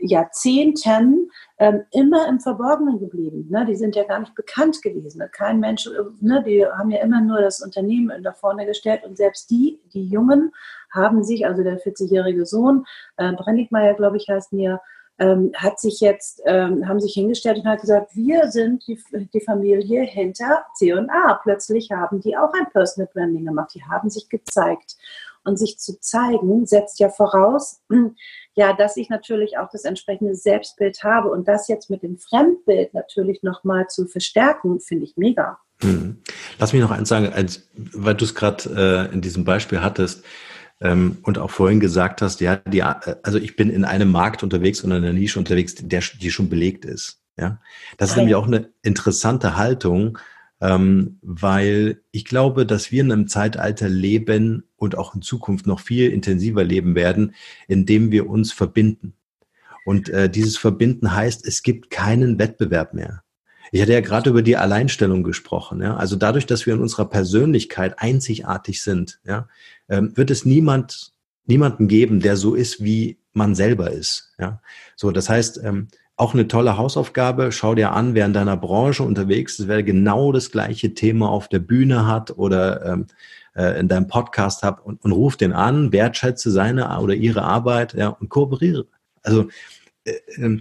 Jahrzehnten 0.00 1.30
ähm, 1.58 1.82
immer 1.90 2.28
im 2.28 2.40
Verborgenen 2.40 2.98
geblieben. 3.00 3.48
Ne? 3.50 3.66
Die 3.66 3.74
sind 3.74 3.96
ja 3.96 4.04
gar 4.04 4.20
nicht 4.20 4.34
bekannt 4.34 4.80
gewesen. 4.82 5.22
Kein 5.32 5.58
Mensch, 5.60 5.88
ne? 6.20 6.42
die 6.46 6.64
haben 6.64 6.90
ja 6.90 7.02
immer 7.02 7.20
nur 7.20 7.40
das 7.40 7.60
Unternehmen 7.60 8.22
da 8.22 8.32
vorne 8.32 8.66
gestellt 8.66 9.02
und 9.04 9.16
selbst 9.16 9.50
die, 9.50 9.80
die 9.92 10.06
Jungen, 10.06 10.52
haben 10.90 11.22
sich, 11.22 11.46
also 11.46 11.62
der 11.62 11.78
40-jährige 11.78 12.46
Sohn, 12.46 12.84
äh, 13.16 13.32
Brennigmeier, 13.32 13.94
glaube 13.94 14.16
ich, 14.16 14.28
heißt 14.28 14.52
mir, 14.52 14.80
ähm, 15.18 15.52
hat 15.54 15.80
sich 15.80 16.00
jetzt, 16.00 16.42
ähm, 16.46 16.88
haben 16.88 17.00
sich 17.00 17.14
hingestellt 17.14 17.58
und 17.58 17.66
hat 17.66 17.80
gesagt, 17.80 18.14
wir 18.14 18.50
sind 18.50 18.86
die, 18.86 18.98
die 19.32 19.40
Familie 19.40 20.02
hinter 20.02 20.64
C&A. 20.76 21.40
Plötzlich 21.42 21.90
haben 21.90 22.20
die 22.20 22.36
auch 22.36 22.52
ein 22.52 22.70
Personal 22.70 23.10
Branding 23.12 23.44
gemacht. 23.44 23.72
Die 23.74 23.84
haben 23.84 24.10
sich 24.10 24.28
gezeigt. 24.28 24.96
Und 25.44 25.56
sich 25.56 25.78
zu 25.78 25.98
zeigen, 26.00 26.66
setzt 26.66 26.98
ja 26.98 27.08
voraus, 27.08 27.80
ja, 28.54 28.74
dass 28.74 28.96
ich 28.98 29.08
natürlich 29.08 29.56
auch 29.56 29.70
das 29.70 29.84
entsprechende 29.84 30.34
Selbstbild 30.34 31.02
habe. 31.02 31.30
Und 31.30 31.48
das 31.48 31.68
jetzt 31.68 31.90
mit 31.90 32.02
dem 32.02 32.18
Fremdbild 32.18 32.92
natürlich 32.92 33.42
nochmal 33.42 33.86
zu 33.88 34.06
verstärken, 34.06 34.80
finde 34.80 35.04
ich 35.04 35.16
mega. 35.16 35.58
Hm. 35.80 36.22
Lass 36.58 36.72
mich 36.72 36.82
noch 36.82 36.90
eins 36.90 37.08
sagen, 37.08 37.32
als, 37.32 37.68
weil 37.74 38.14
du 38.14 38.24
es 38.24 38.34
gerade 38.34 39.08
äh, 39.10 39.14
in 39.14 39.20
diesem 39.20 39.44
Beispiel 39.44 39.80
hattest, 39.80 40.24
ähm, 40.80 41.18
und 41.22 41.38
auch 41.38 41.50
vorhin 41.50 41.80
gesagt 41.80 42.22
hast, 42.22 42.40
ja, 42.40 42.56
die, 42.56 42.82
also 42.82 43.38
ich 43.38 43.56
bin 43.56 43.70
in 43.70 43.84
einem 43.84 44.10
Markt 44.10 44.42
unterwegs 44.42 44.82
und 44.82 44.90
in 44.90 44.98
einer 44.98 45.12
Nische 45.12 45.38
unterwegs, 45.38 45.74
der, 45.76 46.02
die 46.20 46.30
schon 46.30 46.48
belegt 46.48 46.84
ist. 46.84 47.20
Ja, 47.36 47.60
das 47.96 48.10
ist 48.10 48.16
Nein. 48.16 48.26
nämlich 48.26 48.34
auch 48.34 48.46
eine 48.46 48.70
interessante 48.82 49.56
Haltung, 49.56 50.18
ähm, 50.60 51.18
weil 51.22 52.02
ich 52.10 52.24
glaube, 52.24 52.66
dass 52.66 52.90
wir 52.90 53.02
in 53.02 53.12
einem 53.12 53.28
Zeitalter 53.28 53.88
leben 53.88 54.64
und 54.76 54.98
auch 54.98 55.14
in 55.14 55.22
Zukunft 55.22 55.66
noch 55.66 55.80
viel 55.80 56.10
intensiver 56.10 56.64
leben 56.64 56.94
werden, 56.94 57.34
indem 57.68 58.10
wir 58.10 58.28
uns 58.28 58.52
verbinden. 58.52 59.14
Und 59.84 60.08
äh, 60.08 60.28
dieses 60.28 60.58
Verbinden 60.58 61.14
heißt, 61.14 61.46
es 61.46 61.62
gibt 61.62 61.90
keinen 61.90 62.38
Wettbewerb 62.38 62.92
mehr. 62.92 63.22
Ich 63.70 63.80
hatte 63.82 63.92
ja 63.92 64.00
gerade 64.00 64.30
über 64.30 64.42
die 64.42 64.56
Alleinstellung 64.56 65.22
gesprochen. 65.22 65.80
Ja? 65.80 65.96
Also 65.96 66.16
dadurch, 66.16 66.46
dass 66.46 66.66
wir 66.66 66.74
in 66.74 66.80
unserer 66.80 67.08
Persönlichkeit 67.08 67.98
einzigartig 67.98 68.82
sind, 68.82 69.20
ja, 69.24 69.48
ähm, 69.88 70.16
wird 70.16 70.30
es 70.30 70.44
niemand, 70.44 71.12
niemanden 71.46 71.88
geben, 71.88 72.20
der 72.20 72.36
so 72.36 72.54
ist, 72.54 72.82
wie 72.82 73.18
man 73.32 73.54
selber 73.54 73.90
ist. 73.90 74.34
Ja? 74.38 74.60
So, 74.96 75.10
das 75.10 75.28
heißt, 75.28 75.60
ähm, 75.64 75.88
auch 76.16 76.34
eine 76.34 76.48
tolle 76.48 76.76
Hausaufgabe. 76.76 77.52
Schau 77.52 77.74
dir 77.74 77.92
an, 77.92 78.14
wer 78.14 78.26
in 78.26 78.32
deiner 78.32 78.56
Branche 78.56 79.04
unterwegs 79.04 79.58
ist, 79.58 79.68
wer 79.68 79.82
genau 79.82 80.32
das 80.32 80.50
gleiche 80.50 80.92
Thema 80.92 81.28
auf 81.28 81.48
der 81.48 81.60
Bühne 81.60 82.06
hat 82.06 82.36
oder 82.36 82.84
ähm, 82.84 83.06
äh, 83.54 83.78
in 83.78 83.88
deinem 83.88 84.08
Podcast 84.08 84.64
hat 84.64 84.84
und, 84.84 85.02
und 85.04 85.12
ruf 85.12 85.36
den 85.36 85.52
an, 85.52 85.92
wertschätze 85.92 86.50
seine 86.50 86.98
oder 86.98 87.14
ihre 87.14 87.42
Arbeit 87.42 87.94
ja, 87.94 88.08
und 88.08 88.28
kooperiere. 88.28 88.86
Also 89.22 89.48
äh, 90.04 90.12
äh, 90.36 90.60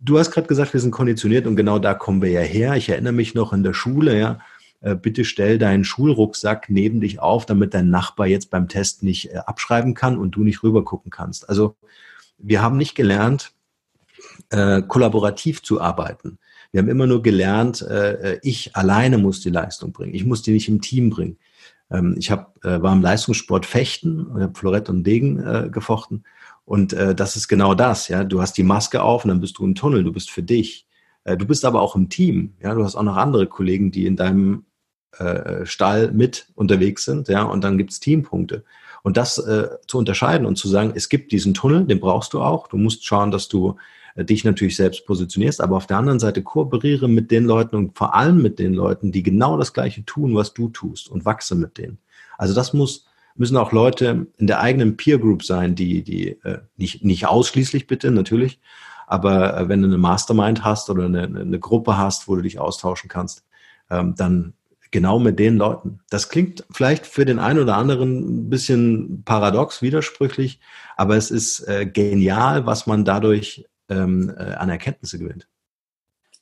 du 0.00 0.18
hast 0.18 0.30
gerade 0.30 0.46
gesagt, 0.46 0.72
wir 0.72 0.80
sind 0.80 0.90
konditioniert 0.90 1.46
und 1.46 1.56
genau 1.56 1.78
da 1.78 1.92
kommen 1.92 2.22
wir 2.22 2.30
ja 2.30 2.40
her. 2.40 2.74
Ich 2.76 2.88
erinnere 2.88 3.12
mich 3.12 3.34
noch 3.34 3.52
in 3.52 3.62
der 3.62 3.74
Schule, 3.74 4.18
ja, 4.18 4.40
bitte 4.94 5.24
stell 5.24 5.58
deinen 5.58 5.84
Schulrucksack 5.84 6.68
neben 6.68 7.00
dich 7.00 7.20
auf, 7.20 7.46
damit 7.46 7.74
dein 7.74 7.90
Nachbar 7.90 8.26
jetzt 8.26 8.50
beim 8.50 8.68
Test 8.68 9.02
nicht 9.02 9.32
äh, 9.32 9.38
abschreiben 9.38 9.94
kann 9.94 10.18
und 10.18 10.32
du 10.32 10.44
nicht 10.44 10.62
rüber 10.62 10.84
gucken 10.84 11.10
kannst. 11.10 11.48
Also 11.48 11.76
wir 12.38 12.62
haben 12.62 12.76
nicht 12.76 12.94
gelernt, 12.94 13.52
äh, 14.50 14.82
kollaborativ 14.82 15.62
zu 15.62 15.80
arbeiten. 15.80 16.38
Wir 16.72 16.80
haben 16.80 16.88
immer 16.88 17.06
nur 17.06 17.22
gelernt, 17.22 17.82
äh, 17.82 18.38
ich 18.42 18.74
alleine 18.76 19.18
muss 19.18 19.40
die 19.40 19.50
Leistung 19.50 19.92
bringen. 19.92 20.14
Ich 20.14 20.24
muss 20.24 20.42
die 20.42 20.52
nicht 20.52 20.68
im 20.68 20.80
Team 20.80 21.10
bringen. 21.10 21.38
Ähm, 21.90 22.16
ich 22.18 22.30
hab, 22.30 22.64
äh, 22.64 22.82
war 22.82 22.92
im 22.92 23.02
Leistungssport 23.02 23.64
Fechten, 23.66 24.28
habe 24.34 24.58
Florett 24.58 24.88
und 24.88 25.04
Degen 25.04 25.38
äh, 25.38 25.68
gefochten 25.70 26.24
und 26.64 26.92
äh, 26.94 27.14
das 27.14 27.36
ist 27.36 27.48
genau 27.48 27.74
das, 27.74 28.08
ja. 28.08 28.24
Du 28.24 28.40
hast 28.40 28.56
die 28.56 28.62
Maske 28.62 29.02
auf 29.02 29.24
und 29.24 29.28
dann 29.28 29.40
bist 29.40 29.58
du 29.58 29.64
im 29.64 29.74
Tunnel, 29.74 30.02
du 30.02 30.12
bist 30.12 30.30
für 30.30 30.42
dich. 30.42 30.86
Äh, 31.24 31.36
du 31.36 31.46
bist 31.46 31.64
aber 31.64 31.82
auch 31.82 31.94
im 31.94 32.08
Team, 32.08 32.54
ja. 32.60 32.74
Du 32.74 32.84
hast 32.84 32.96
auch 32.96 33.02
noch 33.02 33.16
andere 33.16 33.46
Kollegen, 33.46 33.90
die 33.90 34.06
in 34.06 34.16
deinem 34.16 34.64
äh, 35.18 35.66
Stall 35.66 36.12
mit 36.12 36.46
unterwegs 36.54 37.04
sind, 37.04 37.28
ja. 37.28 37.42
Und 37.42 37.64
dann 37.64 37.78
gibt's 37.78 38.00
Teampunkte. 38.00 38.64
Und 39.02 39.16
das 39.16 39.38
äh, 39.38 39.68
zu 39.86 39.98
unterscheiden 39.98 40.46
und 40.46 40.56
zu 40.56 40.66
sagen, 40.68 40.92
es 40.94 41.08
gibt 41.08 41.30
diesen 41.30 41.52
Tunnel, 41.52 41.84
den 41.84 42.00
brauchst 42.00 42.32
du 42.32 42.40
auch. 42.40 42.68
Du 42.68 42.78
musst 42.78 43.04
schauen, 43.04 43.30
dass 43.30 43.48
du 43.48 43.76
äh, 44.14 44.24
dich 44.24 44.44
natürlich 44.44 44.76
selbst 44.76 45.06
positionierst, 45.06 45.60
aber 45.60 45.76
auf 45.76 45.86
der 45.86 45.98
anderen 45.98 46.20
Seite 46.20 46.42
kooperiere 46.42 47.08
mit 47.08 47.30
den 47.30 47.44
Leuten 47.44 47.76
und 47.76 47.98
vor 47.98 48.14
allem 48.14 48.40
mit 48.40 48.58
den 48.58 48.72
Leuten, 48.72 49.12
die 49.12 49.22
genau 49.22 49.58
das 49.58 49.72
Gleiche 49.72 50.04
tun, 50.04 50.34
was 50.34 50.54
du 50.54 50.70
tust 50.70 51.10
und 51.10 51.24
wachse 51.24 51.54
mit 51.54 51.76
denen. 51.76 51.98
Also 52.38 52.54
das 52.54 52.72
muss, 52.72 53.06
müssen 53.34 53.56
auch 53.56 53.72
Leute 53.72 54.26
in 54.38 54.46
der 54.46 54.60
eigenen 54.60 54.96
Peer 54.96 55.18
Group 55.18 55.44
sein, 55.44 55.74
die, 55.74 56.02
die 56.02 56.28
äh, 56.42 56.60
nicht, 56.76 57.04
nicht 57.04 57.26
ausschließlich 57.26 57.86
bitte, 57.86 58.10
natürlich, 58.10 58.60
aber 59.06 59.56
äh, 59.58 59.68
wenn 59.68 59.82
du 59.82 59.88
eine 59.88 59.98
Mastermind 59.98 60.64
hast 60.64 60.90
oder 60.90 61.04
eine, 61.04 61.24
eine 61.24 61.58
Gruppe 61.58 61.98
hast, 61.98 62.28
wo 62.28 62.36
du 62.36 62.42
dich 62.42 62.58
austauschen 62.58 63.08
kannst, 63.08 63.44
ähm, 63.90 64.14
dann 64.16 64.54
genau 64.94 65.18
mit 65.18 65.40
den 65.40 65.56
Leuten. 65.56 65.98
Das 66.08 66.28
klingt 66.28 66.64
vielleicht 66.70 67.04
für 67.04 67.24
den 67.24 67.40
einen 67.40 67.58
oder 67.58 67.76
anderen 67.76 68.44
ein 68.46 68.48
bisschen 68.48 69.24
paradox, 69.24 69.82
widersprüchlich, 69.82 70.60
aber 70.96 71.16
es 71.16 71.32
ist 71.32 71.66
äh, 71.66 71.84
genial, 71.84 72.64
was 72.64 72.86
man 72.86 73.04
dadurch 73.04 73.68
ähm, 73.88 74.32
äh, 74.38 74.54
an 74.54 74.70
Erkenntnisse 74.70 75.18
gewinnt. 75.18 75.48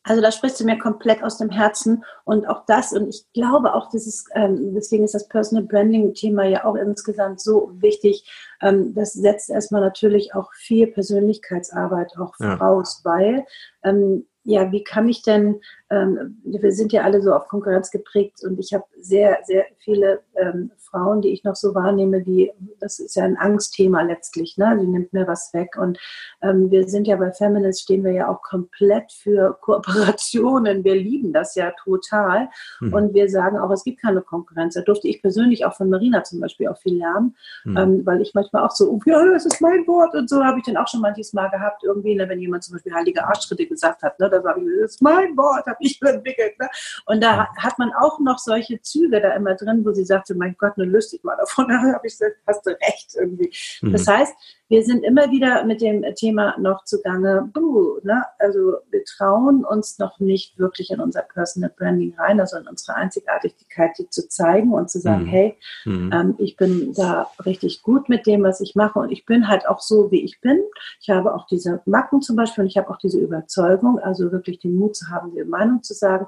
Also 0.04 0.20
da 0.20 0.30
sprichst 0.30 0.60
du 0.60 0.64
mir 0.64 0.78
komplett 0.78 1.22
aus 1.22 1.38
dem 1.38 1.48
Herzen 1.48 2.04
und 2.24 2.46
auch 2.46 2.66
das 2.66 2.92
und 2.92 3.08
ich 3.08 3.24
glaube 3.32 3.72
auch, 3.72 3.88
das 3.90 4.06
ist, 4.06 4.28
ähm, 4.34 4.74
deswegen 4.74 5.04
ist 5.04 5.14
das 5.14 5.28
Personal 5.28 5.64
Branding 5.64 6.12
Thema 6.12 6.44
ja 6.44 6.64
auch 6.66 6.74
insgesamt 6.74 7.40
so 7.40 7.70
wichtig. 7.76 8.28
Ähm, 8.60 8.94
das 8.94 9.14
setzt 9.14 9.48
erstmal 9.48 9.80
natürlich 9.80 10.34
auch 10.34 10.52
viel 10.52 10.88
Persönlichkeitsarbeit 10.88 12.18
auch 12.18 12.34
voraus, 12.34 13.00
ja. 13.02 13.10
weil 13.12 13.46
ähm, 13.82 14.26
ja, 14.44 14.72
wie 14.72 14.82
kann 14.82 15.08
ich 15.08 15.22
denn, 15.22 15.60
ähm, 15.92 16.40
wir 16.44 16.72
sind 16.72 16.92
ja 16.92 17.02
alle 17.02 17.20
so 17.20 17.34
auf 17.34 17.48
Konkurrenz 17.48 17.90
geprägt 17.90 18.42
und 18.44 18.58
ich 18.58 18.72
habe 18.72 18.84
sehr, 18.98 19.38
sehr 19.44 19.66
viele 19.78 20.20
ähm, 20.34 20.70
Frauen, 20.78 21.20
die 21.20 21.30
ich 21.30 21.44
noch 21.44 21.56
so 21.56 21.74
wahrnehme, 21.74 22.24
wie, 22.26 22.52
das 22.80 22.98
ist 22.98 23.16
ja 23.16 23.24
ein 23.24 23.36
Angstthema 23.36 24.02
letztlich, 24.02 24.56
ne? 24.56 24.78
die 24.80 24.86
nimmt 24.86 25.12
mir 25.12 25.26
was 25.26 25.52
weg. 25.54 25.76
Und 25.78 25.98
ähm, 26.42 26.70
wir 26.70 26.88
sind 26.88 27.06
ja 27.06 27.16
bei 27.16 27.32
Feminist, 27.32 27.82
stehen 27.82 28.04
wir 28.04 28.12
ja 28.12 28.28
auch 28.28 28.42
komplett 28.42 29.12
für 29.12 29.56
Kooperationen. 29.60 30.84
Wir 30.84 30.94
lieben 30.94 31.32
das 31.32 31.54
ja 31.54 31.72
total. 31.82 32.48
Mhm. 32.80 32.92
Und 32.92 33.14
wir 33.14 33.28
sagen 33.28 33.58
auch, 33.58 33.70
es 33.70 33.84
gibt 33.84 34.00
keine 34.00 34.22
Konkurrenz. 34.22 34.74
Da 34.74 34.82
durfte 34.82 35.08
ich 35.08 35.20
persönlich 35.20 35.64
auch 35.64 35.74
von 35.74 35.90
Marina 35.90 36.22
zum 36.24 36.40
Beispiel 36.40 36.68
auch 36.68 36.78
viel 36.78 36.98
lernen, 36.98 37.36
mhm. 37.64 38.04
weil 38.04 38.20
ich 38.20 38.32
manchmal 38.34 38.64
auch 38.64 38.72
so, 38.72 38.90
oh, 38.90 39.00
ja, 39.06 39.24
das 39.24 39.46
ist 39.46 39.60
mein 39.60 39.86
Wort 39.86 40.14
und 40.14 40.28
so 40.28 40.44
habe 40.44 40.58
ich 40.58 40.64
dann 40.64 40.76
auch 40.76 40.88
schon 40.88 41.00
manches 41.00 41.32
Mal 41.32 41.48
gehabt, 41.48 41.82
irgendwie, 41.84 42.14
ne, 42.14 42.28
wenn 42.28 42.38
jemand 42.38 42.64
zum 42.64 42.74
Beispiel 42.74 42.94
heilige 42.94 43.26
Arschtritte 43.26 43.66
gesagt 43.66 44.02
hat, 44.02 44.18
ne, 44.20 44.28
da 44.30 44.40
sage 44.40 44.60
ich, 44.60 44.66
das 44.80 44.92
ist 44.92 45.02
mein 45.02 45.36
Wort, 45.36 45.66
habe 45.66 45.78
ich 45.82 46.00
entwickelt. 46.02 46.58
Ne? 46.58 46.68
Und 47.06 47.22
da 47.22 47.48
hat 47.56 47.78
man 47.78 47.92
auch 47.92 48.18
noch 48.20 48.38
solche 48.38 48.80
Züge 48.80 49.20
da 49.20 49.34
immer 49.34 49.54
drin, 49.54 49.84
wo 49.84 49.92
sie 49.92 50.04
sagte, 50.04 50.34
mein 50.34 50.56
Gott, 50.58 50.76
nur 50.76 50.86
löst 50.86 51.12
dich 51.12 51.22
mal 51.22 51.36
davon. 51.36 51.66
Da 51.72 51.94
habe 51.94 52.06
ich 52.06 52.12
gesagt, 52.12 52.36
hast 52.46 52.66
du 52.66 52.70
recht 52.70 53.14
irgendwie. 53.14 53.52
Mhm. 53.80 53.92
Das 53.92 54.06
heißt, 54.06 54.34
wir 54.68 54.82
sind 54.82 55.04
immer 55.04 55.30
wieder 55.30 55.64
mit 55.64 55.82
dem 55.82 56.02
Thema 56.14 56.56
noch 56.58 56.84
zugange, 56.84 57.50
buh, 57.52 57.98
ne? 58.04 58.24
also 58.38 58.76
wir 58.90 59.04
trauen 59.04 59.64
uns 59.64 59.98
noch 59.98 60.18
nicht 60.18 60.58
wirklich 60.58 60.90
in 60.90 61.00
unser 61.00 61.22
Personal 61.22 61.70
Branding 61.76 62.14
rein, 62.16 62.40
also 62.40 62.56
in 62.56 62.66
unsere 62.66 62.96
Einzigartigkeit, 62.96 63.90
die 63.98 64.08
zu 64.08 64.28
zeigen 64.28 64.72
und 64.72 64.90
zu 64.90 64.98
sagen, 64.98 65.24
mhm. 65.24 65.28
hey, 65.28 65.56
mhm. 65.84 66.10
Ähm, 66.12 66.34
ich 66.38 66.56
bin 66.56 66.94
da 66.94 67.30
richtig 67.44 67.82
gut 67.82 68.08
mit 68.08 68.26
dem, 68.26 68.42
was 68.44 68.60
ich 68.60 68.74
mache 68.74 68.98
und 68.98 69.12
ich 69.12 69.26
bin 69.26 69.48
halt 69.48 69.68
auch 69.68 69.80
so, 69.80 70.10
wie 70.10 70.22
ich 70.22 70.40
bin. 70.40 70.60
Ich 71.00 71.10
habe 71.10 71.34
auch 71.34 71.46
diese 71.46 71.82
Macken 71.84 72.22
zum 72.22 72.36
Beispiel 72.36 72.62
und 72.62 72.68
ich 72.68 72.76
habe 72.76 72.88
auch 72.90 72.98
diese 72.98 73.18
Überzeugung, 73.18 73.98
also 73.98 74.32
wirklich 74.32 74.58
den 74.58 74.76
Mut 74.76 74.96
zu 74.96 75.08
haben, 75.08 75.34
die 75.34 75.44
Meinung 75.44 75.82
zu 75.82 75.94
sagen. 75.94 76.26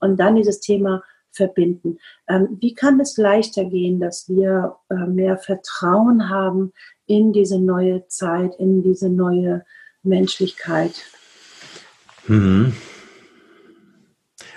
Und 0.00 0.18
dann 0.18 0.36
dieses 0.36 0.60
Thema, 0.60 1.02
verbinden. 1.32 1.98
Ähm, 2.28 2.58
wie 2.60 2.74
kann 2.74 3.00
es 3.00 3.16
leichter 3.16 3.64
gehen, 3.64 4.00
dass 4.00 4.28
wir 4.28 4.76
äh, 4.90 5.06
mehr 5.06 5.38
Vertrauen 5.38 6.28
haben 6.28 6.72
in 7.06 7.32
diese 7.32 7.60
neue 7.60 8.06
Zeit, 8.06 8.54
in 8.56 8.82
diese 8.82 9.08
neue 9.08 9.64
Menschlichkeit? 10.02 10.94
Mhm. 12.26 12.74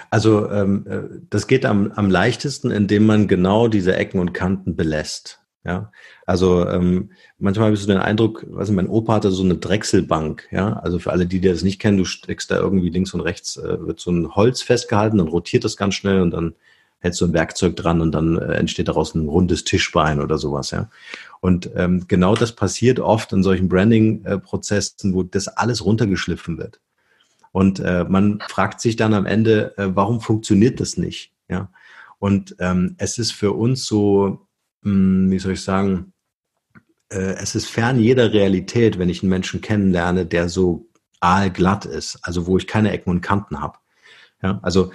Also 0.10 0.50
ähm, 0.50 0.86
äh, 0.88 1.20
das 1.30 1.48
geht 1.48 1.66
am, 1.66 1.92
am 1.94 2.10
leichtesten, 2.10 2.72
indem 2.72 3.06
man 3.06 3.28
genau 3.28 3.68
diese 3.68 3.96
Ecken 3.96 4.20
und 4.20 4.34
Kanten 4.34 4.76
belässt. 4.76 5.45
Ja, 5.65 5.91
also 6.28 6.67
ähm, 6.67 7.10
manchmal 7.39 7.73
ich 7.73 7.80
so 7.80 7.88
den 7.88 7.97
Eindruck, 7.97 8.45
weiß 8.47 8.69
nicht, 8.69 8.75
mein 8.75 8.88
Opa 8.88 9.15
hatte 9.15 9.32
so 9.32 9.43
eine 9.43 9.56
Drechselbank. 9.56 10.47
Ja, 10.51 10.73
also 10.73 10.99
für 10.99 11.12
alle, 11.12 11.25
die, 11.25 11.41
die 11.41 11.49
das 11.49 11.63
nicht 11.63 11.82
kennen, 11.82 11.97
du 11.97 12.06
steckst 12.06 12.51
da 12.51 12.58
irgendwie 12.58 12.89
links 12.89 13.15
und 13.15 13.21
rechts, 13.21 13.58
äh, 13.58 13.80
wird 13.80 13.99
so 13.99 14.12
ein 14.12 14.36
Holz 14.36 14.62
festgehalten, 14.62 15.17
dann 15.17 15.28
rotiert 15.28 15.63
das 15.63 15.75
ganz 15.75 15.95
schnell 15.95 16.21
und 16.21 16.32
dann 16.32 16.54
hältst 16.99 17.19
du 17.19 17.25
ein 17.25 17.34
Werkzeug 17.34 17.75
dran 17.75 17.99
und 18.01 18.12
dann 18.12 18.38
äh, 18.38 18.54
entsteht 18.54 18.89
daraus 18.89 19.15
ein 19.15 19.28
rundes 19.28 19.63
Tischbein 19.63 20.21
oder 20.21 20.38
sowas. 20.38 20.69
Ja, 20.69 20.89
und 21.41 21.71
ähm, 21.75 22.06
genau 22.08 22.36
das 22.36 22.51
passiert 22.51 22.99
oft 22.99 23.34
in 23.34 23.41
solchen 23.41 23.67
Branding-Prozessen, 23.67 25.15
wo 25.15 25.23
das 25.23 25.47
alles 25.47 25.84
runtergeschliffen 25.84 26.60
wird. 26.60 26.80
Und 27.51 27.80
äh, 27.80 28.06
man 28.08 28.39
fragt 28.49 28.82
sich 28.82 28.97
dann 28.97 29.15
am 29.15 29.25
Ende, 29.25 29.75
äh, 29.78 29.88
warum 29.95 30.21
funktioniert 30.21 30.80
das 30.80 30.97
nicht? 30.97 31.32
Ja, 31.49 31.69
und 32.19 32.56
ähm, 32.60 32.95
es 32.99 33.17
ist 33.17 33.32
für 33.32 33.54
uns 33.54 33.88
so 33.88 34.45
hm, 34.86 35.32
wie 35.32 35.39
soll 35.39 35.54
ich 35.54 35.63
sagen, 35.63 36.13
äh, 37.10 37.36
es 37.41 37.56
ist 37.56 37.67
fern 37.67 38.00
jeder 38.00 38.32
Realität, 38.32 38.98
wenn 38.98 39.10
ich 39.10 39.21
einen 39.21 39.30
Menschen 39.30 39.62
kennenlerne, 39.62 40.26
der 40.26 40.48
so 40.48 40.88
aalglatt 41.19 41.86
ist, 41.86 42.19
also 42.21 42.45
wo 42.48 42.58
ich 42.58 42.67
keine 42.67 42.91
Ecken 42.91 43.10
und 43.10 43.21
Kanten 43.21 43.60
habe. 43.60 43.80
Ja, 44.43 44.60
also 44.62 44.91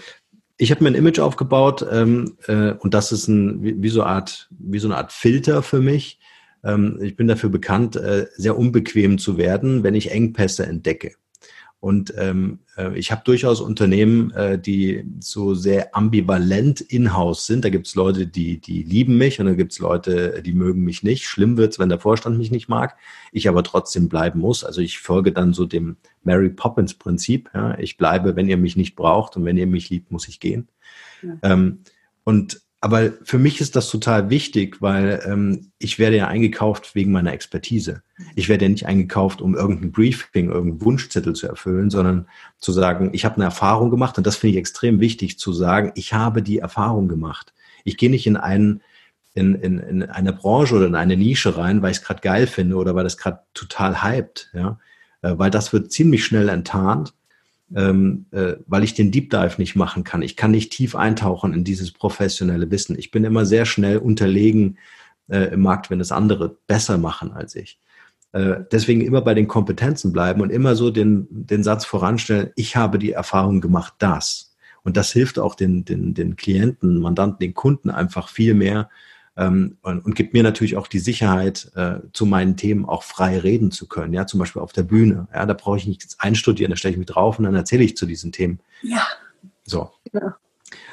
ich 0.56 0.70
habe 0.70 0.84
mir 0.84 0.90
ein 0.90 0.94
Image 0.94 1.18
aufgebaut 1.18 1.84
ähm, 1.90 2.36
äh, 2.46 2.72
und 2.72 2.94
das 2.94 3.12
ist 3.12 3.28
ein, 3.28 3.62
wie, 3.62 3.82
wie, 3.82 3.88
so 3.88 4.04
Art, 4.04 4.48
wie 4.50 4.78
so 4.78 4.88
eine 4.88 4.96
Art 4.96 5.12
Filter 5.12 5.62
für 5.62 5.80
mich. 5.80 6.20
Ähm, 6.62 6.98
ich 7.02 7.16
bin 7.16 7.26
dafür 7.26 7.48
bekannt, 7.48 7.96
äh, 7.96 8.26
sehr 8.36 8.56
unbequem 8.56 9.18
zu 9.18 9.38
werden, 9.38 9.82
wenn 9.82 9.94
ich 9.94 10.12
Engpässe 10.12 10.66
entdecke. 10.66 11.14
Und 11.80 12.12
ähm, 12.18 12.58
äh, 12.76 12.96
ich 12.98 13.10
habe 13.10 13.22
durchaus 13.24 13.62
Unternehmen, 13.62 14.30
äh, 14.32 14.58
die 14.58 15.04
so 15.18 15.54
sehr 15.54 15.96
ambivalent 15.96 16.82
in-house 16.82 17.46
sind. 17.46 17.64
Da 17.64 17.70
gibt 17.70 17.86
es 17.86 17.94
Leute, 17.94 18.26
die, 18.26 18.60
die 18.60 18.82
lieben 18.82 19.16
mich 19.16 19.40
und 19.40 19.46
dann 19.46 19.56
gibt 19.56 19.72
es 19.72 19.78
Leute, 19.78 20.42
die 20.42 20.52
mögen 20.52 20.82
mich 20.84 21.02
nicht. 21.02 21.24
Schlimm 21.24 21.56
wird's, 21.56 21.78
wenn 21.78 21.88
der 21.88 21.98
Vorstand 21.98 22.36
mich 22.36 22.50
nicht 22.50 22.68
mag, 22.68 22.96
ich 23.32 23.48
aber 23.48 23.62
trotzdem 23.62 24.10
bleiben 24.10 24.40
muss. 24.40 24.62
Also 24.62 24.82
ich 24.82 24.98
folge 24.98 25.32
dann 25.32 25.54
so 25.54 25.64
dem 25.64 25.96
Mary 26.22 26.50
Poppins 26.50 26.92
Prinzip. 26.92 27.48
Ja? 27.54 27.78
Ich 27.78 27.96
bleibe, 27.96 28.36
wenn 28.36 28.48
ihr 28.48 28.58
mich 28.58 28.76
nicht 28.76 28.94
braucht 28.94 29.36
und 29.36 29.46
wenn 29.46 29.56
ihr 29.56 29.66
mich 29.66 29.88
liebt, 29.88 30.10
muss 30.10 30.28
ich 30.28 30.38
gehen. 30.38 30.68
Ja. 31.22 31.38
Ähm, 31.42 31.78
und 32.24 32.60
aber 32.82 33.12
für 33.24 33.38
mich 33.38 33.60
ist 33.60 33.76
das 33.76 33.90
total 33.90 34.30
wichtig, 34.30 34.80
weil 34.80 35.22
ähm, 35.26 35.70
ich 35.78 35.98
werde 35.98 36.16
ja 36.16 36.28
eingekauft 36.28 36.94
wegen 36.94 37.12
meiner 37.12 37.32
Expertise. 37.32 38.02
Ich 38.34 38.48
werde 38.48 38.64
ja 38.64 38.70
nicht 38.70 38.86
eingekauft, 38.86 39.42
um 39.42 39.54
irgendein 39.54 39.92
Briefing, 39.92 40.48
irgendeinen 40.48 40.82
Wunschzettel 40.82 41.34
zu 41.34 41.46
erfüllen, 41.46 41.90
sondern 41.90 42.26
zu 42.58 42.72
sagen, 42.72 43.10
ich 43.12 43.26
habe 43.26 43.36
eine 43.36 43.44
Erfahrung 43.44 43.90
gemacht 43.90 44.16
und 44.16 44.26
das 44.26 44.36
finde 44.36 44.52
ich 44.52 44.58
extrem 44.58 44.98
wichtig 44.98 45.38
zu 45.38 45.52
sagen, 45.52 45.92
ich 45.94 46.14
habe 46.14 46.42
die 46.42 46.58
Erfahrung 46.58 47.08
gemacht. 47.08 47.52
Ich 47.84 47.98
gehe 47.98 48.10
nicht 48.10 48.26
in 48.26 48.36
einen 48.36 48.82
in, 49.34 49.54
in, 49.54 49.78
in 49.78 50.02
eine 50.02 50.32
Branche 50.32 50.74
oder 50.74 50.86
in 50.86 50.96
eine 50.96 51.16
Nische 51.16 51.56
rein, 51.56 51.82
weil 51.82 51.92
ich 51.92 51.98
es 51.98 52.02
gerade 52.02 52.20
geil 52.20 52.46
finde 52.48 52.76
oder 52.76 52.96
weil 52.96 53.04
das 53.04 53.16
gerade 53.16 53.40
total 53.54 54.02
hypt, 54.02 54.50
ja, 54.54 54.78
äh, 55.22 55.34
weil 55.36 55.50
das 55.50 55.72
wird 55.72 55.92
ziemlich 55.92 56.24
schnell 56.24 56.48
enttarnt 56.48 57.14
ähm, 57.74 58.26
äh, 58.32 58.54
weil 58.66 58.84
ich 58.84 58.94
den 58.94 59.10
Deep 59.10 59.30
Dive 59.30 59.54
nicht 59.58 59.76
machen 59.76 60.04
kann. 60.04 60.22
Ich 60.22 60.36
kann 60.36 60.50
nicht 60.50 60.72
tief 60.72 60.96
eintauchen 60.96 61.54
in 61.54 61.64
dieses 61.64 61.92
professionelle 61.92 62.70
Wissen. 62.70 62.98
Ich 62.98 63.10
bin 63.10 63.24
immer 63.24 63.46
sehr 63.46 63.64
schnell 63.64 63.98
unterlegen 63.98 64.78
äh, 65.28 65.52
im 65.52 65.60
Markt, 65.60 65.90
wenn 65.90 66.00
es 66.00 66.12
andere 66.12 66.56
besser 66.66 66.98
machen 66.98 67.32
als 67.32 67.54
ich. 67.54 67.78
Äh, 68.32 68.56
deswegen 68.70 69.00
immer 69.00 69.22
bei 69.22 69.34
den 69.34 69.48
Kompetenzen 69.48 70.12
bleiben 70.12 70.40
und 70.40 70.50
immer 70.50 70.76
so 70.76 70.90
den, 70.90 71.26
den 71.30 71.62
Satz 71.62 71.84
voranstellen, 71.84 72.50
ich 72.56 72.76
habe 72.76 72.98
die 72.98 73.12
Erfahrung 73.12 73.60
gemacht, 73.60 73.94
das. 73.98 74.54
Und 74.82 74.96
das 74.96 75.12
hilft 75.12 75.38
auch 75.38 75.54
den, 75.54 75.84
den, 75.84 76.14
den 76.14 76.36
Klienten, 76.36 77.00
Mandanten, 77.00 77.38
den 77.40 77.54
Kunden 77.54 77.90
einfach 77.90 78.28
viel 78.28 78.54
mehr, 78.54 78.88
ähm, 79.36 79.78
und, 79.82 80.04
und 80.04 80.14
gibt 80.14 80.32
mir 80.32 80.42
natürlich 80.42 80.76
auch 80.76 80.86
die 80.86 80.98
Sicherheit, 80.98 81.70
äh, 81.74 81.96
zu 82.12 82.26
meinen 82.26 82.56
Themen 82.56 82.84
auch 82.84 83.02
frei 83.02 83.38
reden 83.38 83.70
zu 83.70 83.86
können. 83.86 84.12
Ja, 84.12 84.26
zum 84.26 84.40
Beispiel 84.40 84.62
auf 84.62 84.72
der 84.72 84.82
Bühne. 84.82 85.28
Ja, 85.32 85.46
da 85.46 85.54
brauche 85.54 85.78
ich 85.78 85.86
nicht 85.86 86.16
einstudieren, 86.18 86.70
da 86.70 86.76
stelle 86.76 86.92
ich 86.92 86.98
mich 86.98 87.06
drauf 87.06 87.38
und 87.38 87.44
dann 87.44 87.54
erzähle 87.54 87.84
ich 87.84 87.96
zu 87.96 88.06
diesen 88.06 88.32
Themen. 88.32 88.60
Ja. 88.82 89.06
So. 89.64 89.90
Ja. 90.12 90.36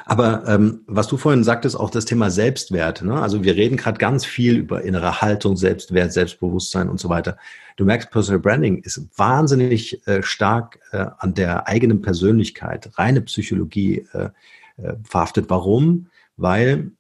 Aber 0.06 0.48
ähm, 0.48 0.82
was 0.88 1.08
du 1.08 1.18
vorhin 1.18 1.44
sagtest, 1.44 1.78
auch 1.78 1.90
das 1.90 2.06
Thema 2.06 2.30
Selbstwert. 2.32 3.02
Ne? 3.02 3.22
Also 3.22 3.44
wir 3.44 3.56
reden 3.56 3.76
gerade 3.76 3.98
ganz 3.98 4.26
viel 4.26 4.56
über 4.56 4.82
innere 4.84 5.22
Haltung, 5.22 5.58
Selbstwert, 5.58 6.14
Selbstbewusstsein 6.14 6.88
und 6.88 7.00
so 7.00 7.10
weiter. 7.10 7.38
Du 7.76 7.86
merkst, 7.86 8.10
Personal 8.10 8.40
Branding 8.40 8.78
ist 8.78 9.02
wahnsinnig 9.18 10.08
äh, 10.08 10.24
stark 10.24 10.80
äh, 10.92 11.06
an 11.18 11.34
der 11.34 11.68
eigenen 11.68 12.02
Persönlichkeit, 12.02 12.90
reine 12.98 13.22
Psychologie 13.22 14.08
äh, 14.14 14.30
äh, 14.78 14.96
verhaftet. 15.04 15.50
Warum? 15.50 16.08
Weil, 16.38 16.92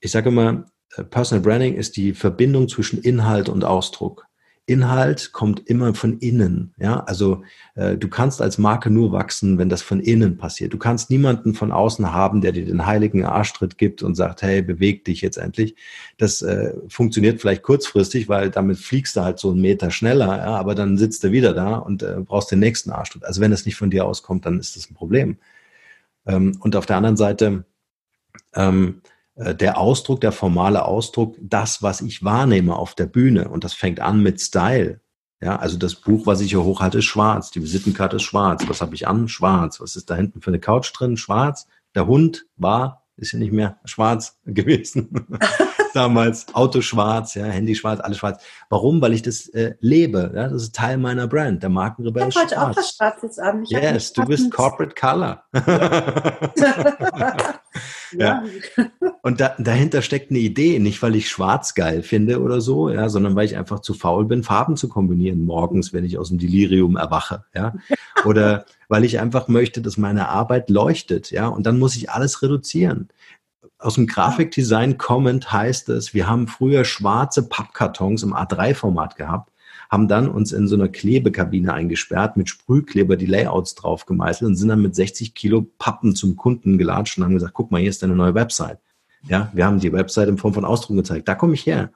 ich 0.00 0.12
sage 0.12 0.28
immer, 0.28 0.66
Personal 1.10 1.42
Branding 1.42 1.74
ist 1.74 1.96
die 1.96 2.12
Verbindung 2.12 2.68
zwischen 2.68 3.00
Inhalt 3.00 3.48
und 3.48 3.64
Ausdruck. 3.64 4.26
Inhalt 4.64 5.32
kommt 5.32 5.68
immer 5.68 5.92
von 5.94 6.18
innen. 6.18 6.72
Ja, 6.78 7.00
also 7.00 7.42
äh, 7.74 7.96
du 7.96 8.08
kannst 8.08 8.40
als 8.40 8.58
Marke 8.58 8.90
nur 8.90 9.10
wachsen, 9.10 9.58
wenn 9.58 9.68
das 9.68 9.82
von 9.82 9.98
innen 9.98 10.38
passiert. 10.38 10.72
Du 10.72 10.78
kannst 10.78 11.10
niemanden 11.10 11.54
von 11.54 11.72
außen 11.72 12.12
haben, 12.12 12.40
der 12.40 12.52
dir 12.52 12.64
den 12.64 12.86
heiligen 12.86 13.24
Arschtritt 13.24 13.76
gibt 13.76 14.04
und 14.04 14.14
sagt, 14.14 14.42
hey, 14.42 14.62
beweg 14.62 15.04
dich 15.04 15.20
jetzt 15.20 15.36
endlich. 15.36 15.74
Das 16.16 16.42
äh, 16.42 16.74
funktioniert 16.88 17.40
vielleicht 17.40 17.64
kurzfristig, 17.64 18.28
weil 18.28 18.50
damit 18.50 18.78
fliegst 18.78 19.16
du 19.16 19.22
halt 19.22 19.40
so 19.40 19.50
einen 19.50 19.60
Meter 19.60 19.90
schneller, 19.90 20.38
ja, 20.38 20.54
aber 20.56 20.76
dann 20.76 20.96
sitzt 20.96 21.24
du 21.24 21.32
wieder 21.32 21.54
da 21.54 21.76
und 21.76 22.04
äh, 22.04 22.18
brauchst 22.20 22.52
den 22.52 22.60
nächsten 22.60 22.92
Arschtritt. 22.92 23.24
Also 23.24 23.40
wenn 23.40 23.50
das 23.50 23.66
nicht 23.66 23.76
von 23.76 23.90
dir 23.90 24.06
auskommt, 24.06 24.46
dann 24.46 24.60
ist 24.60 24.76
das 24.76 24.88
ein 24.88 24.94
Problem. 24.94 25.38
Ähm, 26.24 26.56
und 26.60 26.76
auf 26.76 26.86
der 26.86 26.96
anderen 26.98 27.16
Seite 27.16 27.64
ähm, 28.54 29.02
äh, 29.04 29.11
der 29.36 29.78
Ausdruck, 29.78 30.20
der 30.20 30.32
formale 30.32 30.84
Ausdruck, 30.84 31.36
das, 31.40 31.82
was 31.82 32.00
ich 32.00 32.22
wahrnehme 32.22 32.76
auf 32.76 32.94
der 32.94 33.06
Bühne. 33.06 33.48
Und 33.48 33.64
das 33.64 33.72
fängt 33.72 34.00
an 34.00 34.22
mit 34.22 34.40
Style. 34.40 35.00
Ja, 35.42 35.56
also 35.56 35.76
das 35.76 35.96
Buch, 35.96 36.26
was 36.26 36.40
ich 36.40 36.50
hier 36.50 36.62
hochhalte, 36.62 36.98
ist 36.98 37.06
schwarz. 37.06 37.50
Die 37.50 37.62
Visitenkarte 37.62 38.16
ist 38.16 38.22
schwarz. 38.22 38.62
Was 38.68 38.80
habe 38.80 38.94
ich 38.94 39.08
an? 39.08 39.26
Schwarz. 39.28 39.80
Was 39.80 39.96
ist 39.96 40.08
da 40.08 40.14
hinten 40.14 40.40
für 40.40 40.50
eine 40.50 40.60
Couch 40.60 40.92
drin? 40.94 41.16
Schwarz. 41.16 41.66
Der 41.96 42.06
Hund 42.06 42.46
war, 42.56 43.02
ist 43.16 43.32
ja 43.32 43.40
nicht 43.40 43.52
mehr 43.52 43.78
schwarz 43.84 44.38
gewesen. 44.44 45.26
Damals 45.94 46.46
Auto 46.54 46.80
schwarz, 46.80 47.34
ja, 47.34 47.44
Handy 47.44 47.74
schwarz, 47.74 48.00
alles 48.00 48.16
schwarz. 48.18 48.42
Warum? 48.70 49.02
Weil 49.02 49.12
ich 49.12 49.20
das 49.22 49.48
äh, 49.48 49.74
lebe. 49.80 50.32
Ja? 50.34 50.48
Das 50.48 50.62
ist 50.62 50.74
Teil 50.74 50.96
meiner 50.96 51.26
Brand. 51.26 51.62
Der 51.62 51.70
Markenrebell 51.70 52.28
ist 52.28 52.34
schwarz. 52.34 52.52
Ich 52.52 52.56
habe 52.56 52.68
heute 52.68 52.78
auch 52.78 52.82
was 52.82 52.96
Schwarzes 52.96 53.38
an. 53.38 53.64
Ich 53.64 53.70
yes, 53.70 54.12
du 54.12 54.24
bist 54.24 54.50
Corporate 54.52 54.94
Color. 54.94 55.42
ja. 56.56 57.60
Und 59.22 59.40
da, 59.40 59.54
dahinter 59.58 60.02
steckt 60.02 60.30
eine 60.30 60.40
Idee, 60.40 60.78
nicht 60.78 61.00
weil 61.02 61.14
ich 61.14 61.28
schwarz 61.28 61.74
geil 61.74 62.02
finde 62.02 62.40
oder 62.40 62.60
so, 62.60 62.90
ja, 62.90 63.08
sondern 63.08 63.36
weil 63.36 63.46
ich 63.46 63.56
einfach 63.56 63.80
zu 63.80 63.94
faul 63.94 64.24
bin, 64.24 64.42
Farben 64.42 64.76
zu 64.76 64.88
kombinieren 64.88 65.44
morgens, 65.44 65.92
wenn 65.92 66.04
ich 66.04 66.18
aus 66.18 66.28
dem 66.28 66.38
Delirium 66.38 66.96
erwache, 66.96 67.44
ja. 67.54 67.74
Oder 68.24 68.66
weil 68.88 69.04
ich 69.04 69.20
einfach 69.20 69.48
möchte, 69.48 69.80
dass 69.80 69.96
meine 69.96 70.28
Arbeit 70.28 70.70
leuchtet, 70.70 71.30
ja. 71.30 71.46
Und 71.48 71.66
dann 71.66 71.78
muss 71.78 71.96
ich 71.96 72.10
alles 72.10 72.42
reduzieren. 72.42 73.08
Aus 73.78 73.94
dem 73.94 74.06
Grafikdesign 74.06 74.98
kommend 74.98 75.52
heißt 75.52 75.88
es, 75.88 76.14
wir 76.14 76.28
haben 76.28 76.46
früher 76.46 76.84
schwarze 76.84 77.48
Pappkartons 77.48 78.22
im 78.22 78.34
A3-Format 78.34 79.16
gehabt 79.16 79.51
haben 79.92 80.08
dann 80.08 80.28
uns 80.28 80.52
in 80.52 80.66
so 80.68 80.74
einer 80.74 80.88
Klebekabine 80.88 81.74
eingesperrt, 81.74 82.38
mit 82.38 82.48
Sprühkleber 82.48 83.16
die 83.18 83.26
Layouts 83.26 83.74
drauf 83.74 84.06
gemeißelt 84.06 84.48
und 84.48 84.56
sind 84.56 84.70
dann 84.70 84.80
mit 84.80 84.94
60 84.94 85.34
Kilo 85.34 85.66
Pappen 85.78 86.16
zum 86.16 86.34
Kunden 86.34 86.78
gelatscht 86.78 87.18
und 87.18 87.24
haben 87.24 87.34
gesagt, 87.34 87.52
guck 87.52 87.70
mal, 87.70 87.78
hier 87.78 87.90
ist 87.90 88.02
deine 88.02 88.16
neue 88.16 88.34
Website. 88.34 88.78
Ja, 89.28 89.52
wir 89.52 89.66
haben 89.66 89.80
die 89.80 89.92
Website 89.92 90.30
in 90.30 90.38
Form 90.38 90.54
von 90.54 90.64
Ausdruck 90.64 90.96
gezeigt. 90.96 91.28
Da 91.28 91.34
komme 91.34 91.52
ich 91.52 91.66
her. 91.66 91.92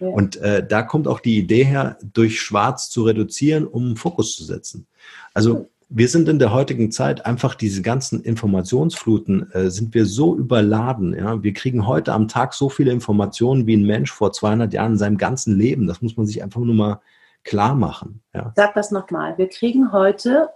Ja. 0.00 0.08
Und 0.08 0.36
äh, 0.38 0.66
da 0.66 0.82
kommt 0.82 1.06
auch 1.06 1.20
die 1.20 1.36
Idee 1.36 1.64
her, 1.64 1.98
durch 2.02 2.40
Schwarz 2.40 2.88
zu 2.88 3.02
reduzieren, 3.02 3.66
um 3.66 3.96
Fokus 3.96 4.34
zu 4.34 4.42
setzen. 4.42 4.86
Also 5.34 5.68
wir 5.90 6.08
sind 6.08 6.30
in 6.30 6.38
der 6.38 6.54
heutigen 6.54 6.90
Zeit 6.90 7.26
einfach 7.26 7.54
diese 7.54 7.82
ganzen 7.82 8.22
Informationsfluten, 8.22 9.52
äh, 9.52 9.70
sind 9.70 9.92
wir 9.92 10.06
so 10.06 10.34
überladen. 10.34 11.14
Ja? 11.14 11.42
Wir 11.42 11.52
kriegen 11.52 11.86
heute 11.86 12.14
am 12.14 12.28
Tag 12.28 12.54
so 12.54 12.70
viele 12.70 12.92
Informationen 12.92 13.66
wie 13.66 13.76
ein 13.76 13.84
Mensch 13.84 14.10
vor 14.10 14.32
200 14.32 14.72
Jahren 14.72 14.92
in 14.92 14.98
seinem 14.98 15.18
ganzen 15.18 15.58
Leben. 15.58 15.86
Das 15.86 16.00
muss 16.00 16.16
man 16.16 16.26
sich 16.26 16.42
einfach 16.42 16.62
nur 16.62 16.74
mal 16.74 17.00
klar 17.46 17.74
machen. 17.74 18.22
Ja. 18.34 18.52
Sag 18.54 18.74
das 18.74 18.90
nochmal. 18.90 19.38
Wir 19.38 19.48
kriegen 19.48 19.92
heute 19.92 20.50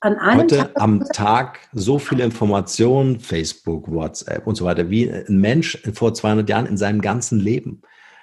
an 0.00 0.16
einem 0.16 0.40
heute 0.40 0.56
Tag 0.58 0.70
am 0.76 1.04
Tag 1.12 1.58
so 1.72 1.98
viele 1.98 2.24
Informationen, 2.24 3.20
Facebook, 3.20 3.90
WhatsApp 3.90 4.46
und 4.46 4.54
so 4.54 4.64
weiter, 4.64 4.88
wie 4.88 5.10
ein 5.10 5.38
Mensch 5.40 5.78
vor 5.92 6.14
200 6.14 6.48
Jahren 6.48 6.66
in 6.66 6.76
seinem 6.76 7.00
ganzen 7.00 7.40
Leben. 7.40 7.82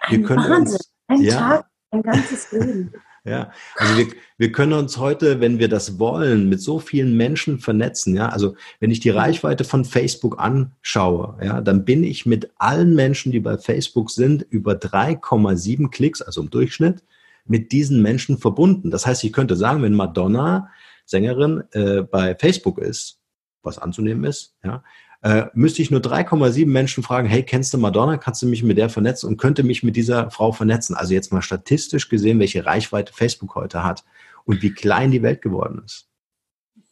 Wir 0.09 0.19
ein 0.19 0.23
können 0.23 0.49
Wahnsinn. 0.49 0.75
uns, 0.75 0.91
ein 1.07 1.21
ja, 1.21 1.37
Tag, 1.37 1.65
ein 1.91 2.01
ganzes 2.01 2.51
Leben. 2.51 2.93
Ja, 3.25 3.51
also 3.77 3.97
wir, 3.97 4.07
wir 4.37 4.51
können 4.51 4.73
uns 4.73 4.97
heute, 4.97 5.39
wenn 5.39 5.57
wir 5.57 5.69
das 5.69 5.97
wollen, 5.97 6.49
mit 6.49 6.61
so 6.61 6.79
vielen 6.79 7.15
Menschen 7.15 7.57
vernetzen. 7.57 8.15
Ja, 8.15 8.29
also 8.29 8.55
wenn 8.81 8.91
ich 8.91 8.99
die 8.99 9.11
Reichweite 9.11 9.63
von 9.63 9.85
Facebook 9.85 10.39
anschaue, 10.39 11.37
ja, 11.41 11.61
dann 11.61 11.85
bin 11.85 12.03
ich 12.03 12.25
mit 12.25 12.51
allen 12.57 12.95
Menschen, 12.95 13.31
die 13.31 13.39
bei 13.39 13.57
Facebook 13.57 14.11
sind, 14.11 14.45
über 14.49 14.73
3,7 14.73 15.89
Klicks, 15.89 16.21
also 16.21 16.41
im 16.41 16.49
Durchschnitt, 16.49 17.01
mit 17.45 17.71
diesen 17.71 18.01
Menschen 18.01 18.37
verbunden. 18.37 18.91
Das 18.91 19.05
heißt, 19.05 19.23
ich 19.23 19.33
könnte 19.33 19.55
sagen, 19.55 19.81
wenn 19.81 19.93
Madonna 19.93 20.69
Sängerin 21.05 21.63
äh, 21.71 22.01
bei 22.01 22.35
Facebook 22.35 22.79
ist, 22.79 23.19
was 23.61 23.77
anzunehmen 23.77 24.23
ist, 24.23 24.55
ja, 24.63 24.83
äh, 25.23 25.45
müsste 25.53 25.81
ich 25.81 25.89
nur 25.89 26.01
3,7 26.01 26.67
Menschen 26.67 27.01
fragen, 27.01 27.29
hey, 27.29 27.43
kennst 27.43 27.73
du 27.73 27.77
Madonna? 27.77 28.17
Kannst 28.17 28.41
du 28.41 28.45
mich 28.45 28.61
mit 28.61 28.77
der 28.77 28.89
vernetzen 28.89 29.29
und 29.29 29.37
könnte 29.37 29.63
mich 29.63 29.81
mit 29.81 29.95
dieser 29.95 30.29
Frau 30.31 30.51
vernetzen? 30.51 30.95
Also 30.95 31.13
jetzt 31.13 31.31
mal 31.31 31.41
statistisch 31.41 32.09
gesehen, 32.09 32.39
welche 32.39 32.65
Reichweite 32.65 33.13
Facebook 33.13 33.55
heute 33.55 33.85
hat 33.85 34.03
und 34.43 34.61
wie 34.61 34.73
klein 34.73 35.11
die 35.11 35.23
Welt 35.23 35.41
geworden 35.41 35.81
ist. 35.85 36.09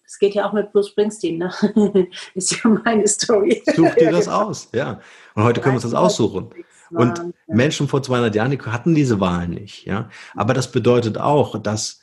Es 0.06 0.18
geht 0.18 0.34
ja 0.34 0.48
auch 0.48 0.54
mit 0.54 0.72
Bruce 0.72 0.90
Springsteen, 0.90 1.38
ne? 1.38 1.52
ist 2.34 2.52
ja 2.52 2.70
meine 2.70 3.08
Story. 3.08 3.64
Such 3.76 3.96
dir 3.96 4.12
das 4.12 4.28
aus, 4.30 4.70
ja. 4.74 5.02
Und 5.36 5.44
heute 5.44 5.60
können 5.60 5.74
wir 5.74 5.78
uns 5.78 5.84
das 5.84 5.94
aussuchen. 5.94 6.50
Und 6.92 7.34
Menschen 7.48 7.88
vor 7.88 8.04
200 8.04 8.36
Jahren, 8.36 8.52
die 8.52 8.60
hatten 8.60 8.96
diese 8.96 9.20
Wahl 9.20 9.48
nicht. 9.48 9.86
Ja? 9.86 10.10
Aber 10.36 10.54
das 10.54 10.72
bedeutet 10.72 11.18
auch, 11.18 11.62
dass 11.62 12.02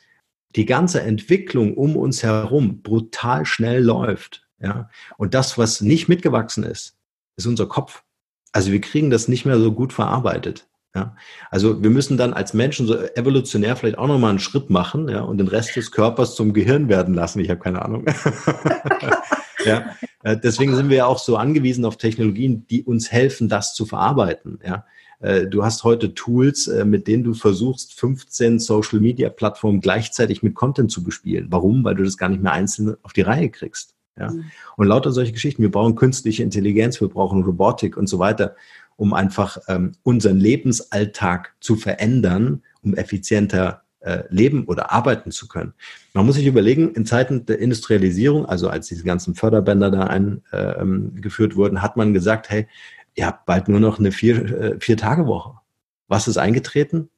die 0.55 0.65
ganze 0.65 1.01
Entwicklung 1.01 1.75
um 1.75 1.95
uns 1.95 2.23
herum 2.23 2.81
brutal 2.81 3.45
schnell 3.45 3.83
läuft. 3.83 4.47
Ja? 4.59 4.89
Und 5.17 5.33
das, 5.33 5.57
was 5.57 5.81
nicht 5.81 6.09
mitgewachsen 6.09 6.63
ist, 6.63 6.97
ist 7.35 7.47
unser 7.47 7.67
Kopf. 7.67 8.03
Also 8.51 8.71
wir 8.71 8.81
kriegen 8.81 9.09
das 9.09 9.27
nicht 9.27 9.45
mehr 9.45 9.59
so 9.59 9.71
gut 9.71 9.93
verarbeitet. 9.93 10.67
Ja, 10.95 11.15
also 11.51 11.83
wir 11.83 11.91
müssen 11.91 12.17
dann 12.17 12.33
als 12.33 12.55
Menschen 12.55 12.87
so 12.87 12.97
evolutionär 12.97 13.75
vielleicht 13.75 13.99
auch 13.99 14.07
nochmal 14.07 14.31
einen 14.31 14.39
Schritt 14.39 14.71
machen, 14.71 15.07
ja, 15.07 15.21
und 15.21 15.37
den 15.37 15.47
Rest 15.47 15.75
des 15.75 15.91
Körpers 15.91 16.33
zum 16.33 16.51
Gehirn 16.51 16.89
werden 16.89 17.13
lassen. 17.13 17.39
Ich 17.39 17.49
habe 17.51 17.59
keine 17.59 17.83
Ahnung. 17.83 18.05
ja, 19.65 19.95
äh, 20.23 20.37
deswegen 20.37 20.75
sind 20.75 20.89
wir 20.89 20.97
ja 20.97 21.05
auch 21.05 21.19
so 21.19 21.37
angewiesen 21.37 21.85
auf 21.85 21.97
Technologien, 21.97 22.65
die 22.67 22.83
uns 22.83 23.11
helfen, 23.11 23.49
das 23.49 23.73
zu 23.73 23.85
verarbeiten. 23.85 24.59
Ja, 24.65 24.85
äh, 25.19 25.47
du 25.47 25.63
hast 25.63 25.83
heute 25.83 26.13
Tools, 26.13 26.67
äh, 26.67 26.85
mit 26.85 27.07
denen 27.07 27.23
du 27.23 27.33
versuchst, 27.33 27.93
15 27.93 28.59
Social 28.59 28.99
Media 28.99 29.29
Plattformen 29.29 29.81
gleichzeitig 29.81 30.43
mit 30.43 30.55
Content 30.55 30.91
zu 30.91 31.03
bespielen. 31.03 31.47
Warum? 31.49 31.83
Weil 31.83 31.95
du 31.95 32.03
das 32.03 32.17
gar 32.17 32.29
nicht 32.29 32.41
mehr 32.41 32.53
einzeln 32.53 32.95
auf 33.03 33.13
die 33.13 33.21
Reihe 33.21 33.49
kriegst. 33.49 33.95
Ja, 34.17 34.31
mhm. 34.31 34.45
und 34.75 34.87
lauter 34.87 35.11
solche 35.11 35.31
Geschichten. 35.31 35.61
Wir 35.61 35.71
brauchen 35.71 35.95
künstliche 35.95 36.43
Intelligenz, 36.43 36.99
wir 36.99 37.07
brauchen 37.07 37.43
Robotik 37.43 37.95
und 37.95 38.07
so 38.07 38.19
weiter, 38.19 38.55
um 38.97 39.13
einfach 39.13 39.57
ähm, 39.69 39.93
unseren 40.03 40.37
Lebensalltag 40.37 41.55
zu 41.61 41.77
verändern, 41.77 42.63
um 42.83 42.95
effizienter 42.95 43.83
äh, 44.01 44.23
leben 44.29 44.65
oder 44.65 44.91
arbeiten 44.91 45.31
zu 45.31 45.47
können. 45.47 45.73
Man 46.13 46.25
muss 46.25 46.35
sich 46.35 46.45
überlegen, 46.45 46.93
in 46.93 47.05
Zeiten 47.05 47.45
der 47.45 47.59
Industrialisierung, 47.59 48.45
also 48.45 48.69
als 48.69 48.87
diese 48.87 49.03
ganzen 49.03 49.35
Förderbänder 49.35 49.91
da 49.91 50.03
eingeführt 50.05 51.53
äh, 51.53 51.55
wurden, 51.55 51.81
hat 51.81 51.97
man 51.97 52.13
gesagt, 52.13 52.49
hey, 52.49 52.67
ihr 53.15 53.27
habt 53.27 53.45
bald 53.45 53.67
nur 53.67 53.79
noch 53.79 53.99
eine 53.99 54.11
vier, 54.11 54.45
äh, 54.59 54.79
vier 54.79 54.97
Tage 54.97 55.27
Woche. 55.27 55.59
Was 56.07 56.27
ist 56.27 56.37
eingetreten? 56.37 57.09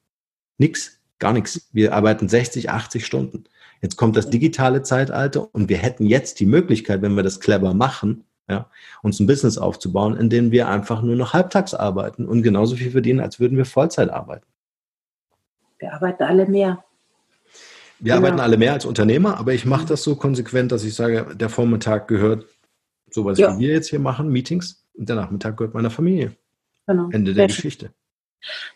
Nix, 0.58 1.00
gar 1.20 1.34
nichts. 1.34 1.70
Wir 1.72 1.94
arbeiten 1.94 2.28
60, 2.28 2.70
80 2.70 3.06
Stunden. 3.06 3.46
Jetzt 3.82 3.96
kommt 3.96 4.16
das 4.16 4.30
digitale 4.30 4.84
Zeitalter 4.84 5.54
und 5.54 5.70
wir 5.70 5.78
hätten 5.78 6.06
jetzt 6.06 6.40
die 6.40 6.46
Möglichkeit, 6.46 7.02
wenn 7.02 7.16
wir 7.16 7.24
das 7.24 7.40
clever 7.40 7.74
machen, 7.74 8.26
ja, 8.48 8.70
uns 9.02 9.20
ein 9.20 9.28
Business 9.28 9.58
aufzubauen, 9.58 10.18
in 10.18 10.30
dem 10.30 10.52
wir 10.52 10.68
einfach 10.68 11.02
nur 11.02 11.16
noch 11.16 11.34
halbtags 11.34 11.74
arbeiten 11.74 12.26
und 12.26 12.44
genauso 12.44 12.76
viel 12.76 12.92
verdienen, 12.92 13.22
als 13.22 13.40
würden 13.40 13.58
wir 13.58 13.66
Vollzeit 13.66 14.10
arbeiten. 14.10 14.46
Wir 15.82 15.94
arbeiten 15.94 16.24
alle 16.24 16.46
mehr. 16.46 16.84
Wir 18.00 18.14
genau. 18.14 18.28
arbeiten 18.28 18.40
alle 18.40 18.58
mehr 18.58 18.74
als 18.74 18.86
Unternehmer, 18.86 19.38
aber 19.38 19.54
ich 19.54 19.66
mache 19.66 19.86
das 19.88 20.04
so 20.04 20.16
konsequent, 20.16 20.72
dass 20.72 20.84
ich 20.84 20.94
sage, 20.94 21.36
der 21.36 21.50
Vormittag 21.50 22.08
gehört 22.08 22.46
sowas, 23.10 23.38
ja. 23.38 23.56
wie 23.56 23.62
wir 23.62 23.74
jetzt 23.74 23.90
hier 23.90 24.00
machen, 24.00 24.30
Meetings, 24.30 24.88
und 24.94 25.10
der 25.10 25.16
Nachmittag 25.16 25.58
gehört 25.58 25.74
meiner 25.74 25.90
Familie. 25.90 26.36
Genau. 26.88 27.10
Ende 27.12 27.34
der 27.34 27.48
Sehr 27.48 27.48
Geschichte. 27.48 27.92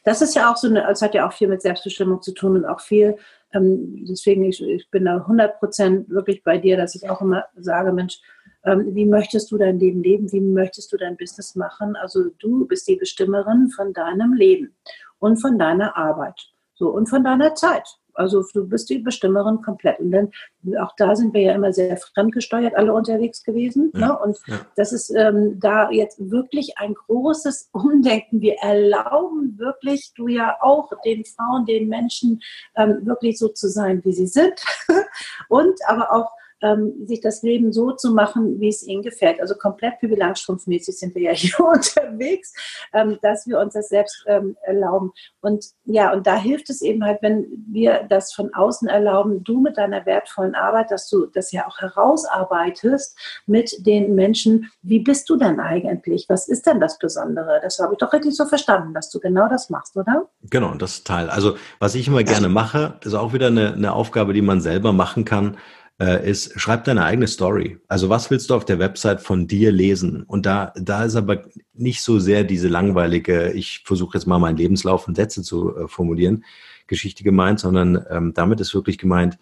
Das 0.04 0.22
ist 0.22 0.36
ja 0.36 0.52
auch 0.52 0.58
so 0.58 0.68
eine, 0.68 0.90
es 0.90 1.02
hat 1.02 1.16
ja 1.16 1.28
auch 1.28 1.34
viel 1.34 1.48
mit 1.48 1.62
Selbstbestimmung 1.62 2.22
zu 2.22 2.34
tun 2.34 2.56
und 2.56 2.66
auch 2.66 2.80
viel, 2.80 3.18
ähm, 3.54 4.06
deswegen, 4.08 4.44
ich, 4.46 4.62
ich 4.62 4.90
bin 4.90 5.06
da 5.06 5.18
100 5.18 5.60
Prozent 5.60 6.10
wirklich 6.10 6.44
bei 6.44 6.58
dir, 6.58 6.78
dass 6.78 6.96
ich 6.96 7.10
auch 7.10 7.22
immer 7.22 7.46
sage, 7.56 7.92
Mensch, 7.92 8.20
ähm, 8.64 8.94
wie 8.94 9.06
möchtest 9.06 9.52
du 9.52 9.58
dein 9.58 9.80
Leben 9.80 10.02
leben? 10.04 10.32
Wie 10.32 10.42
möchtest 10.42 10.92
du 10.92 10.98
dein 10.98 11.18
Business 11.18 11.56
machen? 11.56 11.96
Also 11.96 12.30
du 12.40 12.66
bist 12.66 12.88
die 12.88 12.96
Bestimmerin 12.96 13.70
von 13.70 13.94
deinem 13.94 14.34
Leben 14.34 14.76
und 15.20 15.38
von 15.38 15.58
deiner 15.58 15.96
Arbeit. 15.96 16.52
So, 16.76 16.90
und 16.90 17.10
von 17.10 17.24
deiner 17.24 17.56
Zeit. 17.56 17.88
Also 18.16 18.44
du 18.54 18.68
bist 18.68 18.90
die 18.90 19.00
Bestimmerin 19.00 19.62
komplett. 19.62 20.00
Und 20.00 20.12
dann, 20.12 20.32
auch 20.80 20.94
da 20.98 21.16
sind 21.16 21.34
wir 21.34 21.42
ja 21.42 21.54
immer 21.54 21.74
sehr 21.74 21.98
fremdgesteuert, 21.98 22.76
alle 22.76 22.94
unterwegs 22.94 23.44
gewesen. 23.44 23.92
Ja, 23.94 24.08
ne? 24.08 24.20
Und 24.20 24.38
ja. 24.48 24.66
das 24.76 24.94
ist 24.94 25.10
ähm, 25.10 25.60
da 25.60 25.90
jetzt 25.92 26.18
wirklich 26.20 26.78
ein 26.78 26.94
großes 26.94 27.70
Umdenken. 27.74 28.42
Wir 28.42 28.56
erlauben 28.62 29.58
wirklich, 29.58 30.14
du 30.16 30.28
ja 30.28 30.56
auch, 30.62 30.92
den 31.04 31.26
Frauen, 31.26 31.66
den 31.66 31.90
Menschen 31.90 32.42
ähm, 32.76 33.06
wirklich 33.06 33.38
so 33.38 33.50
zu 33.50 33.68
sein, 33.70 34.02
wie 34.06 34.14
sie 34.14 34.28
sind. 34.28 34.64
und 35.50 35.78
aber 35.88 36.14
auch 36.14 36.32
ähm, 36.62 36.94
sich 37.06 37.22
das 37.22 37.42
Leben 37.42 37.72
so 37.74 37.92
zu 37.92 38.14
machen, 38.14 38.60
wie 38.60 38.70
es 38.70 38.86
ihnen 38.86 39.04
gefällt. 39.04 39.42
Also 39.42 39.56
komplett 39.56 40.00
Pippi 40.00 40.16
Langstrumpf-mäßig 40.16 40.98
sind 40.98 41.16
wir 41.16 41.24
ja 41.24 41.32
hier 41.34 41.60
unterwegs, 41.60 42.54
ähm, 42.94 43.18
dass 43.22 43.48
wir 43.48 43.60
uns 43.60 43.74
das 43.74 43.90
selbst 43.90 44.24
ähm, 44.28 44.56
erlauben. 44.64 45.12
Und 45.42 45.66
ja, 45.86 46.14
und 46.14 46.26
da 46.26 46.38
hilft 46.38 46.70
es 46.70 46.82
eben 46.82 47.04
halt, 47.04 47.22
wenn 47.22 47.46
wir 47.68 48.06
das 48.10 48.34
von 48.34 48.54
außen 48.54 48.88
erlauben, 48.88 49.44
du 49.44 49.60
mit 49.60 49.78
deiner 49.78 50.06
wertvollen 50.06 50.56
Arbeit, 50.56 50.92
dass 50.92 51.10
du 51.10 51.26
das 51.28 51.52
ja 51.52 51.68
auch 51.68 51.80
herausarbeitest 51.80 53.18
mit 53.46 53.86
den 53.86 54.16
Menschen, 54.16 54.72
wie 54.82 55.00
bist 55.00 55.30
du 55.30 55.36
denn 55.36 55.60
eigentlich? 55.60 56.26
Was 56.30 56.48
ist 56.48 56.66
denn 56.66 56.80
das 56.80 56.98
Besondere? 56.98 57.60
Das 57.62 57.80
habe 57.80 57.94
ich 57.94 58.00
doch 58.00 58.14
richtig 58.14 58.36
so 58.36 58.46
verstanden, 58.46 58.94
dass 58.94 59.10
du 59.10 59.20
genau 59.20 59.48
das 59.50 59.70
machst, 59.70 59.96
oder? 59.96 60.30
Genau, 60.50 60.74
das 60.76 61.04
Teil. 61.04 61.30
Also 61.30 61.56
was 61.80 61.96
ich 61.96 62.08
immer 62.08 62.24
gerne 62.24 62.50
mache, 62.50 63.00
ist 63.04 63.14
auch 63.14 63.34
wieder 63.34 63.48
eine, 63.48 63.74
eine 63.74 63.94
Aufgabe, 63.94 64.34
die 64.34 64.42
man 64.42 64.62
selber 64.62 64.94
machen 64.94 65.26
kann 65.26 65.58
äh, 66.00 66.30
ist, 66.30 66.60
schreib 66.60 66.84
deine 66.84 67.06
eigene 67.06 67.28
Story. 67.28 67.78
Also 67.88 68.10
was 68.10 68.30
willst 68.30 68.50
du 68.50 68.56
auf 68.56 68.66
der 68.66 68.80
Website 68.80 69.22
von 69.22 69.48
dir 69.48 69.72
lesen? 69.72 70.24
Und 70.24 70.46
da, 70.46 70.74
da 70.76 71.06
ist 71.06 71.16
aber 71.16 71.46
nicht 71.74 72.02
so 72.02 72.20
sehr 72.20 72.44
diese 72.44 72.68
langweilige, 72.68 73.52
ich 73.54 73.84
versuche 73.86 74.18
jetzt 74.18 74.28
mal 74.28 74.40
meinen 74.40 74.58
Lebenslauf 74.58 75.08
und 75.08 75.16
Sätze 75.16 75.42
zu 75.42 75.76
äh, 75.76 75.88
formulieren, 75.88 76.44
Geschichte 76.88 77.24
gemeint, 77.24 77.60
sondern 77.60 78.06
ähm, 78.10 78.34
damit 78.34 78.60
ist 78.60 78.74
wirklich 78.74 78.98
gemeint, 78.98 79.38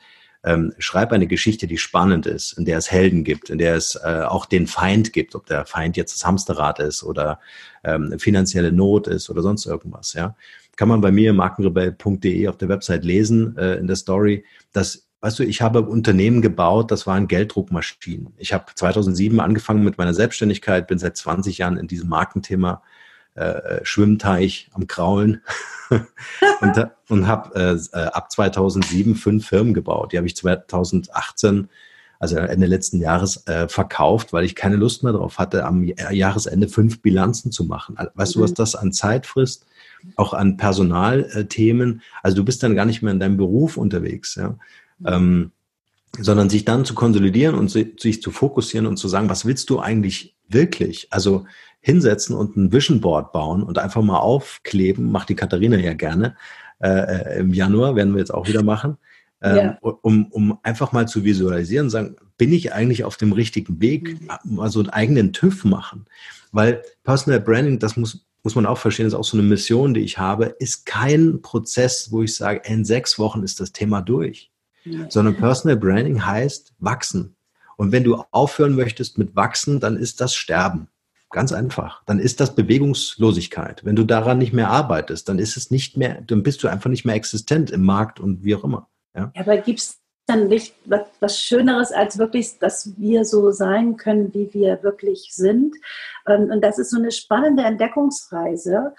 ähm, 0.46 0.74
schreib 0.78 1.12
eine 1.12 1.28
Geschichte, 1.28 1.68
die 1.68 1.78
spannend 1.78 2.26
ist, 2.26 2.54
in 2.54 2.66
der 2.66 2.78
es 2.78 2.92
Helden 2.92 3.24
gibt, 3.24 3.50
in 3.50 3.58
der 3.58 3.76
es 3.76 3.96
äh, 3.96 4.24
auch 4.28 4.46
den 4.46 4.68
Feind 4.68 5.13
gibt, 5.13 5.36
ob 5.36 5.46
der 5.46 5.66
Feind 5.66 5.96
jetzt 5.96 6.13
das 6.13 6.26
Hamsterrad 6.28 6.80
ist 6.80 7.04
oder 7.04 7.39
ähm, 7.84 8.20
finanzielle 8.20 8.72
Not 8.72 9.08
ist 9.08 9.30
oder 9.30 9.42
sonst 9.42 9.66
irgendwas. 9.66 10.13
Ja, 10.13 10.36
kann 10.76 10.89
man 10.89 11.02
bei 11.02 11.12
mir 11.12 11.34
markenrebell.de 11.34 12.48
auf 12.48 12.58
der 12.58 12.70
Website 12.70 13.06
lesen 13.06 13.58
äh, 13.58 13.76
in 13.76 13.88
der 13.88 13.96
Story, 13.96 14.44
dass 14.74 15.08
Weißt 15.23 15.39
du, 15.39 15.43
ich 15.43 15.62
habe 15.62 15.83
Unternehmen 15.83 16.41
gebaut, 16.41 16.91
das 16.91 17.07
waren 17.07 17.29
Gelddruckmaschinen. 17.29 18.33
Ich 18.36 18.51
habe 18.51 18.65
2007 18.75 19.39
angefangen 19.39 19.81
mit 19.81 19.97
meiner 19.97 20.13
Selbstständigkeit, 20.13 20.86
bin 20.86 20.99
seit 20.99 21.15
20 21.15 21.59
Jahren 21.59 21.77
in 21.77 21.88
diesem 21.88 22.09
Markenthema 22.09 22.83
äh, 23.36 23.79
Schwimmteich 23.83 24.69
am 24.73 24.86
Kraulen 24.86 25.41
und, 26.59 26.88
und 27.07 27.25
habe 27.25 27.79
äh, 27.93 27.97
ab 27.99 28.33
2007 28.33 29.15
fünf 29.15 29.47
Firmen 29.47 29.73
gebaut. 29.73 30.12
Die 30.12 30.17
habe 30.17 30.27
ich 30.27 30.36
2018, 30.36 31.69
also 32.19 32.36
Ende 32.36 32.67
letzten 32.67 32.99
Jahres, 32.99 33.47
äh, 33.47 33.69
verkauft, 33.69 34.33
weil 34.33 34.43
ich 34.43 34.55
keine 34.55 34.75
Lust 34.75 35.03
mehr 35.03 35.13
drauf 35.13 35.38
hatte, 35.38 35.63
am 35.63 35.86
Jahresende 35.86 36.67
fünf 36.67 37.01
Bilanzen 37.01 37.53
zu 37.53 37.63
machen. 37.63 37.95
Weißt 38.13 38.36
mhm. 38.36 38.39
du, 38.39 38.43
was 38.43 38.51
mhm. 38.51 38.55
das 38.55 38.75
an 38.75 38.91
Zeit 38.91 39.25
frisst? 39.25 39.67
Auch 40.17 40.33
an 40.33 40.57
Personalthemen. 40.57 42.01
Also 42.23 42.36
du 42.36 42.43
bist 42.43 42.62
dann 42.62 42.75
gar 42.75 42.83
nicht 42.83 43.01
mehr 43.01 43.13
in 43.13 43.21
deinem 43.21 43.38
Beruf 43.38 43.77
unterwegs. 43.77 44.36
Ja? 44.36 44.57
Ähm, 45.06 45.52
sondern 46.20 46.50
sich 46.50 46.63
dann 46.63 46.86
zu 46.86 46.94
konsolidieren 46.94 47.56
und 47.56 47.70
sich 47.70 48.22
zu 48.22 48.32
fokussieren 48.32 48.86
und 48.86 48.98
zu 48.98 49.08
sagen, 49.08 49.30
was 49.30 49.46
willst 49.46 49.70
du 49.70 49.80
eigentlich 49.80 50.36
wirklich? 50.48 51.08
Also 51.10 51.46
hinsetzen 51.80 52.36
und 52.36 52.56
ein 52.56 52.72
Vision 52.72 53.02
Board 53.02 53.34
bauen 53.34 53.63
und 53.63 53.78
einfach 53.80 54.02
mal 54.02 54.20
aufkleben, 54.20 55.12
macht 55.12 55.30
die 55.30 55.36
Katharina 55.36 55.78
ja 55.78 55.94
gerne. 55.94 56.36
Äh, 56.80 56.89
äh 56.89 57.39
Im 57.39 57.54
Januar 57.54 57.96
werden 57.96 58.13
wir 58.13 58.20
jetzt 58.20 58.34
auch 58.34 58.48
wieder 58.48 58.63
machen, 58.63 58.98
ähm, 59.42 59.56
ja. 59.56 59.78
um, 59.82 60.28
um 60.28 60.60
einfach 60.63 60.92
mal 60.92 61.08
zu 61.08 61.24
visualisieren, 61.24 61.89
sagen, 61.89 62.16
bin 62.38 62.54
ich 62.54 62.74
eigentlich 62.74 63.04
auf 63.04 63.18
dem 63.18 63.34
richtigen 63.34 63.82
Weg, 63.82 64.22
mhm. 64.22 64.56
mal 64.56 64.70
so 64.70 64.80
einen 64.80 64.89
eigenen 64.89 65.34
TÜV 65.34 65.66
machen. 65.66 66.06
Weil 66.52 66.84
Personal 67.04 67.42
Branding, 67.42 67.80
das 67.80 67.98
muss, 67.98 68.26
muss 68.44 68.56
man 68.56 68.68
auch 68.68 68.78
verstehen, 68.78 69.08
ist 69.08 69.16
auch 69.16 69.24
so 69.24 69.36
eine 69.36 69.48
Mission, 69.48 69.96
die 69.96 70.02
ich 70.02 70.20
habe, 70.20 70.56
ist 70.60 70.86
kein 70.86 71.42
Prozess, 71.42 72.12
wo 72.12 72.22
ich 72.22 72.36
sage, 72.36 72.62
in 72.66 72.86
sechs 72.86 73.18
Wochen 73.18 73.42
ist 73.42 73.60
das 73.60 73.72
Thema 73.72 74.02
durch 74.02 74.53
sondern 75.10 75.36
Personal 75.36 75.78
Branding 75.78 76.26
heißt 76.26 76.74
wachsen. 76.80 77.36
Und 77.78 77.91
wenn 77.91 78.04
du 78.04 78.24
aufhören 78.32 78.76
möchtest 78.76 79.17
mit 79.17 79.36
wachsen, 79.36 79.80
dann 79.80 79.98
ist 79.98 80.22
das 80.22 80.36
Sterben. 80.36 80.88
Ganz 81.32 81.52
einfach. 81.52 82.04
Dann 82.06 82.19
ist 82.19 82.39
das 82.39 82.56
Bewegungslosigkeit. 82.56 83.84
Wenn 83.84 83.96
du 83.96 84.04
daran 84.04 84.38
nicht 84.38 84.54
mehr 84.54 84.69
arbeitest, 84.69 85.28
dann 85.28 85.39
ist 85.39 85.58
es 85.58 85.72
nicht 85.72 85.98
mehr, 85.98 86.22
dann 86.22 86.43
bist 86.43 86.63
du 86.63 86.67
einfach 86.67 86.91
nicht 86.91 87.06
mehr 87.06 87.15
existent 87.15 87.72
im 87.72 87.84
Markt 87.84 88.19
und 88.19 88.43
wie 88.43 88.56
auch 88.56 88.63
immer. 88.63 88.88
Ja, 89.15 89.32
ja 89.34 89.41
aber 89.41 89.58
gibt 89.58 89.80
es 89.80 89.98
dann 90.28 90.48
nicht 90.48 90.74
was, 90.86 91.02
was, 91.19 91.41
Schöneres, 91.41 91.91
als 91.91 92.17
wirklich, 92.17 92.60
dass 92.60 92.98
wir 92.98 93.26
so 93.26 93.52
sein 93.52 93.98
können, 93.98 94.34
wie 94.34 94.54
wir 94.54 94.82
wirklich 94.84 95.30
sind. 95.32 95.76
Ähm, 96.28 96.50
und 96.52 96.62
das 96.62 96.78
ist 96.78 96.91
so 96.91 96.98
eine 96.98 97.12
spannende 97.12 97.63
Entdeckungsreise 97.63 98.93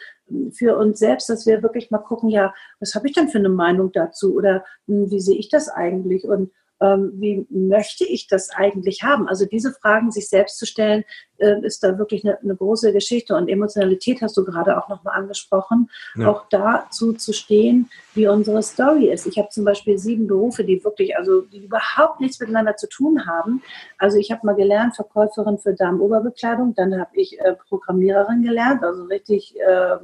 für 0.52 0.76
uns 0.76 0.98
selbst, 0.98 1.28
dass 1.28 1.46
wir 1.46 1.62
wirklich 1.62 1.90
mal 1.90 1.98
gucken, 1.98 2.30
ja, 2.30 2.54
was 2.80 2.94
habe 2.94 3.08
ich 3.08 3.14
denn 3.14 3.28
für 3.28 3.38
eine 3.38 3.48
Meinung 3.48 3.92
dazu 3.92 4.34
oder 4.34 4.64
hm, 4.86 5.10
wie 5.10 5.20
sehe 5.20 5.36
ich 5.38 5.48
das 5.48 5.68
eigentlich? 5.68 6.24
Und 6.24 6.50
ähm, 6.84 7.12
wie 7.14 7.46
möchte 7.50 8.04
ich 8.04 8.26
das 8.26 8.50
eigentlich 8.50 9.02
haben? 9.02 9.28
Also 9.28 9.46
diese 9.46 9.72
Fragen 9.72 10.10
sich 10.10 10.28
selbst 10.28 10.58
zu 10.58 10.66
stellen, 10.66 11.04
äh, 11.38 11.60
ist 11.62 11.82
da 11.82 11.98
wirklich 11.98 12.24
eine, 12.24 12.38
eine, 12.40 12.54
große 12.54 12.92
Geschichte. 12.92 13.34
Und 13.34 13.48
Emotionalität 13.48 14.20
hast 14.20 14.36
du 14.36 14.44
gerade 14.44 14.76
auch 14.76 14.88
nochmal 14.88 15.18
angesprochen, 15.18 15.90
ja. 16.14 16.28
auch 16.28 16.44
dazu 16.50 17.14
zu 17.14 17.32
stehen, 17.32 17.88
wie 18.14 18.28
unsere 18.28 18.62
Story 18.62 19.10
ist. 19.10 19.26
Ich 19.26 19.38
habe 19.38 19.48
zum 19.48 19.64
Beispiel 19.64 19.98
sieben 19.98 20.26
Berufe, 20.26 20.64
die 20.64 20.84
wirklich, 20.84 21.16
also 21.16 21.40
die 21.42 21.64
überhaupt 21.64 22.20
nichts 22.20 22.38
miteinander 22.38 22.76
zu 22.76 22.88
tun 22.88 23.26
haben. 23.26 23.62
Also 23.98 24.18
ich 24.18 24.30
habe 24.30 24.46
mal 24.46 24.54
gelernt, 24.54 24.96
Verkäuferin 24.96 25.58
für 25.58 25.74
Damenoberbekleidung, 25.74 26.74
dann 26.74 27.00
habe 27.00 27.10
ich 27.14 27.40
äh, 27.40 27.54
Programmiererin 27.68 28.42
gelernt, 28.42 28.82
also 28.82 29.04
richtig 29.04 29.56
äh, 29.58 29.96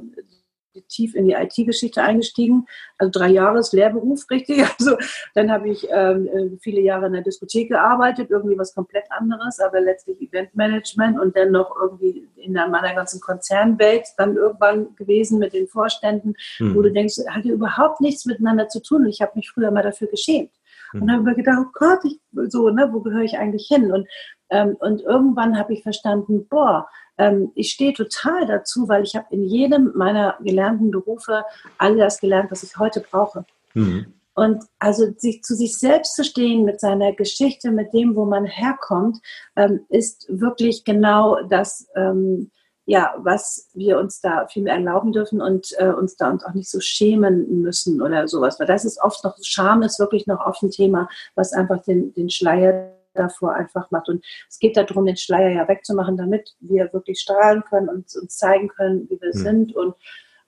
tief 0.87 1.15
in 1.15 1.25
die 1.25 1.33
IT-Geschichte 1.33 2.01
eingestiegen. 2.01 2.65
Also 2.97 3.11
drei 3.11 3.29
Jahres 3.29 3.73
Lehrberuf, 3.73 4.29
richtig. 4.29 4.65
Also 4.79 4.97
dann 5.35 5.51
habe 5.51 5.69
ich 5.69 5.87
ähm, 5.91 6.27
äh, 6.27 6.57
viele 6.59 6.81
Jahre 6.81 7.07
in 7.07 7.13
der 7.13 7.21
Diskothek 7.21 7.69
gearbeitet, 7.69 8.31
irgendwie 8.31 8.57
was 8.57 8.73
komplett 8.73 9.05
anderes, 9.11 9.59
aber 9.59 9.79
letztlich 9.79 10.19
Eventmanagement 10.21 11.19
und 11.19 11.35
dann 11.35 11.51
noch 11.51 11.75
irgendwie 11.79 12.27
in 12.37 12.53
meiner 12.53 12.95
ganzen 12.95 13.21
Konzernwelt 13.21 14.07
dann 14.17 14.35
irgendwann 14.35 14.95
gewesen 14.95 15.39
mit 15.39 15.53
den 15.53 15.67
Vorständen, 15.67 16.35
mhm. 16.59 16.75
wo 16.75 16.81
du 16.81 16.91
denkst, 16.91 17.17
hat 17.29 17.45
ja 17.45 17.53
überhaupt 17.53 18.01
nichts 18.01 18.25
miteinander 18.25 18.67
zu 18.67 18.81
tun. 18.81 19.03
Und 19.03 19.09
ich 19.09 19.21
habe 19.21 19.33
mich 19.35 19.51
früher 19.51 19.71
mal 19.71 19.83
dafür 19.83 20.07
geschämt. 20.07 20.51
Mhm. 20.93 21.01
Und 21.01 21.11
habe 21.11 21.23
mir 21.23 21.35
gedacht, 21.35 21.57
oh 21.61 21.71
Gott, 21.73 21.99
ich, 22.03 22.19
so, 22.49 22.69
ne, 22.69 22.89
wo 22.91 23.01
gehöre 23.01 23.23
ich 23.23 23.37
eigentlich 23.37 23.67
hin? 23.67 23.91
Und, 23.91 24.07
ähm, 24.49 24.75
und 24.79 25.01
irgendwann 25.01 25.57
habe 25.57 25.73
ich 25.73 25.83
verstanden, 25.83 26.47
boah, 26.47 26.87
ähm, 27.21 27.51
ich 27.53 27.71
stehe 27.71 27.93
total 27.93 28.47
dazu, 28.47 28.89
weil 28.89 29.03
ich 29.03 29.15
habe 29.15 29.27
in 29.29 29.43
jedem 29.43 29.91
meiner 29.95 30.37
gelernten 30.43 30.89
Berufe 30.89 31.43
all 31.77 31.95
das 31.95 32.19
gelernt, 32.19 32.49
was 32.49 32.63
ich 32.63 32.77
heute 32.77 32.99
brauche. 32.99 33.45
Mhm. 33.75 34.13
Und 34.33 34.63
also 34.79 35.11
sich, 35.17 35.43
zu 35.43 35.55
sich 35.55 35.77
selbst 35.77 36.15
zu 36.15 36.23
stehen 36.23 36.65
mit 36.65 36.79
seiner 36.79 37.13
Geschichte, 37.13 37.69
mit 37.69 37.93
dem, 37.93 38.15
wo 38.15 38.25
man 38.25 38.45
herkommt, 38.45 39.19
ähm, 39.55 39.81
ist 39.89 40.25
wirklich 40.29 40.83
genau 40.83 41.43
das, 41.47 41.87
ähm, 41.95 42.49
ja, 42.85 43.13
was 43.19 43.69
wir 43.75 43.99
uns 43.99 44.19
da 44.21 44.47
viel 44.47 44.63
mehr 44.63 44.73
erlauben 44.73 45.11
dürfen 45.11 45.41
und 45.41 45.73
äh, 45.77 45.89
uns 45.89 46.15
da 46.15 46.31
uns 46.31 46.43
auch 46.43 46.55
nicht 46.55 46.71
so 46.71 46.79
schämen 46.79 47.61
müssen 47.61 48.01
oder 48.01 48.27
sowas. 48.27 48.59
Weil 48.59 48.67
das 48.67 48.83
ist 48.83 48.99
oft 48.99 49.23
noch, 49.23 49.37
Scham 49.43 49.83
ist 49.83 49.99
wirklich 49.99 50.25
noch 50.25 50.43
oft 50.43 50.63
ein 50.63 50.71
Thema, 50.71 51.07
was 51.35 51.53
einfach 51.53 51.83
den, 51.83 52.13
den 52.13 52.31
Schleier 52.31 52.95
davor 53.13 53.53
einfach 53.53 53.91
macht. 53.91 54.09
Und 54.09 54.23
es 54.49 54.59
geht 54.59 54.77
darum, 54.77 55.05
den 55.05 55.17
Schleier 55.17 55.49
ja 55.49 55.67
wegzumachen, 55.67 56.17
damit 56.17 56.55
wir 56.59 56.91
wirklich 56.93 57.19
strahlen 57.19 57.63
können 57.69 57.89
und 57.89 58.15
uns 58.15 58.37
zeigen 58.37 58.67
können, 58.67 59.09
wie 59.09 59.19
wir 59.21 59.33
mhm. 59.33 59.39
sind 59.39 59.75
und, 59.75 59.95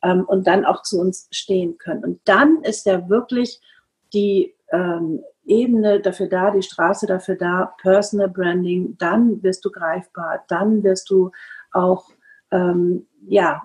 ähm, 0.04 0.26
und 0.26 0.48
dann 0.48 0.66
auch 0.66 0.82
zu 0.84 1.00
uns 1.00 1.28
stehen 1.32 1.78
können. 1.78 2.04
Und 2.04 2.22
dann 2.26 2.62
ist 2.64 2.86
ja 2.86 3.10
wirklich 3.10 3.62
die 4.14 4.54
ähm, 4.72 5.24
Ebene 5.46 6.00
dafür 6.00 6.28
da, 6.28 6.52
die 6.52 6.62
Straße 6.62 7.06
dafür 7.06 7.36
da, 7.36 7.74
Personal 7.82 8.30
Branding, 8.30 8.96
dann 8.98 9.44
wirst 9.44 9.66
du 9.66 9.72
greifbar, 9.72 10.44
dann 10.48 10.84
wirst 10.84 11.10
du 11.10 11.32
auch, 11.72 12.10
ähm, 12.52 13.08
ja, 13.28 13.62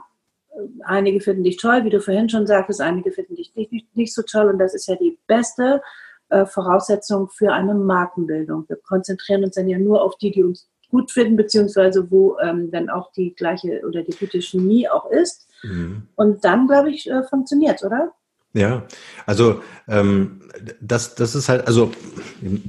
einige 0.85 1.21
finden 1.21 1.45
dich 1.45 1.57
toll, 1.57 1.85
wie 1.85 1.91
du 1.91 2.01
vorhin 2.01 2.29
schon 2.29 2.47
sagtest, 2.47 2.81
einige 2.81 3.13
finden 3.13 3.37
dich 3.37 3.55
nicht, 3.55 3.71
nicht, 3.71 3.97
nicht 3.97 4.15
so 4.15 4.23
toll 4.23 4.49
und 4.49 4.59
das 4.59 4.75
ist 4.75 4.89
ja 4.89 4.97
die 4.97 5.19
beste 5.27 5.83
äh, 6.31 6.47
Voraussetzung 6.47 7.29
für 7.29 7.53
eine 7.53 7.75
Markenbildung. 7.75 8.65
Wir 8.69 8.77
konzentrieren 8.77 9.45
uns 9.45 9.55
dann 9.55 9.69
ja 9.69 9.79
nur 9.79 10.03
auf 10.03 10.17
die, 10.19 10.31
die 10.31 10.45
uns 10.45 10.69
gut 10.91 11.11
finden, 11.11 11.37
beziehungsweise 11.37 12.11
wo 12.11 12.39
ähm, 12.39 12.71
dann 12.71 12.89
auch 12.89 13.13
die 13.13 13.35
gleiche 13.35 13.83
oder 13.87 14.03
die 14.03 14.17
gute 14.17 14.41
Chemie 14.41 14.89
auch 14.89 15.11
ist. 15.11 15.49
Mhm. 15.63 16.09
Und 16.15 16.45
dann, 16.45 16.67
glaube 16.67 16.91
ich, 16.91 17.11
äh, 17.11 17.23
funktioniert 17.25 17.83
oder? 17.85 18.13
Ja, 18.55 18.87
also 19.27 19.63
ähm, 19.89 20.41
das, 20.81 21.15
das 21.15 21.35
ist 21.35 21.51
halt, 21.51 21.67
also 21.67 21.93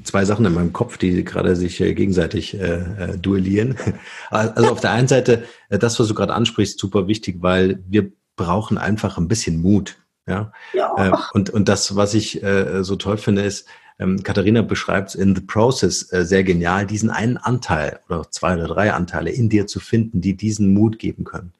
zwei 0.03 0.25
Sachen 0.25 0.45
in 0.45 0.53
meinem 0.53 0.73
Kopf, 0.73 0.97
die 0.97 1.23
gerade 1.23 1.55
sich 1.55 1.79
äh, 1.79 1.93
gegenseitig 1.93 2.59
äh, 2.59 3.13
äh, 3.13 3.17
duellieren. 3.17 3.75
Also 4.29 4.69
auf 4.69 4.81
der 4.81 4.91
einen 4.91 5.07
Seite, 5.07 5.43
äh, 5.69 5.79
das, 5.79 5.99
was 5.99 6.07
du 6.07 6.13
gerade 6.13 6.33
ansprichst, 6.33 6.77
super 6.77 7.07
wichtig, 7.07 7.37
weil 7.39 7.81
wir 7.87 8.11
brauchen 8.35 8.77
einfach 8.77 9.17
ein 9.17 9.27
bisschen 9.27 9.61
Mut. 9.61 9.97
Ja. 10.29 10.51
ja. 10.73 10.95
Äh, 10.97 11.11
und, 11.33 11.49
und 11.49 11.67
das, 11.67 11.95
was 11.95 12.13
ich 12.13 12.43
äh, 12.43 12.83
so 12.83 12.95
toll 12.95 13.17
finde, 13.17 13.41
ist, 13.41 13.67
ähm, 13.99 14.23
Katharina 14.23 14.61
beschreibt 14.61 15.09
es 15.09 15.15
in 15.15 15.35
The 15.35 15.41
Process 15.41 16.11
äh, 16.13 16.23
sehr 16.23 16.43
genial, 16.43 16.85
diesen 16.85 17.09
einen 17.09 17.37
Anteil 17.37 17.99
oder 18.07 18.29
zwei 18.31 18.55
oder 18.55 18.67
drei 18.67 18.93
Anteile 18.93 19.31
in 19.31 19.49
dir 19.49 19.67
zu 19.67 19.79
finden, 19.79 20.21
die 20.21 20.37
diesen 20.37 20.73
Mut 20.73 20.99
geben 20.99 21.25
können. 21.25 21.53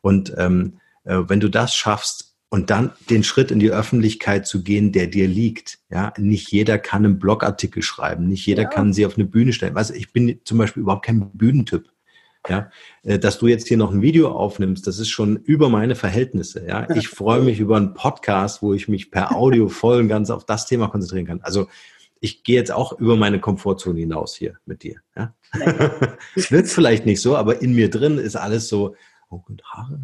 Und 0.00 0.32
ähm, 0.38 0.78
äh, 1.04 1.18
wenn 1.26 1.40
du 1.40 1.48
das 1.48 1.74
schaffst, 1.74 2.32
und 2.52 2.68
dann 2.68 2.92
den 3.08 3.24
Schritt 3.24 3.50
in 3.50 3.60
die 3.60 3.70
Öffentlichkeit 3.70 4.46
zu 4.46 4.62
gehen, 4.62 4.92
der 4.92 5.06
dir 5.06 5.26
liegt. 5.26 5.78
Ja, 5.90 6.12
nicht 6.18 6.52
jeder 6.52 6.76
kann 6.76 7.02
einen 7.02 7.18
Blogartikel 7.18 7.82
schreiben, 7.82 8.28
nicht 8.28 8.44
jeder 8.44 8.64
ja. 8.64 8.68
kann 8.68 8.92
sie 8.92 9.06
auf 9.06 9.16
eine 9.16 9.24
Bühne 9.24 9.54
stellen. 9.54 9.74
Weißt, 9.74 9.96
ich 9.96 10.12
bin 10.12 10.38
zum 10.44 10.58
Beispiel 10.58 10.82
überhaupt 10.82 11.06
kein 11.06 11.30
Bühnentyp. 11.30 11.88
Ja, 12.48 12.70
äh, 13.04 13.18
dass 13.18 13.38
du 13.38 13.46
jetzt 13.46 13.68
hier 13.68 13.76
noch 13.76 13.92
ein 13.92 14.02
Video 14.02 14.32
aufnimmst, 14.32 14.86
das 14.86 14.98
ist 14.98 15.10
schon 15.10 15.36
über 15.36 15.68
meine 15.68 15.94
Verhältnisse. 15.94 16.66
Ja, 16.66 16.90
ich 16.90 17.08
freue 17.08 17.40
mich 17.40 17.60
über 17.60 17.76
einen 17.76 17.94
Podcast, 17.94 18.62
wo 18.62 18.74
ich 18.74 18.88
mich 18.88 19.10
per 19.10 19.36
Audio 19.36 19.68
voll 19.68 20.00
und 20.00 20.08
ganz 20.08 20.28
auf 20.30 20.44
das 20.44 20.66
Thema 20.66 20.88
konzentrieren 20.88 21.26
kann. 21.26 21.40
Also 21.42 21.68
ich 22.18 22.44
gehe 22.44 22.56
jetzt 22.56 22.72
auch 22.72 22.98
über 22.98 23.16
meine 23.16 23.40
Komfortzone 23.40 24.00
hinaus 24.00 24.34
hier 24.34 24.56
mit 24.64 24.82
dir. 24.82 24.96
Ja? 25.16 25.34
Wird 26.34 26.68
vielleicht 26.68 27.06
nicht 27.06 27.20
so, 27.20 27.36
aber 27.36 27.62
in 27.62 27.74
mir 27.74 27.90
drin 27.90 28.18
ist 28.18 28.36
alles 28.36 28.68
so, 28.68 28.94
oh, 29.28 29.40
und 29.48 29.62
Haare, 29.64 30.00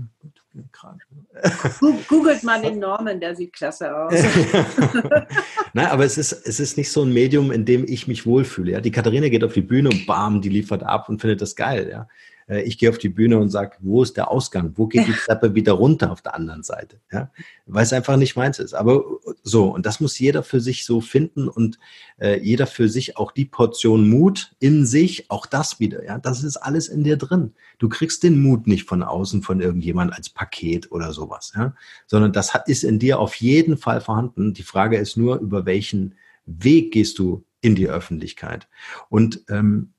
Googelt 2.09 2.43
mal 2.43 2.61
den 2.63 2.79
Norman, 2.79 3.21
der 3.21 3.35
sieht 3.35 3.53
klasse 3.53 3.95
aus. 3.95 4.13
Nein, 5.73 5.87
aber 5.87 6.05
es 6.05 6.19
ist, 6.19 6.33
es 6.33 6.61
ist 6.61 6.77
nicht 6.77 6.91
so 6.91 7.03
ein 7.03 7.13
Medium, 7.13 7.51
in 7.51 7.65
dem 7.65 7.85
ich 7.87 8.09
mich 8.09 8.27
wohlfühle. 8.27 8.73
Ja? 8.73 8.81
Die 8.81 8.91
Katharina 8.91 9.29
geht 9.29 9.45
auf 9.45 9.53
die 9.53 9.63
Bühne 9.63 9.89
und 9.91 10.07
bam, 10.07 10.41
die 10.41 10.49
liefert 10.49 10.83
ab 10.83 11.09
und 11.09 11.21
findet 11.21 11.41
das 11.41 11.57
geil. 11.57 11.89
Ja? 11.91 12.09
Äh, 12.49 12.63
ich 12.63 12.79
gehe 12.79 12.89
auf 12.89 12.99
die 12.99 13.09
Bühne 13.09 13.39
und 13.39 13.51
sage, 13.51 13.77
wo 13.81 14.03
ist 14.03 14.17
der 14.17 14.31
Ausgang? 14.31 14.73
Wo 14.77 14.87
geht 14.87 15.07
die 15.07 15.13
Treppe 15.27 15.55
wieder 15.55 15.73
runter 15.73 16.11
auf 16.11 16.23
der 16.23 16.35
anderen 16.35 16.63
Seite? 16.63 17.01
Ja? 17.13 17.31
Weil 17.67 17.85
es 17.85 17.93
einfach 17.93 18.17
nicht 18.17 18.37
meins 18.37 18.59
ist. 18.59 18.75
Aber 18.75 19.05
so, 19.43 19.67
und 19.67 19.87
das 19.87 20.01
muss 20.01 20.19
jeder 20.19 20.43
für 20.43 20.61
sich 20.61 20.85
so 20.85 21.01
finden 21.01 21.49
und 21.49 21.79
äh, 22.19 22.41
jeder 22.41 22.67
für 22.67 22.89
sich 22.89 23.17
auch 23.17 23.33
die 23.33 23.45
Portion 23.45 24.09
Mut 24.09 24.53
in 24.59 24.87
sich, 24.87 25.31
auch 25.31 25.47
das 25.47 25.79
wieder. 25.81 26.05
Ja? 26.05 26.19
Das 26.19 26.43
ist 26.43 26.57
alles 26.57 26.89
in 26.89 27.05
dir 27.05 27.17
drin. 27.17 27.55
Du 27.79 27.89
kriegst 27.89 28.23
den 28.23 28.41
Mut 28.43 28.67
nicht 28.67 28.89
von 28.89 29.03
außen 29.03 29.43
von 29.43 29.61
irgendjemand 29.61 30.13
als 30.13 30.29
Paket 30.31 30.91
oder 30.91 31.13
sowas, 31.13 31.53
ja? 31.57 31.75
sondern 32.07 32.33
das 32.33 32.53
ist 32.67 32.85
in 32.85 32.99
dir 32.99 33.19
auf 33.19 33.35
jeden 33.37 33.77
Fall 33.77 34.01
vorhanden. 34.01 34.55
Die 34.55 34.63
Frage 34.63 34.97
ist 34.97 35.17
nur, 35.17 35.39
über 35.39 35.67
welchen 35.67 36.15
Weg 36.47 36.93
gehst 36.93 37.19
du 37.19 37.45
in 37.61 37.75
die 37.75 37.89
Öffentlichkeit? 37.89 38.69
Und 39.11 39.43
ähm, 39.49 39.93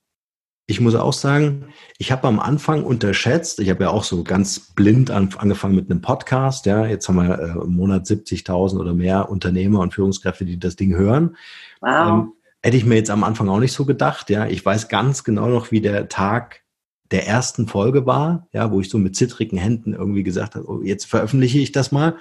ich 0.69 0.79
muss 0.79 0.93
auch 0.93 1.13
sagen, 1.13 1.65
ich 1.97 2.11
habe 2.11 2.27
am 2.27 2.39
Anfang 2.39 2.83
unterschätzt, 2.83 3.59
ich 3.59 3.71
habe 3.71 3.85
ja 3.85 3.89
auch 3.89 4.03
so 4.03 4.23
ganz 4.23 4.59
blind 4.59 5.09
an, 5.09 5.29
angefangen 5.35 5.73
mit 5.75 5.89
einem 5.89 6.01
Podcast, 6.01 6.67
ja, 6.67 6.85
jetzt 6.85 7.09
haben 7.09 7.15
wir 7.15 7.39
äh, 7.39 7.65
im 7.65 7.75
Monat 7.75 8.05
70.000 8.05 8.79
oder 8.79 8.93
mehr 8.93 9.31
Unternehmer 9.31 9.79
und 9.79 9.95
Führungskräfte, 9.95 10.45
die 10.45 10.59
das 10.59 10.75
Ding 10.75 10.95
hören. 10.95 11.35
Wow. 11.81 12.09
Ähm, 12.09 12.33
hätte 12.61 12.77
ich 12.77 12.85
mir 12.85 12.95
jetzt 12.95 13.09
am 13.09 13.23
Anfang 13.23 13.49
auch 13.49 13.59
nicht 13.59 13.73
so 13.73 13.85
gedacht, 13.85 14.29
ja. 14.29 14.45
Ich 14.45 14.63
weiß 14.63 14.89
ganz 14.89 15.23
genau 15.23 15.47
noch, 15.47 15.71
wie 15.71 15.81
der 15.81 16.07
Tag 16.07 16.61
der 17.09 17.25
ersten 17.25 17.67
Folge 17.67 18.05
war, 18.05 18.47
ja, 18.53 18.71
wo 18.71 18.79
ich 18.79 18.91
so 18.91 18.99
mit 18.99 19.15
zittrigen 19.15 19.57
Händen 19.57 19.95
irgendwie 19.95 20.21
gesagt 20.21 20.53
habe, 20.53 20.69
oh, 20.69 20.83
jetzt 20.83 21.05
veröffentliche 21.05 21.57
ich 21.57 21.71
das 21.71 21.91
mal 21.91 22.17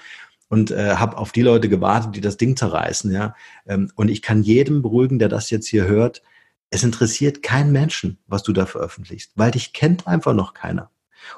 und 0.48 0.70
äh, 0.70 0.94
habe 0.94 1.18
auf 1.18 1.32
die 1.32 1.42
Leute 1.42 1.68
gewartet, 1.68 2.16
die 2.16 2.22
das 2.22 2.38
Ding 2.38 2.56
zerreißen, 2.56 3.12
ja. 3.12 3.34
Ähm, 3.66 3.92
und 3.94 4.08
ich 4.08 4.22
kann 4.22 4.42
jedem 4.42 4.80
beruhigen, 4.80 5.18
der 5.18 5.28
das 5.28 5.50
jetzt 5.50 5.68
hier 5.68 5.84
hört, 5.84 6.22
es 6.70 6.82
interessiert 6.82 7.42
keinen 7.42 7.72
Menschen, 7.72 8.18
was 8.26 8.42
du 8.42 8.52
da 8.52 8.66
veröffentlichst, 8.66 9.32
weil 9.36 9.50
dich 9.50 9.72
kennt 9.72 10.06
einfach 10.06 10.34
noch 10.34 10.54
keiner. 10.54 10.90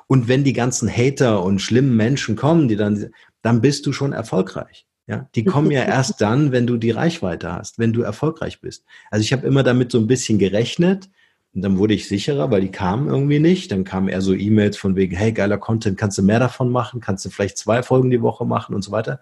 Und 0.07 0.29
wenn 0.29 0.45
die 0.45 0.53
ganzen 0.53 0.89
Hater 0.89 1.43
und 1.43 1.61
schlimmen 1.61 1.97
Menschen 1.97 2.37
kommen, 2.37 2.69
die 2.69 2.77
dann, 2.77 3.11
dann 3.43 3.61
bist 3.61 3.87
du 3.87 3.93
schon 3.93 4.13
erfolgreich. 4.13 4.87
Ja, 5.07 5.29
die 5.35 5.45
kommen 5.45 5.71
ja 5.71 5.83
erst 5.87 6.21
dann, 6.21 6.53
wenn 6.53 6.67
du 6.67 6.77
die 6.77 6.91
Reichweite 6.91 7.53
hast, 7.53 7.79
wenn 7.79 7.93
du 7.93 8.03
erfolgreich 8.03 8.61
bist. 8.61 8.85
Also 9.11 9.23
ich 9.23 9.33
habe 9.33 9.47
immer 9.47 9.63
damit 9.63 9.91
so 9.91 9.99
ein 9.99 10.07
bisschen 10.07 10.39
gerechnet 10.39 11.09
und 11.53 11.63
dann 11.63 11.79
wurde 11.79 11.95
ich 11.95 12.07
sicherer, 12.07 12.51
weil 12.51 12.61
die 12.61 12.71
kamen 12.71 13.09
irgendwie 13.09 13.41
nicht. 13.41 13.73
Dann 13.73 13.83
kamen 13.83 14.09
eher 14.09 14.21
so 14.21 14.35
E-Mails 14.35 14.77
von 14.77 14.95
wegen, 14.95 15.17
hey, 15.17 15.33
geiler 15.33 15.59
Content, 15.59 15.99
kannst 15.99 16.17
du 16.19 16.23
mehr 16.23 16.39
davon 16.39 16.71
machen? 16.71 17.01
Kannst 17.01 17.25
du 17.25 17.31
vielleicht 17.31 17.59
zwei 17.59 17.83
Folgen 17.83 18.11
die 18.11 18.23
Woche 18.23 18.45
machen 18.45 18.75
und 18.75 18.83
so 18.83 18.93
weiter? 18.93 19.21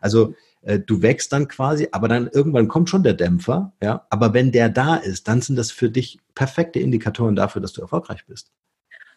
Also 0.00 0.34
du 0.62 1.02
wächst 1.02 1.32
dann 1.32 1.48
quasi, 1.48 1.88
aber 1.92 2.08
dann 2.08 2.28
irgendwann 2.28 2.68
kommt 2.68 2.90
schon 2.90 3.02
der 3.02 3.14
Dämpfer, 3.14 3.72
ja. 3.82 4.06
Aber 4.10 4.34
wenn 4.34 4.52
der 4.52 4.68
da 4.68 4.96
ist, 4.96 5.26
dann 5.26 5.40
sind 5.40 5.56
das 5.56 5.70
für 5.70 5.90
dich 5.90 6.18
perfekte 6.34 6.80
Indikatoren 6.80 7.34
dafür, 7.34 7.62
dass 7.62 7.72
du 7.72 7.80
erfolgreich 7.80 8.26
bist. 8.26 8.52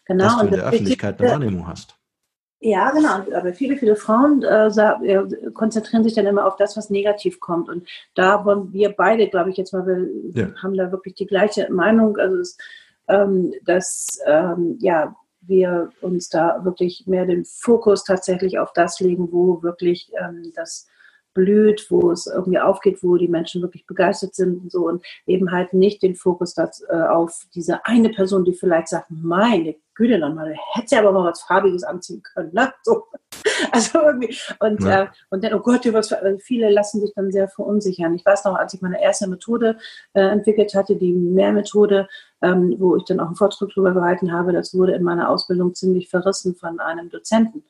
Genau. 0.06 0.24
Dass 0.26 0.38
du 0.38 0.46
in 0.46 0.52
der 0.52 0.66
Öffentlichkeit 0.66 1.20
eine 1.20 1.32
Wahrnehmung 1.32 1.68
hast. 1.68 1.98
Ja, 2.66 2.92
genau. 2.92 3.38
Aber 3.38 3.54
viele, 3.54 3.76
viele 3.76 3.98
Frauen 3.98 4.42
äh, 4.42 4.68
äh, 4.68 5.52
konzentrieren 5.52 6.06
sich 6.06 6.14
dann 6.14 6.26
immer 6.26 6.46
auf 6.46 6.56
das, 6.56 6.78
was 6.78 6.90
negativ 6.90 7.42
kommt. 7.42 7.68
Und 7.68 7.86
da 8.16 8.46
wollen 8.46 8.72
wir 8.72 8.94
beide, 8.96 9.28
glaube 9.28 9.50
ich, 9.50 9.58
jetzt 9.58 9.74
mal, 9.74 9.86
wir 9.86 10.08
ja. 10.34 10.48
haben 10.64 10.76
da 10.76 10.90
wirklich 10.90 11.16
die 11.16 11.26
gleiche 11.26 11.70
Meinung. 11.70 12.18
Also, 12.18 12.38
es, 12.38 12.58
ähm, 13.10 13.54
dass 13.66 14.18
ähm, 14.26 14.78
ja, 14.80 15.14
wir 15.42 15.90
uns 16.00 16.30
da 16.30 16.64
wirklich 16.64 17.04
mehr 17.06 17.26
den 17.26 17.44
Fokus 17.44 18.06
tatsächlich 18.06 18.60
auf 18.60 18.72
das 18.72 19.02
legen, 19.02 19.30
wo 19.34 19.62
wirklich 19.62 20.10
ähm, 20.18 20.54
das 20.56 20.88
blüht, 21.34 21.88
wo 21.90 22.12
es 22.12 22.28
irgendwie 22.28 22.60
aufgeht, 22.60 23.04
wo 23.04 23.18
die 23.18 23.28
Menschen 23.28 23.62
wirklich 23.62 23.86
begeistert 23.86 24.36
sind 24.36 24.62
und 24.62 24.72
so 24.72 24.88
und 24.88 25.04
eben 25.26 25.52
halt 25.52 25.74
nicht 25.74 26.04
den 26.04 26.16
Fokus 26.16 26.54
das, 26.54 26.84
äh, 26.90 26.94
auf 26.96 27.46
diese 27.54 27.86
eine 27.86 28.10
Person, 28.10 28.46
die 28.46 28.54
vielleicht 28.54 28.90
sagt, 28.90 29.08
meine 29.10 29.76
Güte 29.96 30.18
nochmal, 30.18 30.56
hätte 30.74 30.88
sie 30.88 30.96
aber 30.96 31.12
mal 31.12 31.30
was 31.30 31.44
Farbiges 31.44 31.84
anziehen 31.84 32.24
können, 32.24 32.52
ne? 32.54 32.74
So. 32.84 33.04
Also 33.72 34.00
irgendwie, 34.00 34.36
und, 34.60 34.82
ja. 34.84 35.04
äh, 35.04 35.08
und 35.30 35.44
dann, 35.44 35.54
oh 35.54 35.60
Gott, 35.60 35.82
was, 35.94 36.12
also 36.12 36.38
viele 36.40 36.70
lassen 36.70 37.02
sich 37.02 37.14
dann 37.16 37.32
sehr 37.32 37.48
verunsichern. 37.48 38.14
Ich 38.14 38.26
weiß 38.26 38.46
noch, 38.46 38.56
als 38.56 38.74
ich 38.74 38.82
meine 38.82 39.02
erste 39.02 39.28
Methode 39.28 39.78
äh, 40.14 40.22
entwickelt 40.22 40.74
hatte, 40.76 40.96
die 40.96 41.14
Mehrmethode, 41.14 42.08
ähm, 42.42 42.76
wo 42.80 42.96
ich 42.96 43.04
dann 43.06 43.20
auch 43.20 43.28
einen 43.28 43.36
Vortrag 43.36 43.70
darüber 43.70 43.94
gehalten 43.94 44.32
habe, 44.32 44.54
das 44.54 44.74
wurde 44.74 44.94
in 44.94 45.04
meiner 45.04 45.30
Ausbildung 45.30 45.74
ziemlich 45.74 46.10
verrissen 46.10 46.56
von 46.56 46.80
einem 46.80 47.10
Dozenten. 47.10 47.64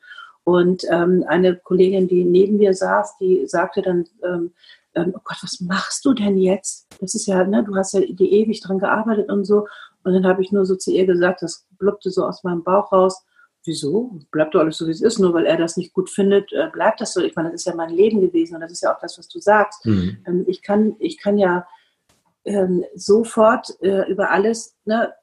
Und 0.44 0.84
ähm, 0.90 1.24
eine 1.26 1.56
Kollegin, 1.56 2.06
die 2.06 2.24
neben 2.24 2.58
mir 2.58 2.74
saß, 2.74 3.16
die 3.18 3.46
sagte 3.46 3.82
dann, 3.82 4.04
ähm, 4.22 4.52
ähm, 4.94 5.12
oh 5.16 5.20
Gott, 5.24 5.38
was 5.42 5.60
machst 5.60 6.04
du 6.04 6.12
denn 6.12 6.38
jetzt? 6.38 6.86
Das 7.00 7.14
ist 7.14 7.26
ja, 7.26 7.44
ne, 7.44 7.64
du 7.64 7.74
hast 7.74 7.94
ja 7.94 8.00
die 8.00 8.32
ewig 8.32 8.60
dran 8.60 8.78
gearbeitet 8.78 9.30
und 9.30 9.44
so. 9.44 9.66
Und 10.04 10.12
dann 10.12 10.26
habe 10.26 10.42
ich 10.42 10.52
nur 10.52 10.66
so 10.66 10.76
zu 10.76 10.92
ihr 10.92 11.06
gesagt, 11.06 11.42
das 11.42 11.66
blubbte 11.78 12.10
so 12.10 12.24
aus 12.24 12.44
meinem 12.44 12.62
Bauch 12.62 12.92
raus. 12.92 13.24
Wieso? 13.64 14.20
Bleibt 14.30 14.54
doch 14.54 14.60
alles 14.60 14.76
so, 14.76 14.86
wie 14.86 14.90
es 14.90 15.00
ist. 15.00 15.18
Nur 15.18 15.32
weil 15.32 15.46
er 15.46 15.56
das 15.56 15.78
nicht 15.78 15.94
gut 15.94 16.10
findet, 16.10 16.52
äh, 16.52 16.68
bleibt 16.70 17.00
das 17.00 17.14
so. 17.14 17.22
Ich 17.22 17.34
meine, 17.34 17.50
das 17.50 17.62
ist 17.62 17.66
ja 17.66 17.74
mein 17.74 17.90
Leben 17.90 18.20
gewesen 18.20 18.54
und 18.54 18.60
das 18.60 18.72
ist 18.72 18.82
ja 18.82 18.94
auch 18.94 19.00
das, 19.00 19.18
was 19.18 19.28
du 19.28 19.40
sagst. 19.40 19.84
Mhm. 19.86 20.18
Ähm, 20.26 20.44
ich, 20.46 20.62
kann, 20.62 20.96
ich 20.98 21.18
kann 21.18 21.38
ja 21.38 21.66
ähm, 22.44 22.84
sofort 22.94 23.74
äh, 23.80 24.08
über 24.10 24.30
alles, 24.30 24.76
ne, 24.84 25.14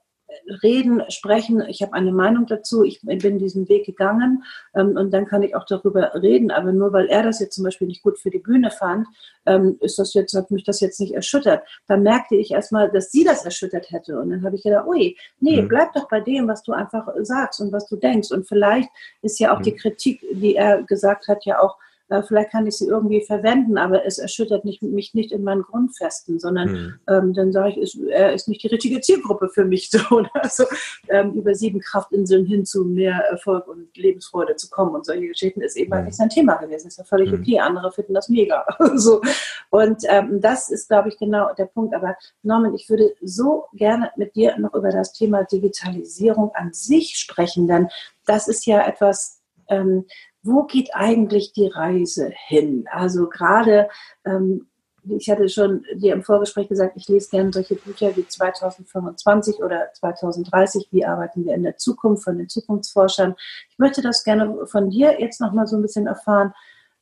reden, 0.63 1.03
sprechen. 1.09 1.61
Ich 1.67 1.81
habe 1.81 1.93
eine 1.93 2.11
Meinung 2.11 2.45
dazu. 2.45 2.83
Ich 2.83 3.01
bin 3.01 3.39
diesen 3.39 3.69
Weg 3.69 3.85
gegangen 3.85 4.43
ähm, 4.75 4.97
und 4.97 5.11
dann 5.11 5.25
kann 5.25 5.43
ich 5.43 5.55
auch 5.55 5.65
darüber 5.65 6.13
reden. 6.15 6.51
Aber 6.51 6.71
nur 6.71 6.93
weil 6.93 7.07
er 7.07 7.23
das 7.23 7.39
jetzt 7.39 7.55
zum 7.55 7.63
Beispiel 7.63 7.87
nicht 7.87 8.03
gut 8.03 8.19
für 8.19 8.29
die 8.29 8.39
Bühne 8.39 8.71
fand, 8.71 9.07
ähm, 9.45 9.77
ist 9.81 9.99
das 9.99 10.13
jetzt, 10.13 10.33
hat 10.33 10.51
mich 10.51 10.63
das 10.63 10.79
jetzt 10.79 10.99
nicht 10.99 11.13
erschüttert. 11.13 11.63
Da 11.87 11.97
merkte 11.97 12.35
ich 12.35 12.51
erstmal, 12.51 12.91
dass 12.91 13.11
sie 13.11 13.23
das 13.23 13.45
erschüttert 13.45 13.91
hätte. 13.91 14.19
Und 14.19 14.29
dann 14.29 14.43
habe 14.43 14.55
ich 14.55 14.63
gedacht, 14.63 14.87
ui, 14.87 15.17
nee, 15.39 15.61
mhm. 15.61 15.67
bleib 15.67 15.93
doch 15.93 16.07
bei 16.07 16.21
dem, 16.21 16.47
was 16.47 16.63
du 16.63 16.73
einfach 16.73 17.07
sagst 17.21 17.61
und 17.61 17.71
was 17.71 17.87
du 17.87 17.95
denkst. 17.95 18.31
Und 18.31 18.47
vielleicht 18.47 18.89
ist 19.21 19.39
ja 19.39 19.53
auch 19.53 19.59
mhm. 19.59 19.63
die 19.63 19.75
Kritik, 19.75 20.21
die 20.31 20.55
er 20.55 20.83
gesagt 20.83 21.27
hat, 21.27 21.45
ja 21.45 21.59
auch 21.59 21.77
äh, 22.11 22.23
vielleicht 22.23 22.51
kann 22.51 22.67
ich 22.67 22.77
sie 22.77 22.87
irgendwie 22.87 23.21
verwenden, 23.21 23.77
aber 23.77 24.05
es 24.05 24.17
erschüttert 24.17 24.65
nicht, 24.65 24.81
mich 24.83 25.13
nicht 25.13 25.31
in 25.31 25.43
meinen 25.43 25.61
Grundfesten, 25.63 26.39
sondern 26.39 26.71
mhm. 26.71 26.93
ähm, 27.07 27.33
dann 27.33 27.53
sage 27.53 27.69
ich, 27.71 27.77
ist, 27.77 27.99
er 28.09 28.33
ist 28.33 28.49
nicht 28.49 28.61
die 28.63 28.67
richtige 28.67 28.99
Zielgruppe 28.99 29.49
für 29.49 29.65
mich. 29.65 29.89
So, 30.01 30.25
also 30.33 30.63
ähm, 31.09 31.33
über 31.33 31.53
sieben 31.53 31.79
Kraftinseln 31.79 32.45
hin 32.45 32.65
zu 32.65 32.85
mehr 32.85 33.25
Erfolg 33.29 33.67
und 33.67 33.95
Lebensfreude 33.95 34.55
zu 34.55 34.69
kommen 34.69 34.95
und 34.95 35.05
solche 35.05 35.27
Geschichten 35.27 35.61
ist 35.61 35.75
eben 35.75 35.93
halt 35.93 36.05
nicht 36.05 36.15
sein 36.15 36.29
Thema 36.29 36.55
gewesen. 36.55 36.87
Ist 36.87 36.97
ja 36.97 37.03
völlig 37.03 37.31
mhm. 37.31 37.39
okay. 37.39 37.59
Andere 37.59 37.91
finden 37.91 38.13
das 38.13 38.29
mega. 38.29 38.65
so. 38.95 39.21
Und 39.69 40.03
ähm, 40.07 40.39
das 40.39 40.69
ist, 40.69 40.87
glaube 40.87 41.09
ich, 41.09 41.17
genau 41.17 41.53
der 41.53 41.65
Punkt. 41.65 41.93
Aber 41.93 42.15
Norman, 42.43 42.73
ich 42.73 42.89
würde 42.89 43.13
so 43.21 43.65
gerne 43.73 44.11
mit 44.15 44.35
dir 44.35 44.57
noch 44.59 44.73
über 44.73 44.89
das 44.89 45.13
Thema 45.13 45.43
Digitalisierung 45.43 46.51
an 46.55 46.73
sich 46.73 47.17
sprechen, 47.17 47.67
denn 47.67 47.89
das 48.25 48.47
ist 48.47 48.65
ja 48.65 48.85
etwas, 48.87 49.41
ähm, 49.67 50.05
wo 50.43 50.63
geht 50.63 50.93
eigentlich 50.93 51.53
die 51.53 51.67
Reise 51.67 52.31
hin? 52.47 52.85
Also 52.91 53.29
gerade, 53.29 53.89
ähm, 54.25 54.67
ich 55.03 55.29
hatte 55.29 55.49
schon 55.49 55.83
dir 55.95 56.13
im 56.13 56.23
Vorgespräch 56.23 56.67
gesagt, 56.67 56.95
ich 56.95 57.07
lese 57.07 57.29
gerne 57.31 57.51
solche 57.51 57.75
Bücher 57.75 58.15
wie 58.15 58.27
2025 58.27 59.63
oder 59.63 59.91
2030, 59.93 60.89
wie 60.91 61.05
arbeiten 61.05 61.45
wir 61.45 61.55
in 61.55 61.63
der 61.63 61.77
Zukunft 61.77 62.23
von 62.23 62.37
den 62.37 62.49
Zukunftsforschern. 62.49 63.35
Ich 63.69 63.79
möchte 63.79 64.01
das 64.01 64.23
gerne 64.23 64.67
von 64.67 64.89
dir 64.89 65.19
jetzt 65.19 65.41
nochmal 65.41 65.67
so 65.67 65.75
ein 65.75 65.81
bisschen 65.81 66.07
erfahren. 66.07 66.53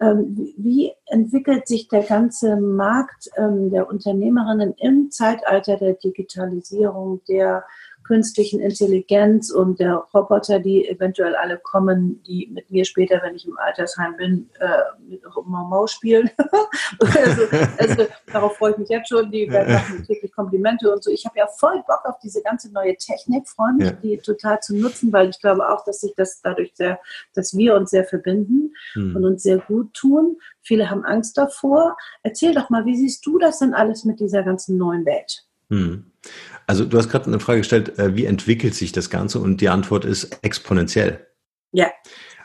Ähm, 0.02 0.54
wie 0.58 0.94
entwickelt 1.08 1.68
sich 1.68 1.90
der 1.90 2.04
ganze 2.04 2.56
Markt 2.56 3.30
ähm, 3.36 3.70
der 3.70 3.90
Unternehmerinnen 3.90 4.74
im 4.78 5.12
Zeitalter 5.12 5.76
der 5.76 5.94
Digitalisierung, 5.96 7.22
der 7.28 7.66
künstlichen 8.10 8.60
Intelligenz 8.60 9.52
und 9.52 9.80
der 9.80 9.94
Roboter, 10.16 10.58
die 10.58 10.88
eventuell 10.90 11.36
alle 11.36 11.60
kommen, 11.60 12.24
die 12.24 12.50
mit 12.52 12.72
mir 12.72 12.84
später, 12.84 13.22
wenn 13.22 13.36
ich 13.36 13.48
im 13.48 13.56
Altersheim 13.60 14.18
bin, 14.18 14.50
äh, 14.60 14.80
mit 15.08 15.22
Mau 15.46 15.86
spielen. 15.86 16.28
also, 17.00 17.44
also, 17.78 18.08
darauf 18.34 18.58
freue 18.58 18.72
ich 18.72 18.78
mich 18.80 18.90
jetzt 18.90 19.10
schon. 19.10 19.30
Die 19.30 19.48
werden 19.52 19.76
machen 19.76 20.04
täglich 20.08 20.32
Komplimente 20.32 20.92
und 20.92 21.04
so. 21.04 21.12
Ich 21.12 21.24
habe 21.24 21.38
ja 21.38 21.46
voll 21.46 21.84
Bock 21.86 22.04
auf 22.06 22.18
diese 22.24 22.42
ganze 22.42 22.72
neue 22.72 22.96
Technik, 22.96 23.48
freue 23.48 23.74
mich, 23.74 23.86
ja. 23.86 23.92
die 24.02 24.18
total 24.18 24.60
zu 24.60 24.76
nutzen, 24.76 25.14
weil 25.14 25.30
ich 25.30 25.40
glaube 25.40 25.70
auch, 25.70 25.86
dass 25.86 26.02
sich 26.02 26.16
das 26.18 26.42
dadurch 26.42 26.72
sehr, 26.74 27.00
dass 27.36 27.56
wir 27.56 27.76
uns 27.76 27.92
sehr 27.92 28.06
verbinden 28.06 28.74
hm. 28.94 29.16
und 29.16 29.24
uns 29.24 29.44
sehr 29.44 29.60
gut 29.60 29.94
tun. 29.94 30.38
Viele 30.64 30.90
haben 30.90 31.06
Angst 31.06 31.38
davor. 31.38 31.96
Erzähl 32.24 32.56
doch 32.56 32.72
mal, 32.72 32.86
wie 32.86 32.98
siehst 32.98 33.24
du 33.28 33.38
das 33.38 33.60
denn 33.60 33.76
alles 33.76 34.04
mit 34.04 34.20
dieser 34.20 34.42
ganzen 34.42 34.80
neuen 34.80 35.06
Welt? 35.06 35.46
Hm. 35.70 36.12
Also 36.70 36.86
du 36.86 37.00
hast 37.00 37.10
gerade 37.10 37.26
eine 37.26 37.40
Frage 37.40 37.62
gestellt, 37.62 37.98
äh, 37.98 38.16
wie 38.16 38.26
entwickelt 38.26 38.76
sich 38.76 38.92
das 38.92 39.10
Ganze? 39.10 39.40
Und 39.40 39.60
die 39.60 39.70
Antwort 39.70 40.06
ist 40.06 40.38
exponentiell. 40.44 41.26
Ja. 41.72 41.88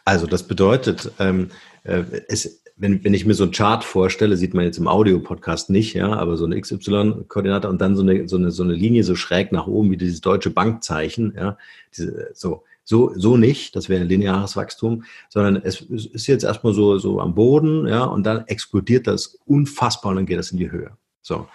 Also 0.07 0.27
das 0.27 0.49
bedeutet, 0.49 1.12
ähm, 1.18 1.51
äh, 1.83 2.05
es, 2.29 2.62
wenn, 2.75 3.05
wenn 3.05 3.12
ich 3.12 3.27
mir 3.27 3.35
so 3.35 3.45
ein 3.45 3.51
Chart 3.51 3.85
vorstelle, 3.85 4.39
sieht 4.39 4.55
man 4.55 4.64
jetzt 4.64 4.79
im 4.79 4.89
Audio-Podcast 4.89 5.68
nicht, 5.68 5.93
ja, 5.93 6.11
aber 6.14 6.39
so 6.39 6.47
eine 6.47 6.59
XY-Koordinate 6.59 7.68
und 7.68 7.83
dann 7.83 7.97
so 7.97 8.03
eine, 8.03 8.27
so, 8.27 8.37
eine, 8.37 8.51
so 8.51 8.62
eine 8.62 8.72
Linie 8.72 9.05
so 9.05 9.14
schräg 9.14 9.53
nach 9.53 9.66
oben 9.66 9.91
wie 9.91 9.99
dieses 9.99 10.22
deutsche 10.22 10.49
Bankzeichen, 10.49 11.35
ja, 11.37 11.59
diese, 11.95 12.31
so, 12.33 12.64
so, 12.83 13.12
so 13.14 13.37
nicht, 13.37 13.77
das 13.77 13.91
wäre 13.91 14.01
ein 14.01 14.09
lineares 14.09 14.57
Wachstum, 14.57 15.05
sondern 15.29 15.57
es 15.57 15.83
ist 15.83 16.29
jetzt 16.29 16.45
erstmal 16.45 16.72
so, 16.72 16.97
so 16.97 17.20
am 17.20 17.35
Boden, 17.35 17.87
ja, 17.87 18.05
und 18.05 18.25
dann 18.25 18.47
explodiert 18.47 19.07
das 19.07 19.39
unfassbar 19.45 20.12
und 20.12 20.16
dann 20.16 20.27
geht 20.27 20.39
das 20.39 20.51
in 20.51 20.57
die 20.57 20.70
Höhe. 20.70 20.97
So. 21.20 21.47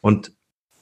Und 0.00 0.32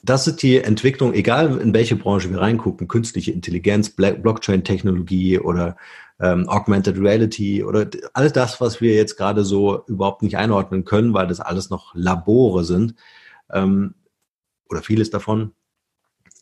das 0.05 0.27
ist 0.27 0.43
die 0.43 0.57
Entwicklung, 0.59 1.13
egal 1.13 1.57
in 1.59 1.73
welche 1.73 1.95
Branche 1.95 2.29
wir 2.29 2.39
reingucken, 2.39 2.87
künstliche 2.87 3.31
Intelligenz, 3.31 3.89
Blockchain-Technologie 3.89 5.39
oder 5.39 5.77
ähm, 6.19 6.47
Augmented 6.47 6.99
Reality 6.99 7.63
oder 7.63 7.87
alles 8.13 8.33
das, 8.33 8.61
was 8.61 8.81
wir 8.81 8.93
jetzt 8.93 9.17
gerade 9.17 9.43
so 9.43 9.83
überhaupt 9.87 10.21
nicht 10.21 10.37
einordnen 10.37 10.85
können, 10.85 11.13
weil 11.13 11.27
das 11.27 11.39
alles 11.39 11.69
noch 11.69 11.93
Labore 11.95 12.63
sind 12.63 12.95
ähm, 13.51 13.95
oder 14.69 14.83
vieles 14.83 15.09
davon, 15.09 15.53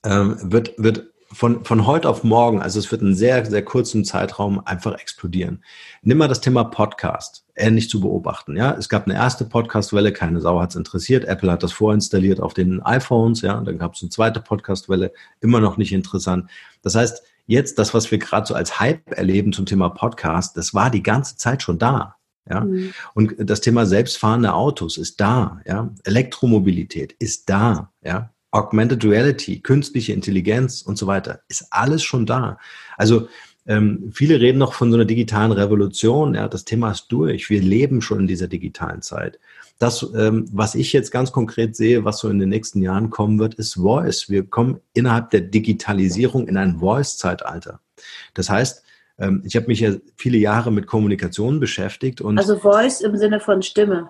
ähm, 0.04 0.38
wird, 0.42 0.74
wird 0.78 1.14
von, 1.32 1.64
von 1.64 1.88
heute 1.88 2.10
auf 2.10 2.24
morgen, 2.24 2.62
also 2.62 2.80
es 2.80 2.92
wird 2.92 3.02
in 3.02 3.16
sehr, 3.16 3.46
sehr 3.46 3.64
kurzen 3.64 4.04
Zeitraum 4.04 4.60
einfach 4.66 5.00
explodieren. 5.00 5.64
Nimm 6.02 6.18
mal 6.18 6.28
das 6.28 6.42
Thema 6.42 6.66
Podcast, 6.66 7.43
ähnlich 7.56 7.90
zu 7.90 8.00
beobachten. 8.00 8.56
Ja, 8.56 8.74
es 8.74 8.90
gab 8.90 9.06
eine 9.06 9.16
erste 9.16 9.46
Podcastwelle, 9.46 10.12
keine 10.12 10.42
Sau 10.42 10.60
hat 10.60 10.72
es 10.72 10.76
interessiert. 10.76 11.26
Apple 11.26 11.52
hat 11.52 11.64
das 11.64 11.72
vorinstalliert 11.72 12.40
auf 12.40 12.54
den 12.54 12.82
iPhones, 12.82 13.42
ja, 13.42 13.60
dann 13.62 13.78
gab 13.78 13.94
es 13.94 14.02
eine 14.02 14.10
zweite 14.10 14.40
Podcastwelle, 14.40 15.12
immer 15.40 15.60
noch 15.60 15.78
nicht 15.78 15.94
interessant. 15.94 16.50
Das 16.82 16.96
heißt, 16.96 17.24
jetzt 17.46 17.80
das, 17.80 17.94
was 17.94 18.10
wir 18.12 18.18
gerade 18.18 18.48
so 18.48 18.54
als 18.54 18.80
Hype 18.80 19.12
erleben 19.12 19.54
zum 19.54 19.66
Thema 19.66 19.90
Podcast, 19.90 20.58
das 20.58 20.74
war 20.74 20.90
die 20.90 21.04
ganze 21.04 21.38
Zeit 21.38 21.62
schon 21.62 21.80
da. 21.80 22.16
Ja, 22.50 22.62
mhm. 22.62 22.94
und 23.14 23.36
das 23.38 23.62
Thema 23.62 23.86
selbstfahrende 23.86 24.54
Autos 24.54 24.98
ist 24.98 25.22
da. 25.22 25.62
Ja, 25.66 25.90
Elektromobilität 26.04 27.14
ist 27.14 27.50
da. 27.50 27.94
Ja, 28.04 28.34
Augmented 28.52 29.06
Reality, 29.06 29.62
künstliche 29.62 30.14
Intelligenz 30.14 30.82
und 30.82 30.98
so 30.98 31.08
weiter, 31.08 31.42
ist 31.48 31.68
alles 31.72 32.04
schon 32.04 32.26
da. 32.26 32.60
Also 32.98 33.30
ähm, 33.66 34.12
viele 34.14 34.40
reden 34.40 34.58
noch 34.58 34.74
von 34.74 34.92
so 34.92 34.98
einer 34.98 35.06
digitalen 35.06 35.52
Revolution. 35.52 36.36
Ja, 36.36 36.48
das 36.48 36.66
Thema 36.66 36.92
ist 36.92 37.08
durch. 37.08 37.50
Wir 37.50 37.62
leben 37.62 38.02
schon 38.02 38.22
in 38.22 38.28
dieser 38.28 38.48
digitalen 38.48 39.02
Zeit. 39.02 39.40
Das, 39.80 40.06
ähm, 40.16 40.46
was 40.52 40.76
ich 40.76 40.94
jetzt 40.94 41.12
ganz 41.12 41.32
konkret 41.32 41.76
sehe, 41.76 42.06
was 42.06 42.20
so 42.20 42.30
in 42.30 42.40
den 42.40 42.50
nächsten 42.50 42.82
Jahren 42.82 43.10
kommen 43.10 43.40
wird, 43.40 43.56
ist 43.56 43.76
Voice. 43.76 44.30
Wir 44.30 44.46
kommen 44.46 44.80
innerhalb 44.94 45.30
der 45.32 45.42
Digitalisierung 45.42 46.48
in 46.48 46.58
ein 46.58 46.80
Voice-Zeitalter. 46.80 47.80
Das 48.34 48.50
heißt, 48.50 48.84
ähm, 49.20 49.42
ich 49.46 49.56
habe 49.56 49.68
mich 49.68 49.80
ja 49.80 49.94
viele 50.16 50.38
Jahre 50.38 50.72
mit 50.72 50.88
Kommunikation 50.88 51.60
beschäftigt 51.60 52.22
und 52.22 52.38
also 52.38 52.58
Voice 52.58 53.02
im 53.02 53.18
Sinne 53.18 53.40
von 53.40 53.62
Stimme. 53.62 54.10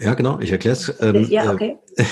Ja, 0.00 0.14
genau, 0.14 0.40
ich 0.40 0.50
erkläre 0.52 0.76
es. 0.76 0.94
Ähm, 1.00 1.26
ja, 1.28 1.44
äh, 1.44 1.48
okay. 1.48 1.78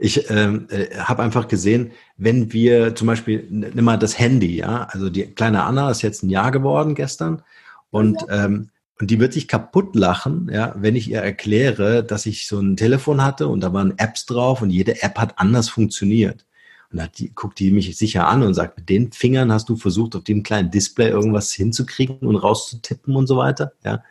Ich 0.00 0.28
ähm, 0.28 0.66
äh, 0.70 0.96
habe 0.96 1.22
einfach 1.22 1.46
gesehen, 1.46 1.92
wenn 2.16 2.52
wir 2.52 2.96
zum 2.96 3.06
Beispiel, 3.06 3.46
nimm 3.48 3.84
mal 3.84 3.96
das 3.96 4.18
Handy, 4.18 4.56
ja, 4.56 4.88
also 4.90 5.08
die 5.08 5.22
kleine 5.22 5.62
Anna 5.62 5.88
ist 5.88 6.02
jetzt 6.02 6.24
ein 6.24 6.30
Jahr 6.30 6.50
geworden 6.50 6.96
gestern 6.96 7.42
und, 7.90 8.20
ja. 8.22 8.44
ähm, 8.44 8.70
und 9.00 9.10
die 9.10 9.20
wird 9.20 9.32
sich 9.32 9.46
kaputt 9.46 9.94
lachen, 9.94 10.50
ja, 10.52 10.74
wenn 10.76 10.96
ich 10.96 11.08
ihr 11.08 11.20
erkläre, 11.20 12.02
dass 12.02 12.26
ich 12.26 12.48
so 12.48 12.58
ein 12.58 12.76
Telefon 12.76 13.22
hatte 13.22 13.46
und 13.46 13.60
da 13.60 13.72
waren 13.72 13.96
Apps 13.96 14.26
drauf 14.26 14.62
und 14.62 14.70
jede 14.70 15.00
App 15.02 15.16
hat 15.16 15.38
anders 15.38 15.68
funktioniert. 15.68 16.44
Und 16.90 16.98
da 16.98 17.06
die, 17.06 17.32
guckt 17.34 17.58
die 17.58 17.70
mich 17.70 17.96
sicher 17.96 18.28
an 18.28 18.42
und 18.42 18.54
sagt, 18.54 18.78
mit 18.78 18.88
den 18.88 19.10
Fingern 19.12 19.52
hast 19.52 19.68
du 19.68 19.76
versucht, 19.76 20.14
auf 20.16 20.24
dem 20.24 20.42
kleinen 20.42 20.70
Display 20.70 21.08
irgendwas 21.08 21.52
hinzukriegen 21.52 22.18
und 22.18 22.36
rauszutippen 22.36 23.16
und 23.16 23.26
so 23.26 23.36
weiter. 23.36 23.72
Ja. 23.84 24.02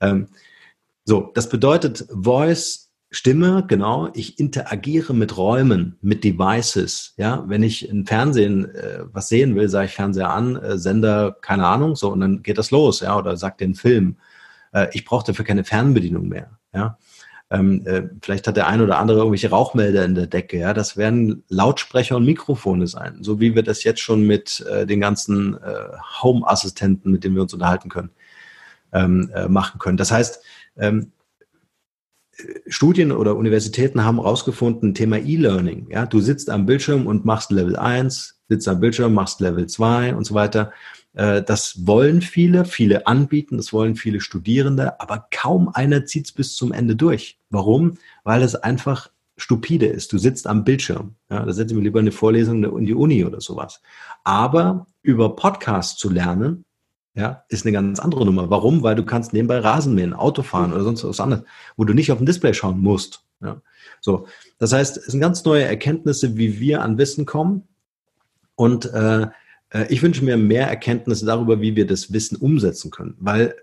Ähm, 0.00 0.28
so, 1.04 1.30
das 1.34 1.48
bedeutet 1.48 2.06
Voice, 2.10 2.84
Stimme, 3.14 3.64
genau. 3.68 4.08
Ich 4.14 4.40
interagiere 4.40 5.14
mit 5.14 5.36
Räumen, 5.36 5.96
mit 6.00 6.24
Devices. 6.24 7.14
Ja, 7.16 7.44
wenn 7.46 7.62
ich 7.62 7.88
im 7.88 8.06
Fernsehen 8.06 8.74
äh, 8.74 9.04
was 9.04 9.28
sehen 9.28 9.54
will, 9.54 9.68
sage 9.68 9.86
ich 9.86 9.92
Fernseher 9.92 10.30
an, 10.30 10.56
äh, 10.56 10.78
Sender, 10.78 11.36
keine 11.40 11.66
Ahnung, 11.66 11.94
so 11.94 12.10
und 12.10 12.20
dann 12.20 12.42
geht 12.42 12.58
das 12.58 12.72
los, 12.72 13.00
ja, 13.00 13.16
oder 13.16 13.36
sagt 13.36 13.60
den 13.60 13.76
Film. 13.76 14.16
Äh, 14.72 14.88
ich 14.92 15.04
brauche 15.04 15.24
dafür 15.24 15.44
keine 15.44 15.62
Fernbedienung 15.62 16.26
mehr. 16.26 16.58
Ja, 16.74 16.98
ähm, 17.50 17.86
äh, 17.86 18.02
vielleicht 18.20 18.48
hat 18.48 18.56
der 18.56 18.66
eine 18.66 18.82
oder 18.82 18.98
andere 18.98 19.18
irgendwelche 19.18 19.50
Rauchmelder 19.50 20.04
in 20.04 20.16
der 20.16 20.26
Decke. 20.26 20.58
Ja, 20.58 20.74
das 20.74 20.96
werden 20.96 21.44
Lautsprecher 21.48 22.16
und 22.16 22.24
Mikrofone 22.24 22.88
sein, 22.88 23.18
so 23.20 23.38
wie 23.38 23.54
wir 23.54 23.62
das 23.62 23.84
jetzt 23.84 24.00
schon 24.00 24.26
mit 24.26 24.66
äh, 24.68 24.86
den 24.86 25.00
ganzen 25.00 25.54
äh, 25.54 25.88
Home-Assistenten, 26.20 27.12
mit 27.12 27.22
denen 27.22 27.36
wir 27.36 27.42
uns 27.42 27.54
unterhalten 27.54 27.90
können, 27.90 28.10
ähm, 28.92 29.30
äh, 29.34 29.46
machen 29.46 29.78
können. 29.78 29.98
Das 29.98 30.10
heißt 30.10 30.42
ähm, 30.76 31.12
Studien 32.66 33.12
oder 33.12 33.36
Universitäten 33.36 34.04
haben 34.04 34.16
herausgefunden, 34.16 34.94
Thema 34.94 35.18
E-Learning. 35.18 35.88
Ja, 35.90 36.06
du 36.06 36.20
sitzt 36.20 36.50
am 36.50 36.66
Bildschirm 36.66 37.06
und 37.06 37.24
machst 37.24 37.50
Level 37.50 37.76
1, 37.76 38.40
sitzt 38.48 38.68
am 38.68 38.80
Bildschirm, 38.80 39.14
machst 39.14 39.40
Level 39.40 39.66
2 39.66 40.14
und 40.14 40.24
so 40.24 40.34
weiter. 40.34 40.72
Äh, 41.14 41.42
das 41.42 41.86
wollen 41.86 42.20
viele, 42.20 42.64
viele 42.64 43.06
anbieten, 43.06 43.56
das 43.56 43.72
wollen 43.72 43.96
viele 43.96 44.20
Studierende, 44.20 45.00
aber 45.00 45.28
kaum 45.30 45.68
einer 45.68 46.06
zieht 46.06 46.26
es 46.26 46.32
bis 46.32 46.56
zum 46.56 46.72
Ende 46.72 46.96
durch. 46.96 47.38
Warum? 47.50 47.98
Weil 48.24 48.42
es 48.42 48.54
einfach 48.56 49.10
stupide 49.36 49.86
ist. 49.86 50.12
Du 50.12 50.18
sitzt 50.18 50.46
am 50.46 50.64
Bildschirm. 50.64 51.16
Ja, 51.30 51.44
da 51.44 51.52
setzen 51.52 51.76
wir 51.76 51.82
lieber 51.82 52.00
eine 52.00 52.12
Vorlesung 52.12 52.62
in 52.78 52.86
die 52.86 52.94
Uni 52.94 53.24
oder 53.24 53.40
sowas. 53.40 53.80
Aber 54.22 54.86
über 55.02 55.34
Podcast 55.36 55.98
zu 55.98 56.08
lernen, 56.08 56.64
ja, 57.14 57.44
ist 57.48 57.64
eine 57.64 57.72
ganz 57.72 58.00
andere 58.00 58.26
Nummer. 58.26 58.50
Warum? 58.50 58.82
Weil 58.82 58.96
du 58.96 59.04
kannst 59.04 59.32
nebenbei 59.32 59.58
Rasen 59.58 59.94
mähen, 59.94 60.14
Auto 60.14 60.42
fahren 60.42 60.72
oder 60.72 60.82
sonst 60.82 61.04
was 61.04 61.20
anderes, 61.20 61.44
wo 61.76 61.84
du 61.84 61.94
nicht 61.94 62.10
auf 62.10 62.18
dem 62.18 62.26
Display 62.26 62.54
schauen 62.54 62.80
musst. 62.80 63.24
Ja. 63.40 63.60
So, 64.00 64.26
das 64.58 64.72
heißt, 64.72 64.96
es 64.96 65.06
sind 65.06 65.20
ganz 65.20 65.44
neue 65.44 65.64
Erkenntnisse, 65.64 66.36
wie 66.36 66.58
wir 66.58 66.82
an 66.82 66.98
Wissen 66.98 67.24
kommen. 67.24 67.62
Und 68.56 68.92
äh, 68.92 69.28
äh, 69.70 69.86
ich 69.88 70.02
wünsche 70.02 70.24
mir 70.24 70.36
mehr 70.36 70.68
Erkenntnisse 70.68 71.24
darüber, 71.24 71.60
wie 71.60 71.76
wir 71.76 71.86
das 71.86 72.12
Wissen 72.12 72.36
umsetzen 72.36 72.90
können, 72.90 73.16
weil 73.18 73.54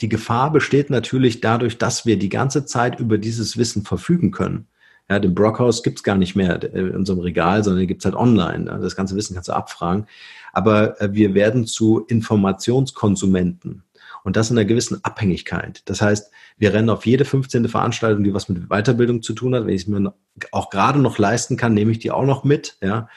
die 0.00 0.08
Gefahr 0.08 0.52
besteht 0.52 0.90
natürlich 0.90 1.40
dadurch, 1.40 1.78
dass 1.78 2.04
wir 2.06 2.18
die 2.18 2.28
ganze 2.28 2.66
Zeit 2.66 2.98
über 2.98 3.18
dieses 3.18 3.56
Wissen 3.56 3.84
verfügen 3.84 4.32
können. 4.32 4.66
Ja, 5.08 5.18
den 5.18 5.34
Brockhaus 5.34 5.82
gibt's 5.82 6.02
gar 6.02 6.16
nicht 6.16 6.34
mehr 6.34 6.62
in 6.74 6.94
unserem 6.94 7.20
Regal, 7.20 7.62
sondern 7.62 7.80
den 7.80 7.88
gibt's 7.88 8.04
halt 8.04 8.14
online. 8.14 8.64
Das 8.80 8.96
ganze 8.96 9.14
Wissen 9.14 9.34
kannst 9.34 9.48
du 9.48 9.52
abfragen 9.52 10.06
aber 10.52 11.00
äh, 11.00 11.12
wir 11.12 11.34
werden 11.34 11.66
zu 11.66 12.04
Informationskonsumenten. 12.06 13.82
Und 14.24 14.36
das 14.36 14.50
in 14.50 14.58
einer 14.58 14.66
gewissen 14.66 15.02
Abhängigkeit. 15.02 15.82
Das 15.86 16.00
heißt, 16.00 16.30
wir 16.56 16.72
rennen 16.72 16.90
auf 16.90 17.06
jede 17.06 17.24
15. 17.24 17.68
Veranstaltung, 17.68 18.22
die 18.22 18.32
was 18.32 18.48
mit 18.48 18.68
Weiterbildung 18.68 19.20
zu 19.20 19.32
tun 19.32 19.54
hat. 19.54 19.66
Wenn 19.66 19.74
ich 19.74 19.82
es 19.82 19.88
mir 19.88 20.14
auch 20.52 20.70
gerade 20.70 21.00
noch 21.00 21.18
leisten 21.18 21.56
kann, 21.56 21.74
nehme 21.74 21.90
ich 21.90 21.98
die 21.98 22.12
auch 22.12 22.24
noch 22.24 22.44
mit. 22.44 22.76
Ja, 22.80 23.08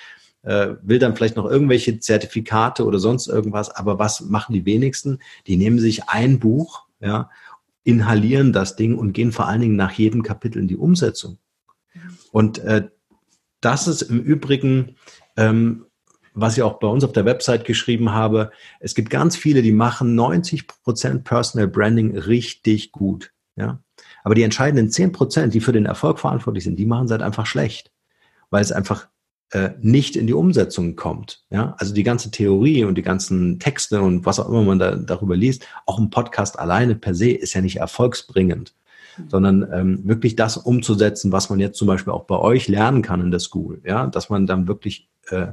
äh, 0.41 0.75
will 0.81 0.99
dann 0.99 1.15
vielleicht 1.15 1.35
noch 1.35 1.49
irgendwelche 1.49 1.99
Zertifikate 1.99 2.85
oder 2.85 2.99
sonst 2.99 3.27
irgendwas. 3.27 3.69
Aber 3.69 3.99
was 3.99 4.21
machen 4.21 4.53
die 4.53 4.65
wenigsten? 4.65 5.19
Die 5.47 5.57
nehmen 5.57 5.79
sich 5.79 6.09
ein 6.09 6.39
Buch, 6.39 6.85
ja, 6.99 7.29
inhalieren 7.83 8.51
das 8.51 8.75
Ding 8.75 8.97
und 8.97 9.13
gehen 9.13 9.31
vor 9.31 9.47
allen 9.47 9.61
Dingen 9.61 9.75
nach 9.75 9.91
jedem 9.91 10.23
Kapitel 10.23 10.59
in 10.59 10.67
die 10.67 10.77
Umsetzung. 10.77 11.37
Und 12.31 12.59
äh, 12.59 12.87
das 13.61 13.87
ist 13.87 14.03
im 14.03 14.19
Übrigen 14.21 14.95
ähm, 15.37 15.84
was 16.35 16.57
ich 16.57 16.63
auch 16.63 16.79
bei 16.79 16.87
uns 16.87 17.03
auf 17.03 17.13
der 17.13 17.25
Website 17.25 17.65
geschrieben 17.65 18.11
habe, 18.11 18.51
es 18.79 18.93
gibt 18.93 19.09
ganz 19.09 19.35
viele, 19.35 19.61
die 19.61 19.71
machen 19.71 20.15
90 20.15 20.67
Prozent 20.67 21.23
Personal 21.23 21.67
Branding 21.67 22.17
richtig 22.17 22.91
gut. 22.91 23.31
Ja? 23.55 23.79
Aber 24.23 24.35
die 24.35 24.43
entscheidenden 24.43 24.91
10 24.91 25.13
Prozent, 25.13 25.53
die 25.53 25.61
für 25.61 25.71
den 25.71 25.85
Erfolg 25.85 26.19
verantwortlich 26.19 26.65
sind, 26.65 26.77
die 26.77 26.85
machen 26.85 27.05
es 27.05 27.11
halt 27.11 27.21
einfach 27.21 27.45
schlecht, 27.45 27.91
weil 28.49 28.61
es 28.61 28.73
einfach 28.73 29.07
äh, 29.51 29.69
nicht 29.79 30.17
in 30.17 30.27
die 30.27 30.33
Umsetzung 30.33 30.95
kommt. 30.95 31.43
Ja? 31.49 31.75
Also 31.77 31.93
die 31.93 32.03
ganze 32.03 32.31
Theorie 32.31 32.83
und 32.83 32.95
die 32.95 33.01
ganzen 33.01 33.57
Texte 33.59 34.01
und 34.01 34.25
was 34.25 34.39
auch 34.39 34.49
immer 34.49 34.63
man 34.63 34.79
da, 34.79 34.95
darüber 34.95 35.37
liest, 35.37 35.65
auch 35.85 35.97
ein 35.97 36.09
Podcast 36.09 36.59
alleine 36.59 36.95
per 36.95 37.15
se 37.15 37.31
ist 37.31 37.53
ja 37.53 37.61
nicht 37.61 37.77
erfolgsbringend 37.77 38.75
sondern 39.29 39.67
ähm, 39.71 40.01
wirklich 40.03 40.35
das 40.35 40.57
umzusetzen, 40.57 41.31
was 41.31 41.49
man 41.49 41.59
jetzt 41.59 41.77
zum 41.77 41.87
Beispiel 41.87 42.11
auch 42.11 42.25
bei 42.25 42.37
euch 42.37 42.67
lernen 42.67 43.01
kann 43.01 43.21
in 43.21 43.31
der 43.31 43.39
School, 43.39 43.81
ja, 43.85 44.07
dass 44.07 44.29
man 44.29 44.45
dann 44.47 44.67
wirklich 44.67 45.07
äh, 45.29 45.47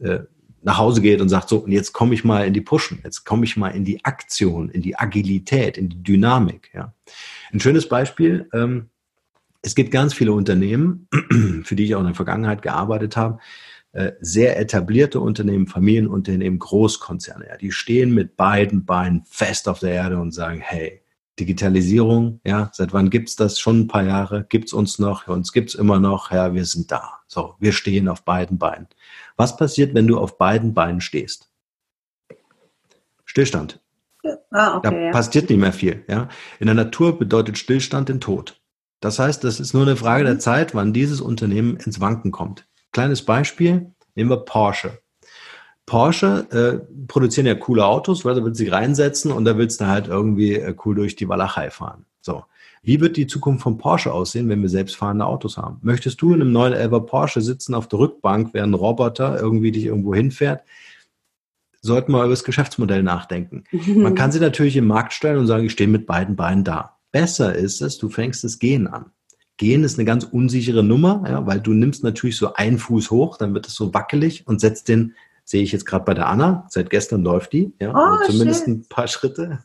äh, 0.00 0.20
nach 0.62 0.78
Hause 0.78 1.00
geht 1.00 1.20
und 1.20 1.28
sagt, 1.28 1.48
so, 1.48 1.58
und 1.58 1.72
jetzt 1.72 1.92
komme 1.92 2.14
ich 2.14 2.24
mal 2.24 2.46
in 2.46 2.52
die 2.52 2.60
Pushen, 2.60 3.00
jetzt 3.04 3.24
komme 3.24 3.44
ich 3.44 3.56
mal 3.56 3.70
in 3.70 3.84
die 3.84 4.04
Aktion, 4.04 4.68
in 4.68 4.82
die 4.82 4.98
Agilität, 4.98 5.78
in 5.78 5.88
die 5.88 6.02
Dynamik. 6.02 6.70
Ja. 6.74 6.92
Ein 7.52 7.60
schönes 7.60 7.88
Beispiel, 7.88 8.48
ähm, 8.52 8.88
es 9.62 9.74
gibt 9.74 9.90
ganz 9.90 10.14
viele 10.14 10.32
Unternehmen, 10.32 11.08
für 11.64 11.76
die 11.76 11.84
ich 11.84 11.94
auch 11.94 12.00
in 12.00 12.06
der 12.06 12.14
Vergangenheit 12.14 12.62
gearbeitet 12.62 13.16
habe, 13.16 13.38
äh, 13.92 14.12
sehr 14.20 14.58
etablierte 14.58 15.20
Unternehmen, 15.20 15.66
Familienunternehmen, 15.66 16.58
Großkonzerne. 16.58 17.46
Ja, 17.48 17.56
die 17.56 17.72
stehen 17.72 18.14
mit 18.14 18.36
beiden 18.36 18.84
Beinen 18.84 19.22
fest 19.26 19.68
auf 19.68 19.80
der 19.80 19.92
Erde 19.92 20.18
und 20.18 20.32
sagen, 20.32 20.60
hey, 20.60 21.02
Digitalisierung, 21.38 22.40
ja, 22.44 22.70
seit 22.72 22.92
wann 22.92 23.10
gibt's 23.10 23.36
das? 23.36 23.60
Schon 23.60 23.80
ein 23.80 23.86
paar 23.86 24.02
Jahre, 24.02 24.44
gibt's 24.48 24.72
uns 24.72 24.98
noch, 24.98 25.28
uns 25.28 25.52
gibt's 25.52 25.74
immer 25.74 26.00
noch, 26.00 26.30
ja, 26.32 26.52
wir 26.52 26.64
sind 26.64 26.90
da. 26.90 27.20
So, 27.26 27.54
wir 27.60 27.72
stehen 27.72 28.08
auf 28.08 28.24
beiden 28.24 28.58
Beinen. 28.58 28.88
Was 29.38 29.56
passiert, 29.56 29.94
wenn 29.94 30.06
du 30.06 30.18
auf 30.18 30.36
beiden 30.36 30.74
Beinen 30.74 31.00
stehst? 31.00 31.48
Stillstand. 33.24 33.80
Ah, 34.50 34.76
okay, 34.76 34.90
da 34.90 34.98
ja. 34.98 35.10
passiert 35.12 35.48
nicht 35.48 35.60
mehr 35.60 35.72
viel. 35.72 36.04
Ja? 36.08 36.28
In 36.58 36.66
der 36.66 36.74
Natur 36.74 37.18
bedeutet 37.18 37.56
Stillstand 37.56 38.08
den 38.08 38.20
Tod. 38.20 38.60
Das 39.00 39.20
heißt, 39.20 39.44
das 39.44 39.60
ist 39.60 39.74
nur 39.74 39.84
eine 39.84 39.96
Frage 39.96 40.24
der 40.24 40.34
mhm. 40.34 40.40
Zeit, 40.40 40.74
wann 40.74 40.92
dieses 40.92 41.20
Unternehmen 41.20 41.76
ins 41.76 42.00
Wanken 42.00 42.32
kommt. 42.32 42.66
Kleines 42.90 43.24
Beispiel, 43.24 43.92
nehmen 44.16 44.28
wir 44.28 44.38
Porsche. 44.38 44.98
Porsche 45.86 46.48
äh, 46.50 47.04
produzieren 47.06 47.46
ja 47.46 47.54
coole 47.54 47.86
Autos, 47.86 48.24
weil 48.24 48.34
da 48.34 48.44
willst 48.44 48.60
du 48.60 48.64
sie 48.64 48.70
reinsetzen 48.70 49.30
und 49.30 49.44
da 49.44 49.56
willst 49.56 49.80
du 49.80 49.86
halt 49.86 50.08
irgendwie 50.08 50.56
äh, 50.56 50.74
cool 50.84 50.96
durch 50.96 51.14
die 51.14 51.28
Walachei 51.28 51.70
fahren. 51.70 52.06
So. 52.20 52.44
Wie 52.88 53.02
wird 53.02 53.18
die 53.18 53.26
Zukunft 53.26 53.62
von 53.62 53.76
Porsche 53.76 54.14
aussehen, 54.14 54.48
wenn 54.48 54.62
wir 54.62 54.70
selbstfahrende 54.70 55.26
Autos 55.26 55.58
haben? 55.58 55.76
Möchtest 55.82 56.22
du 56.22 56.32
in 56.32 56.40
einem 56.40 56.52
911 56.52 57.04
Porsche 57.04 57.42
sitzen 57.42 57.74
auf 57.74 57.86
der 57.86 57.98
Rückbank, 57.98 58.54
während 58.54 58.70
ein 58.70 58.78
Roboter 58.78 59.38
irgendwie 59.38 59.72
dich 59.72 59.84
irgendwo 59.84 60.14
hinfährt? 60.14 60.62
Sollten 61.82 62.12
wir 62.12 62.20
über 62.20 62.30
das 62.30 62.44
Geschäftsmodell 62.44 63.02
nachdenken. 63.02 63.64
Man 63.94 64.14
kann 64.14 64.32
sie 64.32 64.40
natürlich 64.40 64.74
im 64.74 64.86
Markt 64.86 65.12
stellen 65.12 65.36
und 65.36 65.46
sagen, 65.46 65.66
ich 65.66 65.72
stehe 65.72 65.86
mit 65.86 66.06
beiden 66.06 66.34
Beinen 66.34 66.64
da. 66.64 66.96
Besser 67.12 67.54
ist 67.54 67.82
es, 67.82 67.98
du 67.98 68.08
fängst 68.08 68.42
das 68.42 68.58
Gehen 68.58 68.86
an. 68.86 69.10
Gehen 69.58 69.84
ist 69.84 69.98
eine 69.98 70.06
ganz 70.06 70.24
unsichere 70.24 70.82
Nummer, 70.82 71.24
ja, 71.28 71.46
weil 71.46 71.60
du 71.60 71.74
nimmst 71.74 72.02
natürlich 72.04 72.38
so 72.38 72.54
einen 72.54 72.78
Fuß 72.78 73.10
hoch, 73.10 73.36
dann 73.36 73.52
wird 73.52 73.66
es 73.66 73.74
so 73.74 73.92
wackelig 73.92 74.46
und 74.46 74.62
setzt 74.62 74.88
den, 74.88 75.14
sehe 75.44 75.62
ich 75.62 75.72
jetzt 75.72 75.84
gerade 75.84 76.06
bei 76.06 76.14
der 76.14 76.28
Anna, 76.28 76.64
seit 76.70 76.88
gestern 76.88 77.22
läuft 77.22 77.52
die, 77.52 77.74
ja, 77.78 77.90
oh, 77.90 77.98
also 77.98 78.32
zumindest 78.32 78.64
schön. 78.64 78.74
ein 78.76 78.86
paar 78.88 79.08
Schritte. 79.08 79.58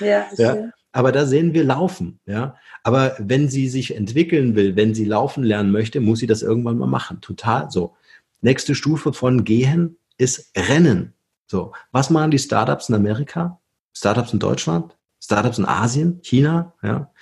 ja, 0.00 0.24
ja. 0.38 0.70
Aber 0.96 1.12
da 1.12 1.26
sehen 1.26 1.52
wir 1.52 1.62
laufen, 1.62 2.20
ja. 2.24 2.56
Aber 2.82 3.16
wenn 3.18 3.50
sie 3.50 3.68
sich 3.68 3.94
entwickeln 3.94 4.54
will, 4.54 4.76
wenn 4.76 4.94
sie 4.94 5.04
laufen 5.04 5.44
lernen 5.44 5.70
möchte, 5.70 6.00
muss 6.00 6.20
sie 6.20 6.26
das 6.26 6.40
irgendwann 6.40 6.78
mal 6.78 6.86
machen. 6.86 7.20
Total 7.20 7.70
so. 7.70 7.94
Nächste 8.40 8.74
Stufe 8.74 9.12
von 9.12 9.44
gehen 9.44 9.98
ist 10.16 10.52
Rennen. 10.56 11.12
So. 11.50 11.72
Was 11.92 12.08
machen 12.08 12.30
die 12.30 12.38
Startups 12.38 12.88
in 12.88 12.94
Amerika? 12.94 13.60
Startups 13.92 14.32
in 14.32 14.38
Deutschland? 14.38 14.96
Startups 15.22 15.58
in 15.58 15.66
Asien, 15.66 16.20
China, 16.22 16.72
ja, 16.82 17.12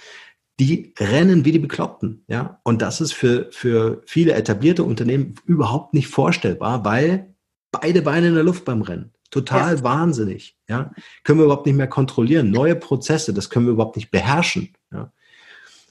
die 0.60 0.94
rennen 0.98 1.44
wie 1.44 1.52
die 1.52 1.58
Bekloppten, 1.58 2.24
ja. 2.28 2.60
Und 2.62 2.82
das 2.82 3.00
ist 3.00 3.12
für, 3.12 3.48
für 3.50 4.02
viele 4.06 4.34
etablierte 4.34 4.84
Unternehmen 4.84 5.34
überhaupt 5.46 5.94
nicht 5.94 6.08
vorstellbar, 6.08 6.84
weil 6.84 7.34
beide 7.72 8.02
Beine 8.02 8.28
in 8.28 8.34
der 8.34 8.44
Luft 8.44 8.64
beim 8.64 8.82
Rennen. 8.82 9.13
Total 9.34 9.76
ja. 9.76 9.82
wahnsinnig, 9.82 10.56
ja. 10.68 10.92
Können 11.24 11.40
wir 11.40 11.46
überhaupt 11.46 11.66
nicht 11.66 11.74
mehr 11.74 11.88
kontrollieren. 11.88 12.52
Neue 12.52 12.76
Prozesse, 12.76 13.34
das 13.34 13.50
können 13.50 13.66
wir 13.66 13.72
überhaupt 13.72 13.96
nicht 13.96 14.12
beherrschen, 14.12 14.74
ja. 14.92 15.12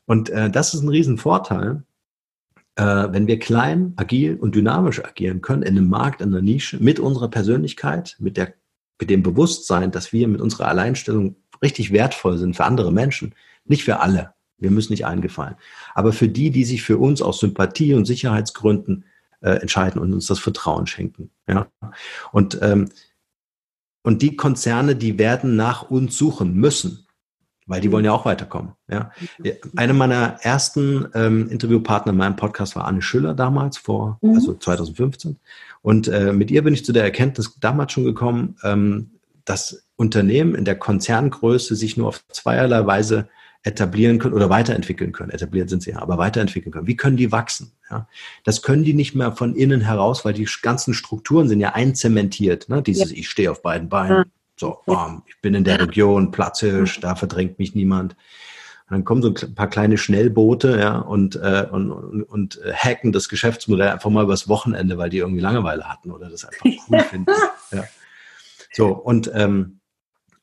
Und 0.05 0.29
äh, 0.29 0.49
das 0.49 0.73
ist 0.73 0.81
ein 0.81 0.87
Riesenvorteil, 0.87 1.83
äh, 2.75 2.83
wenn 2.83 3.27
wir 3.27 3.39
klein, 3.39 3.93
agil 3.97 4.37
und 4.37 4.55
dynamisch 4.55 5.03
agieren 5.03 5.41
können 5.41 5.63
in 5.63 5.77
einem 5.77 5.89
Markt, 5.89 6.21
in 6.21 6.29
einer 6.29 6.41
Nische, 6.41 6.81
mit 6.81 7.01
unserer 7.01 7.27
Persönlichkeit, 7.27 8.15
mit 8.19 8.37
der 8.37 8.53
mit 9.01 9.09
dem 9.09 9.23
Bewusstsein, 9.23 9.91
dass 9.91 10.13
wir 10.13 10.29
mit 10.29 10.39
unserer 10.39 10.69
Alleinstellung 10.69 11.35
richtig 11.61 11.91
wertvoll 11.91 12.37
sind 12.37 12.55
für 12.55 12.63
andere 12.63 12.93
Menschen. 12.93 13.35
Nicht 13.65 13.83
für 13.83 13.99
alle. 13.99 14.33
Wir 14.57 14.71
müssen 14.71 14.93
nicht 14.93 15.05
eingefallen. 15.05 15.55
Aber 15.93 16.13
für 16.13 16.29
die, 16.29 16.51
die 16.51 16.63
sich 16.63 16.83
für 16.83 16.97
uns 16.97 17.21
aus 17.21 17.39
Sympathie 17.39 17.95
und 17.95 18.05
Sicherheitsgründen 18.05 19.03
äh, 19.41 19.55
entscheiden 19.55 20.01
und 20.01 20.13
uns 20.13 20.27
das 20.27 20.39
Vertrauen 20.39 20.87
schenken. 20.87 21.31
Ja? 21.47 21.67
Und, 22.31 22.59
ähm, 22.61 22.87
und 24.03 24.21
die 24.21 24.35
Konzerne, 24.35 24.95
die 24.95 25.17
werden 25.17 25.55
nach 25.55 25.89
uns 25.89 26.17
suchen 26.17 26.53
müssen, 26.53 27.07
weil 27.65 27.81
die 27.81 27.91
wollen 27.91 28.05
ja 28.05 28.11
auch 28.11 28.25
weiterkommen. 28.25 28.73
Ja? 28.89 29.11
Eine 29.75 29.93
meiner 29.93 30.37
ersten 30.41 31.07
ähm, 31.15 31.49
Interviewpartner 31.49 32.11
in 32.11 32.17
meinem 32.17 32.35
Podcast 32.35 32.75
war 32.75 32.85
Anne 32.85 33.01
Schüller 33.01 33.33
damals, 33.33 33.77
vor, 33.77 34.19
mhm. 34.21 34.35
also 34.35 34.53
2015. 34.53 35.39
Und 35.81 36.07
äh, 36.09 36.33
mit 36.33 36.51
ihr 36.51 36.63
bin 36.63 36.73
ich 36.73 36.85
zu 36.85 36.91
der 36.91 37.03
Erkenntnis 37.03 37.57
damals 37.59 37.93
schon 37.93 38.03
gekommen, 38.03 38.57
ähm, 38.63 39.11
dass 39.45 39.85
Unternehmen 39.95 40.55
in 40.55 40.65
der 40.65 40.75
Konzerngröße 40.75 41.75
sich 41.75 41.97
nur 41.97 42.09
auf 42.09 42.25
zweierlei 42.29 42.85
Weise 42.85 43.29
etablieren 43.63 44.19
können 44.19 44.33
oder 44.33 44.49
weiterentwickeln 44.49 45.13
können. 45.13 45.31
Etabliert 45.31 45.69
sind 45.69 45.81
sie 45.81 45.91
ja, 45.91 45.99
aber 45.99 46.17
weiterentwickeln 46.17 46.71
können. 46.71 46.87
Wie 46.87 46.97
können 46.97 47.17
die 47.17 47.31
wachsen? 47.31 47.71
Ja, 47.89 48.07
das 48.43 48.61
können 48.61 48.83
die 48.83 48.93
nicht 48.93 49.15
mehr 49.15 49.31
von 49.31 49.55
innen 49.55 49.81
heraus, 49.81 50.25
weil 50.25 50.33
die 50.33 50.47
ganzen 50.61 50.93
Strukturen 50.93 51.47
sind 51.47 51.61
ja 51.61 51.73
einzementiert. 51.73 52.67
Ne? 52.67 52.81
Dieses, 52.81 53.11
ja. 53.11 53.17
ich 53.17 53.29
stehe 53.29 53.49
auf 53.49 53.61
beiden 53.61 53.87
Beinen, 53.87 54.25
so, 54.57 54.79
bam, 54.85 55.23
ich 55.27 55.39
bin 55.41 55.55
in 55.55 55.63
der 55.63 55.79
Region, 55.79 56.31
Platzhirsch, 56.31 56.99
da 56.99 57.15
verdrängt 57.15 57.57
mich 57.57 57.73
niemand. 57.73 58.13
Und 58.89 58.97
dann 58.97 59.05
kommen 59.05 59.21
so 59.21 59.29
ein 59.33 59.55
paar 59.55 59.69
kleine 59.69 59.97
Schnellboote, 59.97 60.77
ja, 60.77 60.97
und, 60.99 61.37
äh, 61.37 61.65
und, 61.71 61.91
und, 61.91 62.23
und 62.23 62.59
hacken 62.73 63.13
das 63.13 63.29
Geschäftsmodell 63.29 63.87
einfach 63.87 64.09
mal 64.09 64.25
übers 64.25 64.49
Wochenende, 64.49 64.97
weil 64.97 65.09
die 65.09 65.19
irgendwie 65.19 65.41
Langeweile 65.41 65.89
hatten 65.89 66.11
oder 66.11 66.29
das 66.29 66.43
einfach 66.43 66.65
cool 66.89 66.99
finden. 67.09 67.31
Ja. 67.71 67.85
So, 68.73 68.89
und 68.89 69.31
ähm, 69.33 69.79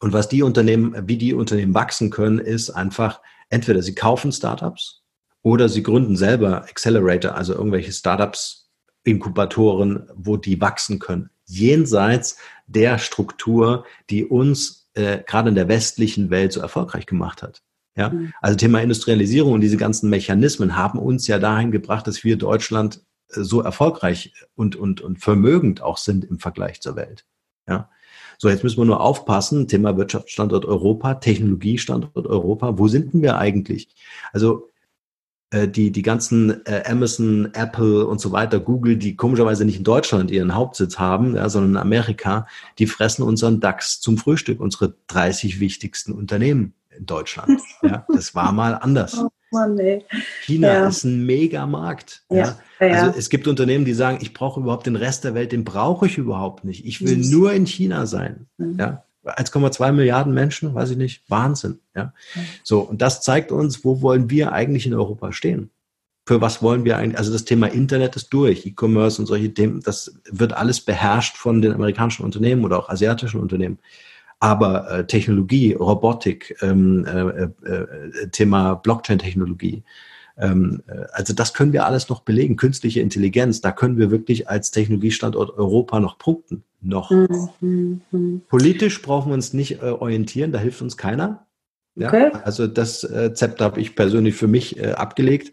und 0.01 0.12
was 0.12 0.28
die 0.28 0.42
Unternehmen, 0.42 1.09
wie 1.09 1.18
die 1.18 1.34
Unternehmen 1.34 1.74
wachsen 1.74 2.11
können, 2.11 2.38
ist 2.38 2.70
einfach, 2.70 3.20
entweder 3.51 3.82
sie 3.82 3.94
kaufen 3.94 4.32
Startups 4.32 5.03
oder 5.42 5.68
sie 5.68 5.82
gründen 5.82 6.16
selber 6.16 6.62
Accelerator, 6.62 7.34
also 7.34 7.55
irgendwelche 7.55 7.92
Startups, 7.92 8.70
Inkubatoren, 9.05 10.09
wo 10.14 10.36
die 10.36 10.61
wachsen 10.61 10.98
können. 10.98 11.30
Jenseits 11.46 12.38
der 12.66 12.98
Struktur, 12.98 13.84
die 14.09 14.24
uns 14.24 14.90
äh, 14.94 15.22
gerade 15.26 15.51
in 15.51 15.55
der 15.55 15.68
westlichen 15.68 16.30
Welt 16.30 16.53
so 16.53 16.61
erfolgreich 16.61 17.07
gemacht 17.07 17.42
hat. 17.42 17.62
Ja, 17.96 18.11
mhm. 18.11 18.32
also 18.40 18.57
Thema 18.57 18.80
Industrialisierung 18.80 19.53
und 19.53 19.61
diese 19.61 19.76
ganzen 19.76 20.11
Mechanismen 20.11 20.76
haben 20.76 20.98
uns 20.98 21.26
ja 21.26 21.38
dahin 21.38 21.70
gebracht, 21.70 22.07
dass 22.07 22.24
wir 22.24 22.36
Deutschland 22.36 23.03
äh, 23.28 23.42
so 23.42 23.61
erfolgreich 23.62 24.32
und, 24.55 24.76
und, 24.76 25.01
und 25.01 25.18
vermögend 25.18 25.82
auch 25.82 25.98
sind 25.98 26.24
im 26.24 26.38
Vergleich 26.38 26.80
zur 26.80 26.96
Welt. 26.96 27.26
Ja, 27.68 27.90
so, 28.41 28.49
jetzt 28.49 28.64
müssen 28.64 28.78
wir 28.78 28.86
nur 28.86 29.03
aufpassen, 29.03 29.68
Thema 29.68 29.99
Wirtschaftsstandort 29.99 30.64
Europa, 30.64 31.16
Technologiestandort 31.16 32.26
Europa, 32.26 32.78
wo 32.78 32.88
sind 32.88 33.12
denn 33.12 33.20
wir 33.20 33.36
eigentlich? 33.36 33.88
Also 34.32 34.70
äh, 35.51 35.68
die, 35.68 35.91
die 35.91 36.01
ganzen 36.01 36.64
äh, 36.64 36.84
Amazon, 36.86 37.51
Apple 37.53 38.07
und 38.07 38.18
so 38.18 38.32
weiter, 38.32 38.59
Google, 38.59 38.97
die 38.97 39.14
komischerweise 39.14 39.66
nicht 39.66 39.76
in 39.76 39.84
Deutschland 39.84 40.30
ihren 40.30 40.55
Hauptsitz 40.55 40.99
haben, 40.99 41.36
ja, 41.36 41.51
sondern 41.51 41.72
in 41.72 41.76
Amerika, 41.76 42.47
die 42.78 42.86
fressen 42.86 43.24
unseren 43.24 43.61
DAX 43.61 44.01
zum 44.01 44.16
Frühstück, 44.16 44.59
unsere 44.59 44.95
30 45.09 45.61
wichtigsten 45.61 46.12
Unternehmen 46.12 46.72
in 46.97 47.07
Deutschland. 47.07 47.61
Ja, 47.82 48.05
das 48.09 48.34
war 48.34 48.53
mal 48.53 48.74
anders. 48.74 49.22
Oh 49.53 49.57
Mann. 49.57 49.80
China 50.45 50.68
ja. 50.68 50.86
ist 50.86 51.03
ein 51.03 51.26
Megamarkt. 51.26 52.22
Ja. 52.30 52.57
Ja. 52.78 52.86
Also 52.86 53.18
es 53.18 53.30
gibt 53.30 53.49
Unternehmen, 53.49 53.84
die 53.84 53.95
sagen, 53.95 54.18
ich 54.20 54.32
brauche 54.32 54.61
überhaupt 54.61 54.86
den 54.86 54.95
Rest 54.95 55.24
der 55.24 55.34
Welt, 55.34 55.51
den 55.51 55.64
brauche 55.64 56.07
ich 56.07 56.18
überhaupt 56.18 56.62
nicht. 56.62 56.86
Ich 56.86 57.05
will 57.05 57.16
mhm. 57.16 57.30
nur 57.30 57.53
in 57.53 57.66
China 57.66 58.07
sein. 58.07 58.47
Mhm. 58.59 58.78
Ja. 58.78 59.05
1,2 59.24 59.93
Milliarden 59.93 60.32
Menschen, 60.32 60.74
weiß 60.74 60.91
ich 60.91 60.97
nicht, 60.97 61.28
Wahnsinn. 61.28 61.80
Ja. 61.97 62.14
So, 62.62 62.80
und 62.80 63.03
das 63.03 63.22
zeigt 63.22 63.53
uns, 63.53 63.84
wo 63.84 64.03
wollen 64.03 64.30
wir 64.30 64.53
eigentlich 64.53 64.86
in 64.86 64.95
Europa 64.95 65.32
stehen? 65.32 65.70
Für 66.26 66.41
was 66.41 66.62
wollen 66.62 66.84
wir 66.84 66.97
eigentlich? 66.97 67.18
Also 67.18 67.32
das 67.32 67.45
Thema 67.45 67.66
Internet 67.66 68.16
ist 68.16 68.28
durch, 68.32 68.64
E-Commerce 68.64 69.20
und 69.20 69.26
solche 69.26 69.53
Themen, 69.53 69.80
das 69.80 70.14
wird 70.30 70.53
alles 70.53 70.80
beherrscht 70.80 71.36
von 71.36 71.61
den 71.61 71.72
amerikanischen 71.72 72.24
Unternehmen 72.24 72.64
oder 72.64 72.78
auch 72.78 72.88
asiatischen 72.88 73.41
Unternehmen. 73.41 73.78
Aber 74.41 74.91
äh, 74.91 75.07
Technologie, 75.07 75.74
Robotik, 75.74 76.57
ähm, 76.62 77.05
äh, 77.05 77.68
äh, 77.68 78.28
Thema 78.30 78.74
Blockchain-Technologie, 78.74 79.84
ähm, 80.38 80.82
äh, 80.88 81.05
also 81.12 81.34
das 81.34 81.53
können 81.53 81.72
wir 81.72 81.84
alles 81.84 82.09
noch 82.09 82.20
belegen. 82.20 82.57
Künstliche 82.57 83.01
Intelligenz, 83.01 83.61
da 83.61 83.70
können 83.70 83.99
wir 83.99 84.11
wirklich 84.11 84.49
als 84.49 84.70
Technologiestandort 84.70 85.51
Europa 85.57 86.01
noch 86.01 86.18
punkten. 86.18 86.64
Noch. 86.80 87.11
Mhm. 87.11 88.01
mhm. 88.11 88.41
Politisch 88.49 89.03
brauchen 89.03 89.30
wir 89.30 89.34
uns 89.34 89.53
nicht 89.53 89.82
äh, 89.82 89.91
orientieren, 89.91 90.51
da 90.51 90.59
hilft 90.59 90.80
uns 90.80 90.97
keiner. 90.97 91.47
Ja? 91.95 92.09
Okay. 92.09 92.30
Also 92.43 92.66
das 92.66 93.05
äh, 93.05 93.34
Zepter 93.34 93.66
habe 93.66 93.80
ich 93.80 93.95
persönlich 93.95 94.34
für 94.34 94.49
mich 94.49 94.78
äh, 94.78 94.93
abgelegt 94.93 95.53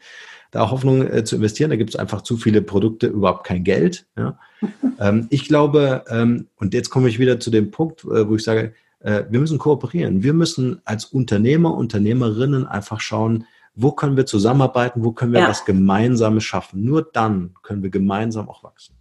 da 0.52 0.72
Hoffnung 0.72 1.06
äh, 1.08 1.24
zu 1.24 1.36
investieren. 1.36 1.70
Da 1.70 1.76
gibt 1.76 1.91
es 1.91 1.95
einfach 1.95 2.22
zu 2.22 2.38
viele 2.38 2.62
Produkte, 2.62 3.08
überhaupt 3.08 3.45
kein 3.45 3.64
Geld. 3.64 4.06
Ja. 4.18 4.38
ähm, 5.00 5.28
ich 5.30 5.48
glaube, 5.48 6.04
ähm, 6.10 6.48
und 6.58 6.74
jetzt 6.74 6.89
komme 6.89 7.10
ich 7.10 7.20
wieder 7.20 7.39
zu 7.39 7.52
dem 7.52 7.72
Punkt, 7.72 8.04
äh, 8.04 8.28
wo 8.28 8.36
ich 8.36 8.43
sage, 8.43 8.74
äh, 9.00 9.24
wir 9.30 9.39
müssen 9.39 9.58
kooperieren. 9.58 10.24
Wir 10.24 10.34
müssen 10.34 10.82
als 10.86 11.06
Unternehmer, 11.06 11.74
Unternehmerinnen 11.76 12.68
einfach 12.68 13.00
schauen, 13.00 13.45
wo 13.76 13.91
können 13.91 14.18
wir 14.18 14.26
zusammenarbeiten, 14.26 15.04
wo 15.04 15.12
können 15.12 15.34
wir 15.34 15.41
ja. 15.41 15.50
was 15.50 15.66
Gemeinsames 15.66 16.43
schaffen. 16.43 16.84
Nur 16.84 17.04
dann 17.04 17.54
können 17.62 17.84
wir 17.84 17.91
gemeinsam 17.91 18.50
auch 18.50 18.64
wachsen. 18.64 18.95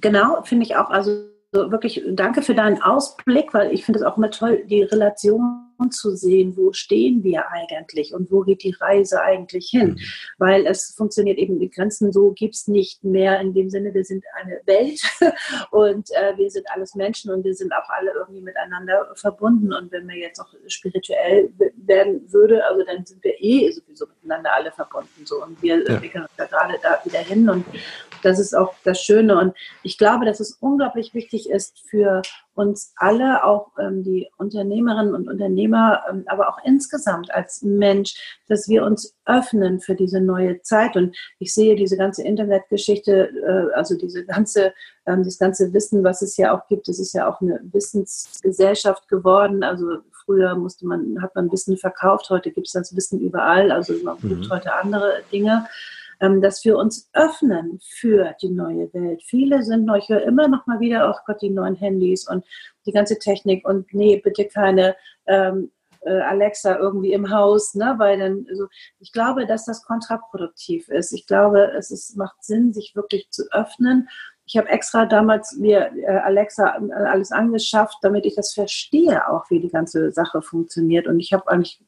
genau, 0.00 0.42
finde 0.42 0.66
ich 0.66 0.76
auch. 0.76 0.90
Also 0.90 1.30
wirklich 1.52 2.02
danke 2.10 2.42
für 2.42 2.54
deinen 2.54 2.82
Ausblick, 2.82 3.54
weil 3.54 3.72
ich 3.72 3.84
finde 3.84 4.00
es 4.00 4.04
auch 4.04 4.16
immer 4.16 4.30
toll, 4.30 4.62
die 4.66 4.82
Relation 4.82 5.69
zu 5.88 6.14
sehen, 6.14 6.56
wo 6.56 6.72
stehen 6.72 7.24
wir 7.24 7.50
eigentlich 7.50 8.12
und 8.12 8.30
wo 8.30 8.42
geht 8.42 8.62
die 8.62 8.76
Reise 8.78 9.22
eigentlich 9.22 9.68
hin. 9.70 9.90
Mhm. 9.90 9.98
Weil 10.38 10.66
es 10.66 10.94
funktioniert 10.94 11.38
eben, 11.38 11.58
die 11.58 11.70
Grenzen 11.70 12.12
so 12.12 12.32
gibt 12.32 12.54
es 12.54 12.68
nicht 12.68 13.02
mehr 13.02 13.40
in 13.40 13.54
dem 13.54 13.70
Sinne, 13.70 13.94
wir 13.94 14.04
sind 14.04 14.24
eine 14.34 14.60
Welt 14.66 15.00
und 15.70 16.10
äh, 16.10 16.36
wir 16.36 16.50
sind 16.50 16.66
alles 16.70 16.94
Menschen 16.94 17.30
und 17.32 17.44
wir 17.44 17.54
sind 17.54 17.72
auch 17.72 17.88
alle 17.88 18.12
irgendwie 18.12 18.42
miteinander 18.42 19.12
verbunden. 19.14 19.72
Und 19.72 19.90
wenn 19.92 20.06
wir 20.08 20.16
jetzt 20.16 20.40
auch 20.40 20.52
spirituell 20.66 21.50
werden 21.76 22.30
würde, 22.32 22.64
also 22.66 22.84
dann 22.84 23.06
sind 23.06 23.24
wir 23.24 23.40
eh 23.40 23.70
sowieso 23.70 24.06
miteinander 24.06 24.52
alle 24.54 24.72
verbunden. 24.72 25.24
So. 25.24 25.42
Und 25.42 25.62
wir 25.62 25.78
ja. 25.78 25.94
entwickeln 25.94 26.24
uns 26.24 26.32
da 26.36 26.44
gerade 26.44 26.74
da 26.82 27.00
wieder 27.04 27.20
hin 27.20 27.48
und 27.48 27.64
das 28.22 28.38
ist 28.38 28.54
auch 28.54 28.74
das 28.84 29.00
Schöne. 29.00 29.38
Und 29.38 29.54
ich 29.82 29.98
glaube, 29.98 30.26
dass 30.26 30.40
es 30.40 30.58
unglaublich 30.60 31.14
wichtig 31.14 31.48
ist 31.48 31.80
für 31.88 32.22
uns 32.60 32.92
alle, 32.96 33.44
auch 33.44 33.72
ähm, 33.78 34.04
die 34.04 34.28
Unternehmerinnen 34.36 35.14
und 35.14 35.28
Unternehmer, 35.28 36.02
ähm, 36.08 36.24
aber 36.26 36.48
auch 36.48 36.58
insgesamt 36.64 37.32
als 37.34 37.62
Mensch, 37.62 38.38
dass 38.48 38.68
wir 38.68 38.84
uns 38.84 39.16
öffnen 39.24 39.80
für 39.80 39.94
diese 39.94 40.20
neue 40.20 40.60
Zeit. 40.62 40.96
Und 40.96 41.16
ich 41.38 41.54
sehe 41.54 41.74
diese 41.74 41.96
ganze 41.96 42.22
Internetgeschichte, 42.22 43.30
äh, 43.30 43.74
also 43.74 43.96
diese 43.96 44.24
ganze, 44.24 44.74
ähm, 45.06 45.24
das 45.24 45.38
ganze 45.38 45.72
Wissen, 45.72 46.04
was 46.04 46.22
es 46.22 46.36
ja 46.36 46.54
auch 46.54 46.66
gibt, 46.68 46.88
es 46.88 47.00
ist 47.00 47.14
ja 47.14 47.28
auch 47.28 47.40
eine 47.40 47.60
Wissensgesellschaft 47.72 49.08
geworden. 49.08 49.62
Also 49.64 49.98
früher 50.24 50.54
musste 50.54 50.86
man, 50.86 51.20
hat 51.22 51.34
man 51.34 51.50
Wissen 51.50 51.76
verkauft, 51.78 52.30
heute 52.30 52.50
gibt 52.50 52.66
es 52.66 52.74
das 52.74 52.94
Wissen 52.94 53.20
überall. 53.20 53.72
Also 53.72 53.94
man 54.04 54.16
mhm. 54.20 54.28
gibt 54.28 54.50
heute 54.50 54.74
andere 54.74 55.22
Dinge. 55.32 55.66
Ähm, 56.20 56.42
dass 56.42 56.64
wir 56.64 56.76
uns 56.76 57.08
öffnen 57.14 57.78
für 57.82 58.34
die 58.42 58.50
neue 58.50 58.92
Welt. 58.92 59.22
Viele 59.24 59.62
sind 59.62 59.86
noch, 59.86 59.96
ich 59.96 60.08
höre 60.08 60.22
immer 60.22 60.48
noch 60.48 60.66
mal 60.66 60.78
wieder, 60.78 61.10
oh 61.10 61.18
Gott, 61.26 61.40
die 61.40 61.48
neuen 61.50 61.76
Handys 61.76 62.28
und 62.28 62.44
die 62.84 62.92
ganze 62.92 63.18
Technik 63.18 63.66
und 63.66 63.92
nee, 63.94 64.20
bitte 64.22 64.46
keine 64.46 64.96
ähm, 65.26 65.70
äh, 66.02 66.20
Alexa 66.20 66.76
irgendwie 66.76 67.12
im 67.12 67.30
Haus, 67.30 67.74
ne? 67.74 67.94
weil 67.98 68.18
dann, 68.18 68.46
also 68.48 68.68
ich 68.98 69.12
glaube, 69.12 69.46
dass 69.46 69.64
das 69.64 69.82
kontraproduktiv 69.82 70.88
ist. 70.88 71.12
Ich 71.12 71.26
glaube, 71.26 71.72
es 71.76 71.90
ist, 71.90 72.16
macht 72.16 72.42
Sinn, 72.42 72.72
sich 72.72 72.94
wirklich 72.94 73.30
zu 73.30 73.44
öffnen. 73.52 74.08
Ich 74.46 74.56
habe 74.56 74.68
extra 74.68 75.06
damals 75.06 75.56
mir 75.56 75.92
äh, 75.96 76.06
Alexa 76.06 76.76
äh, 76.76 76.92
alles 76.92 77.32
angeschafft, 77.32 77.98
damit 78.02 78.26
ich 78.26 78.34
das 78.34 78.52
verstehe, 78.52 79.28
auch 79.28 79.48
wie 79.50 79.60
die 79.60 79.68
ganze 79.68 80.10
Sache 80.10 80.42
funktioniert. 80.42 81.06
Und 81.06 81.20
ich 81.20 81.32
habe 81.32 81.48
eigentlich 81.48 81.80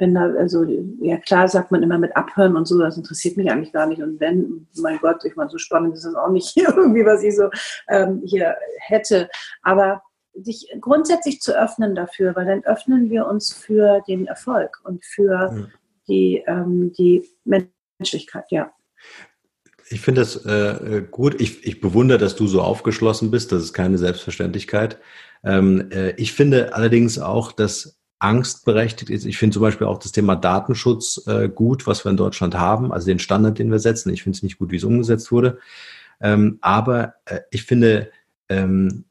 bin 0.00 0.14
da, 0.14 0.32
also, 0.32 0.64
ja 1.00 1.18
klar 1.18 1.46
sagt 1.46 1.70
man 1.70 1.84
immer 1.84 1.98
mit 1.98 2.16
Abhören 2.16 2.56
und 2.56 2.66
so, 2.66 2.78
das 2.78 2.96
interessiert 2.96 3.36
mich 3.36 3.50
eigentlich 3.50 3.72
gar 3.72 3.86
nicht. 3.86 4.02
Und 4.02 4.18
wenn, 4.18 4.66
mein 4.78 4.98
Gott, 4.98 5.24
ich 5.24 5.36
meine, 5.36 5.50
so 5.50 5.58
spannend 5.58 5.94
ist 5.94 6.04
das 6.04 6.16
auch 6.16 6.30
nicht 6.30 6.56
irgendwie, 6.56 7.04
was 7.04 7.22
ich 7.22 7.36
so 7.36 7.50
ähm, 7.88 8.22
hier 8.24 8.56
hätte. 8.78 9.28
Aber 9.62 10.02
sich 10.34 10.66
grundsätzlich 10.80 11.40
zu 11.40 11.56
öffnen 11.56 11.94
dafür, 11.94 12.34
weil 12.34 12.46
dann 12.46 12.64
öffnen 12.64 13.10
wir 13.10 13.26
uns 13.26 13.52
für 13.52 14.00
den 14.08 14.26
Erfolg 14.26 14.80
und 14.84 15.04
für 15.04 15.32
ja. 15.32 15.66
die, 16.08 16.42
ähm, 16.46 16.92
die 16.98 17.28
Menschlichkeit, 17.44 18.46
ja. 18.50 18.72
Ich 19.90 20.00
finde 20.00 20.20
das 20.22 20.46
äh, 20.46 21.02
gut. 21.10 21.40
Ich, 21.40 21.66
ich 21.66 21.80
bewundere, 21.80 22.18
dass 22.18 22.36
du 22.36 22.46
so 22.46 22.62
aufgeschlossen 22.62 23.30
bist. 23.30 23.50
Das 23.52 23.62
ist 23.62 23.72
keine 23.72 23.98
Selbstverständlichkeit. 23.98 24.98
Ähm, 25.42 25.90
äh, 25.90 26.12
ich 26.12 26.32
finde 26.32 26.74
allerdings 26.74 27.18
auch, 27.18 27.50
dass 27.50 27.99
Angst 28.20 28.66
berechtigt 28.66 29.10
ist. 29.10 29.24
Ich 29.24 29.38
finde 29.38 29.54
zum 29.54 29.62
Beispiel 29.62 29.86
auch 29.86 29.98
das 29.98 30.12
Thema 30.12 30.36
Datenschutz 30.36 31.26
äh, 31.26 31.48
gut, 31.48 31.86
was 31.86 32.04
wir 32.04 32.10
in 32.10 32.16
Deutschland 32.16 32.54
haben, 32.54 32.92
also 32.92 33.06
den 33.06 33.18
Standard, 33.18 33.58
den 33.58 33.70
wir 33.70 33.78
setzen. 33.78 34.12
Ich 34.12 34.22
finde 34.22 34.36
es 34.36 34.42
nicht 34.42 34.58
gut, 34.58 34.70
wie 34.70 34.76
es 34.76 34.84
umgesetzt 34.84 35.32
wurde. 35.32 35.58
Ähm, 36.20 36.58
aber 36.60 37.14
äh, 37.24 37.40
ich 37.50 37.64
finde, 37.64 38.10
ähm, 38.50 39.04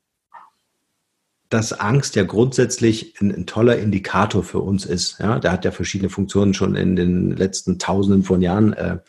dass 1.50 1.74
Angst 1.74 2.16
ja 2.16 2.24
grundsätzlich 2.24 3.20
ein, 3.20 3.34
ein, 3.34 3.46
toller 3.48 3.80
Indikator 3.80 4.44
für 4.44 4.60
uns 4.60 4.86
ist. 4.86 5.18
Ja, 5.20 5.40
der 5.40 5.52
hat 5.52 5.66
ja 5.66 5.72
verschiedene 5.72 6.12
Funktionen 6.12 6.54
schon 6.54 6.76
in 6.76 6.96
den 6.96 7.36
letzten 7.36 7.80
Tausenden 7.80 8.24
von 8.24 8.44
Jahren 8.44 8.74
äh, 8.74 9.00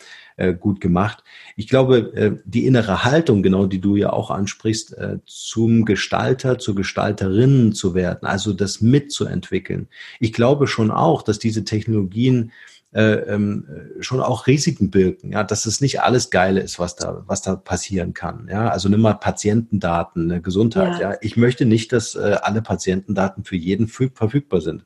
äh, 0.40 0.54
gut 0.54 0.80
gemacht. 0.80 1.22
Ich 1.54 1.68
glaube, 1.68 2.12
äh, 2.14 2.32
die 2.44 2.66
innere 2.66 3.04
Haltung, 3.04 3.42
genau 3.42 3.66
die 3.66 3.80
du 3.80 3.96
ja 3.96 4.10
auch 4.10 4.30
ansprichst, 4.30 4.96
äh, 4.96 5.18
zum 5.26 5.84
Gestalter, 5.84 6.58
zur 6.58 6.74
Gestalterin 6.74 7.72
zu 7.72 7.94
werden, 7.94 8.26
also 8.26 8.52
das 8.54 8.80
mitzuentwickeln. 8.80 9.88
Ich 10.18 10.32
glaube 10.32 10.66
schon 10.66 10.90
auch, 10.90 11.22
dass 11.22 11.38
diese 11.38 11.64
Technologien 11.64 12.52
äh, 12.92 13.12
ähm, 13.34 13.66
schon 14.00 14.20
auch 14.20 14.46
Risiken 14.46 14.90
birken, 14.90 15.30
ja, 15.30 15.44
dass 15.44 15.66
es 15.66 15.80
nicht 15.80 16.00
alles 16.00 16.30
Geile 16.30 16.60
ist, 16.60 16.78
was 16.78 16.96
da, 16.96 17.22
was 17.26 17.42
da 17.42 17.54
passieren 17.54 18.14
kann. 18.14 18.48
Ja, 18.50 18.68
also 18.68 18.88
nimm 18.88 19.00
mal 19.02 19.14
Patientendaten, 19.14 20.26
ne, 20.26 20.40
Gesundheit. 20.40 21.00
Ja. 21.00 21.12
ja. 21.12 21.18
ich 21.20 21.36
möchte 21.36 21.66
nicht, 21.66 21.92
dass 21.92 22.14
äh, 22.14 22.38
alle 22.42 22.62
Patientendaten 22.62 23.44
für 23.44 23.56
jeden 23.56 23.86
verfügbar 23.88 24.60
sind. 24.60 24.84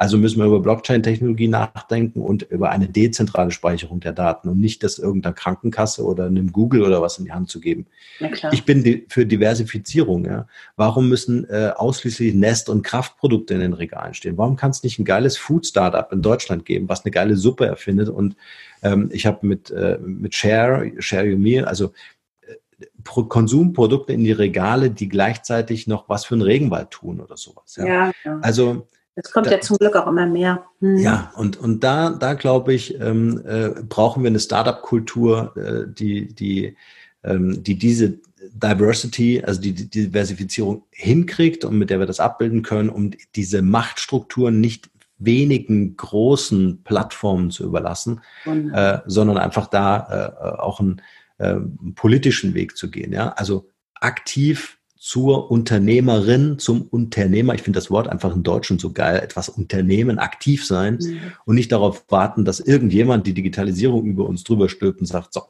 Also 0.00 0.16
müssen 0.16 0.38
wir 0.38 0.46
über 0.46 0.60
Blockchain-Technologie 0.60 1.48
nachdenken 1.48 2.22
und 2.22 2.44
über 2.44 2.70
eine 2.70 2.88
dezentrale 2.88 3.50
Speicherung 3.50 4.00
der 4.00 4.12
Daten 4.12 4.48
und 4.48 4.58
nicht 4.58 4.82
das 4.82 4.98
irgendeiner 4.98 5.34
Krankenkasse 5.34 6.02
oder 6.02 6.24
einem 6.24 6.52
Google 6.52 6.84
oder 6.84 7.02
was 7.02 7.18
in 7.18 7.26
die 7.26 7.32
Hand 7.32 7.50
zu 7.50 7.60
geben. 7.60 7.84
Ich 8.50 8.64
bin 8.64 9.04
für 9.08 9.26
Diversifizierung. 9.26 10.24
Ja. 10.24 10.46
Warum 10.76 11.10
müssen 11.10 11.46
äh, 11.50 11.72
ausschließlich 11.76 12.32
Nest- 12.32 12.70
und 12.70 12.80
Kraftprodukte 12.80 13.52
in 13.52 13.60
den 13.60 13.74
Regalen 13.74 14.14
stehen? 14.14 14.38
Warum 14.38 14.56
kann 14.56 14.70
es 14.70 14.82
nicht 14.82 14.98
ein 14.98 15.04
geiles 15.04 15.36
Food-Startup 15.36 16.10
in 16.10 16.22
Deutschland 16.22 16.64
geben, 16.64 16.88
was 16.88 17.04
eine 17.04 17.10
geile 17.10 17.36
Suppe 17.36 17.66
erfindet? 17.66 18.08
Und 18.08 18.36
ähm, 18.82 19.10
ich 19.12 19.26
habe 19.26 19.46
mit, 19.46 19.70
äh, 19.70 19.98
mit 20.02 20.34
Share, 20.34 20.92
Share 20.98 21.30
Your 21.30 21.38
Meal, 21.38 21.66
also 21.66 21.92
äh, 22.48 22.54
Konsumprodukte 23.04 24.14
in 24.14 24.24
die 24.24 24.32
Regale, 24.32 24.90
die 24.90 25.10
gleichzeitig 25.10 25.86
noch 25.86 26.08
was 26.08 26.24
für 26.24 26.36
einen 26.36 26.42
Regenwald 26.42 26.90
tun 26.90 27.20
oder 27.20 27.36
sowas. 27.36 27.76
Ja. 27.76 27.84
ja, 27.84 28.12
ja. 28.24 28.38
Also 28.40 28.86
es 29.14 29.32
kommt 29.32 29.46
da, 29.46 29.52
ja 29.52 29.60
zum 29.60 29.76
Glück 29.76 29.96
auch 29.96 30.06
immer 30.06 30.26
mehr. 30.26 30.64
Hm. 30.80 30.98
Ja, 30.98 31.32
und, 31.36 31.58
und 31.58 31.82
da, 31.84 32.10
da 32.10 32.34
glaube 32.34 32.74
ich, 32.74 32.98
ähm, 33.00 33.42
äh, 33.46 33.70
brauchen 33.88 34.22
wir 34.22 34.28
eine 34.28 34.40
Startup-Kultur, 34.40 35.56
äh, 35.56 35.92
die, 35.92 36.32
die, 36.32 36.76
ähm, 37.24 37.62
die 37.62 37.76
diese 37.76 38.18
Diversity, 38.52 39.42
also 39.44 39.60
die, 39.60 39.74
die 39.74 39.88
Diversifizierung 39.88 40.84
hinkriegt 40.90 41.64
und 41.64 41.78
mit 41.78 41.90
der 41.90 41.98
wir 41.98 42.06
das 42.06 42.20
abbilden 42.20 42.62
können, 42.62 42.88
um 42.88 43.10
diese 43.34 43.62
Machtstrukturen 43.62 44.60
nicht 44.60 44.90
wenigen 45.18 45.96
großen 45.96 46.82
Plattformen 46.82 47.50
zu 47.50 47.64
überlassen, 47.64 48.22
äh, 48.46 48.98
sondern 49.04 49.36
einfach 49.36 49.66
da 49.66 50.32
äh, 50.40 50.60
auch 50.60 50.80
einen 50.80 51.02
äh, 51.38 51.56
politischen 51.94 52.54
Weg 52.54 52.76
zu 52.76 52.90
gehen. 52.90 53.12
Ja? 53.12 53.30
Also 53.30 53.68
aktiv 53.94 54.79
zur 55.00 55.50
Unternehmerin, 55.50 56.58
zum 56.58 56.82
Unternehmer. 56.82 57.54
Ich 57.54 57.62
finde 57.62 57.78
das 57.78 57.90
Wort 57.90 58.06
einfach 58.06 58.34
im 58.36 58.42
Deutschen 58.42 58.78
so 58.78 58.92
geil. 58.92 59.18
Etwas 59.18 59.48
Unternehmen, 59.48 60.18
aktiv 60.18 60.66
sein 60.66 60.98
mhm. 61.00 61.32
und 61.46 61.54
nicht 61.54 61.72
darauf 61.72 62.04
warten, 62.10 62.44
dass 62.44 62.60
irgendjemand 62.60 63.26
die 63.26 63.32
Digitalisierung 63.32 64.04
über 64.04 64.26
uns 64.26 64.44
drüber 64.44 64.68
stülpt 64.68 65.00
und 65.00 65.06
sagt, 65.06 65.32
so, 65.32 65.40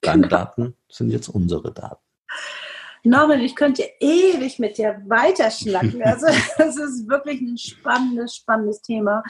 deine 0.00 0.22
genau. 0.22 0.28
Daten 0.36 0.74
sind 0.88 1.10
jetzt 1.10 1.28
unsere 1.28 1.72
Daten. 1.72 2.02
Norman, 3.04 3.40
ich 3.40 3.54
könnte 3.54 3.84
ewig 4.00 4.58
mit 4.58 4.76
dir 4.76 5.00
weiterschnacken. 5.06 6.02
Also 6.02 6.26
das 6.58 6.76
ist 6.76 7.08
wirklich 7.08 7.40
ein 7.40 7.58
spannendes, 7.58 8.34
spannendes 8.34 8.82
Thema. 8.82 9.22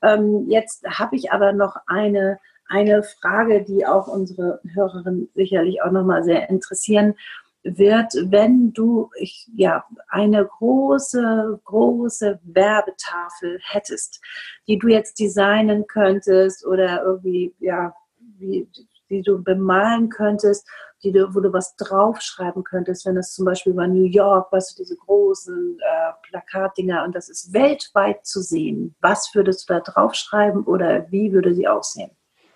Ähm, 0.00 0.46
jetzt 0.48 0.84
habe 0.86 1.16
ich 1.16 1.32
aber 1.32 1.52
noch 1.52 1.74
eine, 1.88 2.38
eine 2.68 3.02
Frage, 3.02 3.64
die 3.64 3.84
auch 3.84 4.06
unsere 4.06 4.60
Hörerinnen 4.74 5.28
sicherlich 5.34 5.82
auch 5.82 5.90
nochmal 5.90 6.22
sehr 6.22 6.48
interessieren 6.48 7.16
wird, 7.62 8.12
wenn 8.30 8.72
du 8.72 9.10
ich, 9.18 9.48
ja 9.54 9.84
eine 10.08 10.46
große, 10.46 11.60
große 11.64 12.40
Werbetafel 12.44 13.58
hättest, 13.62 14.20
die 14.66 14.78
du 14.78 14.88
jetzt 14.88 15.18
designen 15.18 15.86
könntest 15.86 16.66
oder 16.66 17.02
irgendwie, 17.02 17.54
ja, 17.58 17.94
wie, 18.38 18.68
die 19.10 19.22
du 19.22 19.42
bemalen 19.42 20.08
könntest, 20.08 20.68
die 21.02 21.12
du, 21.12 21.34
wo 21.34 21.40
du 21.40 21.52
was 21.52 21.76
draufschreiben 21.76 22.64
könntest, 22.64 23.06
wenn 23.06 23.16
es 23.16 23.32
zum 23.32 23.44
Beispiel 23.44 23.72
über 23.72 23.86
New 23.86 24.04
York, 24.06 24.52
weißt 24.52 24.72
du, 24.72 24.82
diese 24.82 24.96
großen 24.96 25.78
äh, 25.80 26.12
Plakatdinger 26.28 27.04
und 27.04 27.14
das 27.14 27.28
ist 27.28 27.52
weltweit 27.52 28.26
zu 28.26 28.40
sehen. 28.40 28.94
Was 29.00 29.30
würdest 29.34 29.68
du 29.68 29.74
da 29.74 29.80
draufschreiben 29.80 30.64
oder 30.64 31.10
wie 31.10 31.32
würde 31.32 31.54
sie 31.54 31.68
aussehen? 31.68 32.10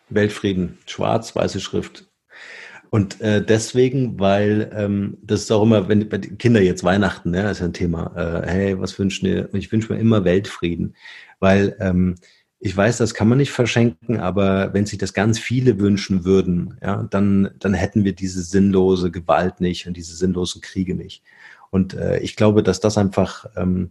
Weltfrieden, 0.09 0.78
schwarz, 0.86 1.34
weiße 1.34 1.61
Schrift, 1.61 2.11
und 2.95 3.22
äh, 3.22 3.43
deswegen, 3.43 4.20
weil 4.20 4.70
ähm, 4.74 5.16
das 5.22 5.45
ist 5.45 5.51
auch 5.51 5.62
immer, 5.62 5.88
wenn, 5.88 6.12
wenn 6.12 6.36
Kinder 6.36 6.61
jetzt 6.61 6.84
Weihnachten, 6.84 7.30
ne, 7.30 7.51
ist 7.51 7.61
ja 7.61 7.64
ein 7.64 7.72
Thema, 7.72 8.12
äh, 8.14 8.47
hey, 8.47 8.78
was 8.78 8.99
wünschen? 8.99 9.47
Und 9.47 9.59
ich 9.59 9.72
wünsche 9.72 9.90
mir 9.90 9.99
immer 9.99 10.26
Weltfrieden, 10.26 10.95
weil 11.40 11.74
ähm, 11.80 12.16
ich 12.59 12.76
weiß, 12.76 12.99
das 12.99 13.14
kann 13.14 13.28
man 13.28 13.38
nicht 13.38 13.51
verschenken, 13.51 14.20
aber 14.20 14.74
wenn 14.74 14.84
sich 14.84 14.99
das 14.99 15.14
ganz 15.14 15.38
viele 15.38 15.78
wünschen 15.78 16.26
würden, 16.26 16.76
ja, 16.82 17.05
dann, 17.05 17.53
dann 17.59 17.72
hätten 17.72 18.05
wir 18.05 18.12
diese 18.14 18.43
sinnlose 18.43 19.11
Gewalt 19.11 19.62
nicht 19.62 19.86
und 19.86 19.97
diese 19.97 20.14
sinnlosen 20.14 20.61
Kriege 20.61 20.95
nicht. 20.95 21.22
Und 21.70 21.95
äh, 21.95 22.18
ich 22.18 22.36
glaube, 22.36 22.62
dass 22.62 22.80
das 22.80 22.99
einfach 22.99 23.47
ähm, 23.57 23.90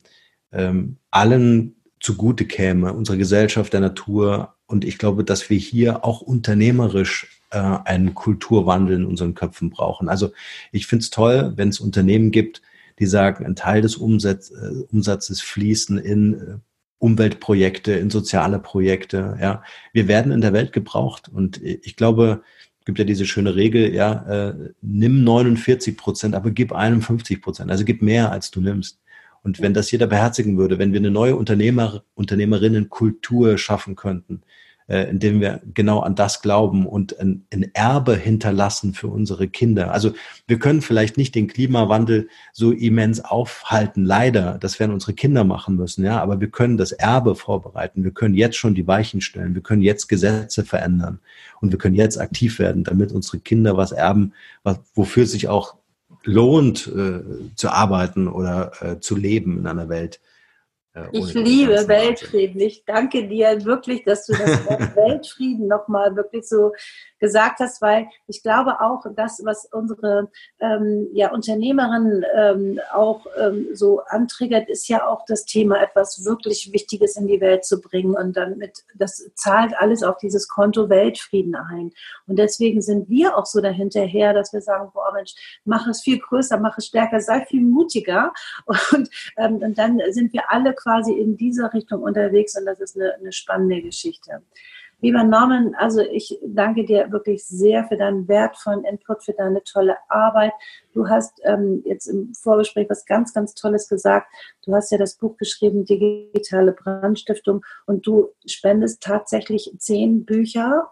ähm, 0.51 0.97
allen 1.09 1.73
zugute 1.99 2.45
käme, 2.45 2.93
unserer 2.93 3.17
Gesellschaft, 3.17 3.73
der 3.73 3.79
Natur. 3.79 4.53
Und 4.67 4.85
ich 4.85 4.99
glaube, 4.99 5.23
dass 5.23 5.49
wir 5.49 5.57
hier 5.57 6.05
auch 6.05 6.21
unternehmerisch 6.21 7.40
äh, 7.51 7.57
einen 7.57 8.13
Kulturwandel 8.13 8.97
in 8.97 9.05
unseren 9.05 9.33
Köpfen 9.35 9.69
brauchen. 9.69 10.09
Also 10.09 10.31
ich 10.71 10.87
finde 10.87 11.03
es 11.03 11.09
toll, 11.09 11.53
wenn 11.55 11.69
es 11.69 11.79
Unternehmen 11.79 12.31
gibt, 12.31 12.61
die 12.99 13.05
sagen, 13.05 13.45
ein 13.45 13.55
Teil 13.55 13.81
des 13.81 13.95
Umsatz, 13.95 14.51
äh, 14.51 14.83
Umsatzes 14.91 15.41
fließen 15.41 15.97
in 15.97 16.33
äh, 16.33 16.57
Umweltprojekte, 16.99 17.93
in 17.93 18.09
soziale 18.09 18.59
Projekte. 18.59 19.37
Ja, 19.41 19.63
wir 19.91 20.07
werden 20.07 20.31
in 20.31 20.41
der 20.41 20.53
Welt 20.53 20.71
gebraucht 20.71 21.29
und 21.29 21.61
ich 21.61 21.95
glaube, 21.95 22.43
gibt 22.85 22.99
ja 22.99 23.05
diese 23.05 23.25
schöne 23.25 23.55
Regel, 23.55 23.93
ja, 23.93 24.49
äh, 24.49 24.53
nimm 24.81 25.23
49 25.23 25.97
Prozent, 25.97 26.35
aber 26.35 26.51
gib 26.51 26.73
51 26.73 27.41
Prozent. 27.41 27.71
Also 27.71 27.85
gib 27.85 28.01
mehr, 28.01 28.31
als 28.31 28.51
du 28.51 28.61
nimmst. 28.61 28.99
Und 29.43 29.59
wenn 29.61 29.73
das 29.73 29.91
jeder 29.91 30.07
beherzigen 30.07 30.57
würde, 30.57 30.77
wenn 30.77 30.93
wir 30.93 30.99
eine 30.99 31.11
neue 31.11 31.35
Unternehmer, 31.35 32.03
Unternehmerinnenkultur 32.13 33.57
schaffen 33.57 33.95
könnten, 33.95 34.41
indem 34.87 35.39
wir 35.39 35.61
genau 35.73 35.99
an 35.99 36.15
das 36.15 36.41
glauben 36.41 36.85
und 36.85 37.19
ein, 37.19 37.45
ein, 37.53 37.71
Erbe 37.73 38.15
hinterlassen 38.15 38.93
für 38.93 39.07
unsere 39.07 39.47
Kinder. 39.47 39.91
Also 39.91 40.13
wir 40.47 40.59
können 40.59 40.81
vielleicht 40.81 41.17
nicht 41.17 41.35
den 41.35 41.47
Klimawandel 41.47 42.27
so 42.51 42.71
immens 42.71 43.23
aufhalten, 43.23 44.03
leider. 44.03 44.57
Das 44.59 44.79
werden 44.79 44.91
unsere 44.91 45.13
Kinder 45.13 45.43
machen 45.43 45.75
müssen, 45.75 46.03
ja. 46.03 46.21
Aber 46.21 46.41
wir 46.41 46.49
können 46.49 46.77
das 46.77 46.91
Erbe 46.91 47.35
vorbereiten. 47.35 48.03
Wir 48.03 48.11
können 48.11 48.33
jetzt 48.33 48.57
schon 48.57 48.75
die 48.75 48.87
Weichen 48.87 49.21
stellen. 49.21 49.55
Wir 49.55 49.61
können 49.61 49.81
jetzt 49.81 50.07
Gesetze 50.07 50.65
verändern 50.65 51.19
und 51.61 51.71
wir 51.71 51.77
können 51.77 51.95
jetzt 51.95 52.19
aktiv 52.19 52.59
werden, 52.59 52.83
damit 52.83 53.11
unsere 53.11 53.39
Kinder 53.39 53.77
was 53.77 53.91
erben, 53.91 54.33
was, 54.63 54.79
wofür 54.95 55.25
sich 55.25 55.47
auch 55.47 55.75
lohnt 56.23 56.87
äh, 56.87 57.21
zu 57.55 57.69
arbeiten 57.69 58.27
oder 58.27 58.71
äh, 58.81 58.99
zu 58.99 59.15
leben 59.15 59.59
in 59.59 59.67
einer 59.67 59.89
Welt, 59.89 60.19
äh, 60.93 61.07
ich 61.11 61.33
liebe 61.33 61.87
Weltfrieden. 61.87 62.59
Ich 62.61 62.85
danke 62.85 63.27
dir 63.27 63.63
wirklich, 63.65 64.03
dass 64.03 64.25
du 64.25 64.33
das 64.33 64.65
Wort 64.65 64.79
Weltfrieden 64.95 65.67
nochmal 65.67 66.15
wirklich 66.15 66.47
so 66.47 66.73
gesagt 67.21 67.59
hast, 67.59 67.81
weil 67.81 68.09
ich 68.27 68.41
glaube 68.43 68.81
auch, 68.81 69.05
das, 69.15 69.41
was 69.45 69.69
unsere 69.71 70.29
ähm, 70.59 71.07
ja, 71.13 71.31
Unternehmerinnen 71.31 72.25
ähm, 72.35 72.79
auch 72.91 73.25
ähm, 73.37 73.67
so 73.73 74.01
antriggert, 74.07 74.67
ist 74.67 74.89
ja 74.89 75.07
auch 75.07 75.23
das 75.27 75.45
Thema, 75.45 75.81
etwas 75.81 76.25
wirklich 76.25 76.73
Wichtiges 76.73 77.15
in 77.15 77.27
die 77.27 77.39
Welt 77.39 77.63
zu 77.63 77.79
bringen. 77.79 78.15
Und 78.15 78.35
damit, 78.35 78.83
das 78.95 79.31
zahlt 79.35 79.73
alles 79.77 80.03
auf 80.03 80.17
dieses 80.17 80.47
Konto 80.47 80.89
Weltfrieden 80.89 81.55
ein. 81.55 81.91
Und 82.27 82.37
deswegen 82.37 82.81
sind 82.81 83.07
wir 83.07 83.37
auch 83.37 83.45
so 83.45 83.61
dahinterher, 83.61 84.33
dass 84.33 84.51
wir 84.51 84.61
sagen, 84.61 84.89
boah 84.93 85.13
Mensch, 85.13 85.35
mach 85.63 85.87
es 85.87 86.01
viel 86.01 86.19
größer, 86.19 86.57
mach 86.57 86.77
es 86.79 86.87
stärker, 86.87 87.21
sei 87.21 87.45
viel 87.45 87.61
mutiger. 87.61 88.33
Und, 88.91 89.09
ähm, 89.37 89.57
und 89.57 89.77
dann 89.77 90.01
sind 90.09 90.33
wir 90.33 90.49
alle 90.51 90.73
quasi 90.73 91.13
in 91.13 91.37
dieser 91.37 91.71
Richtung 91.73 92.01
unterwegs 92.01 92.57
und 92.57 92.65
das 92.65 92.79
ist 92.79 92.95
eine, 92.97 93.13
eine 93.13 93.31
spannende 93.31 93.81
Geschichte. 93.81 94.41
Lieber 95.01 95.23
Norman, 95.23 95.73
also 95.75 96.01
ich 96.01 96.39
danke 96.45 96.85
dir 96.85 97.11
wirklich 97.11 97.43
sehr 97.43 97.85
für 97.85 97.97
deinen 97.97 98.27
wertvollen 98.27 98.83
Input, 98.83 99.23
für 99.23 99.33
deine 99.33 99.63
tolle 99.63 99.97
Arbeit. 100.09 100.53
Du 100.93 101.09
hast 101.09 101.41
ähm, 101.43 101.81
jetzt 101.85 102.05
im 102.05 102.33
Vorgespräch 102.35 102.87
was 102.87 103.05
ganz, 103.07 103.33
ganz 103.33 103.55
Tolles 103.55 103.89
gesagt. 103.89 104.31
Du 104.63 104.75
hast 104.75 104.91
ja 104.91 104.99
das 104.99 105.15
Buch 105.15 105.37
geschrieben, 105.37 105.85
Digitale 105.85 106.71
Brandstiftung, 106.71 107.65
und 107.87 108.05
du 108.05 108.29
spendest 108.45 109.01
tatsächlich 109.01 109.73
zehn 109.79 110.23
Bücher 110.23 110.87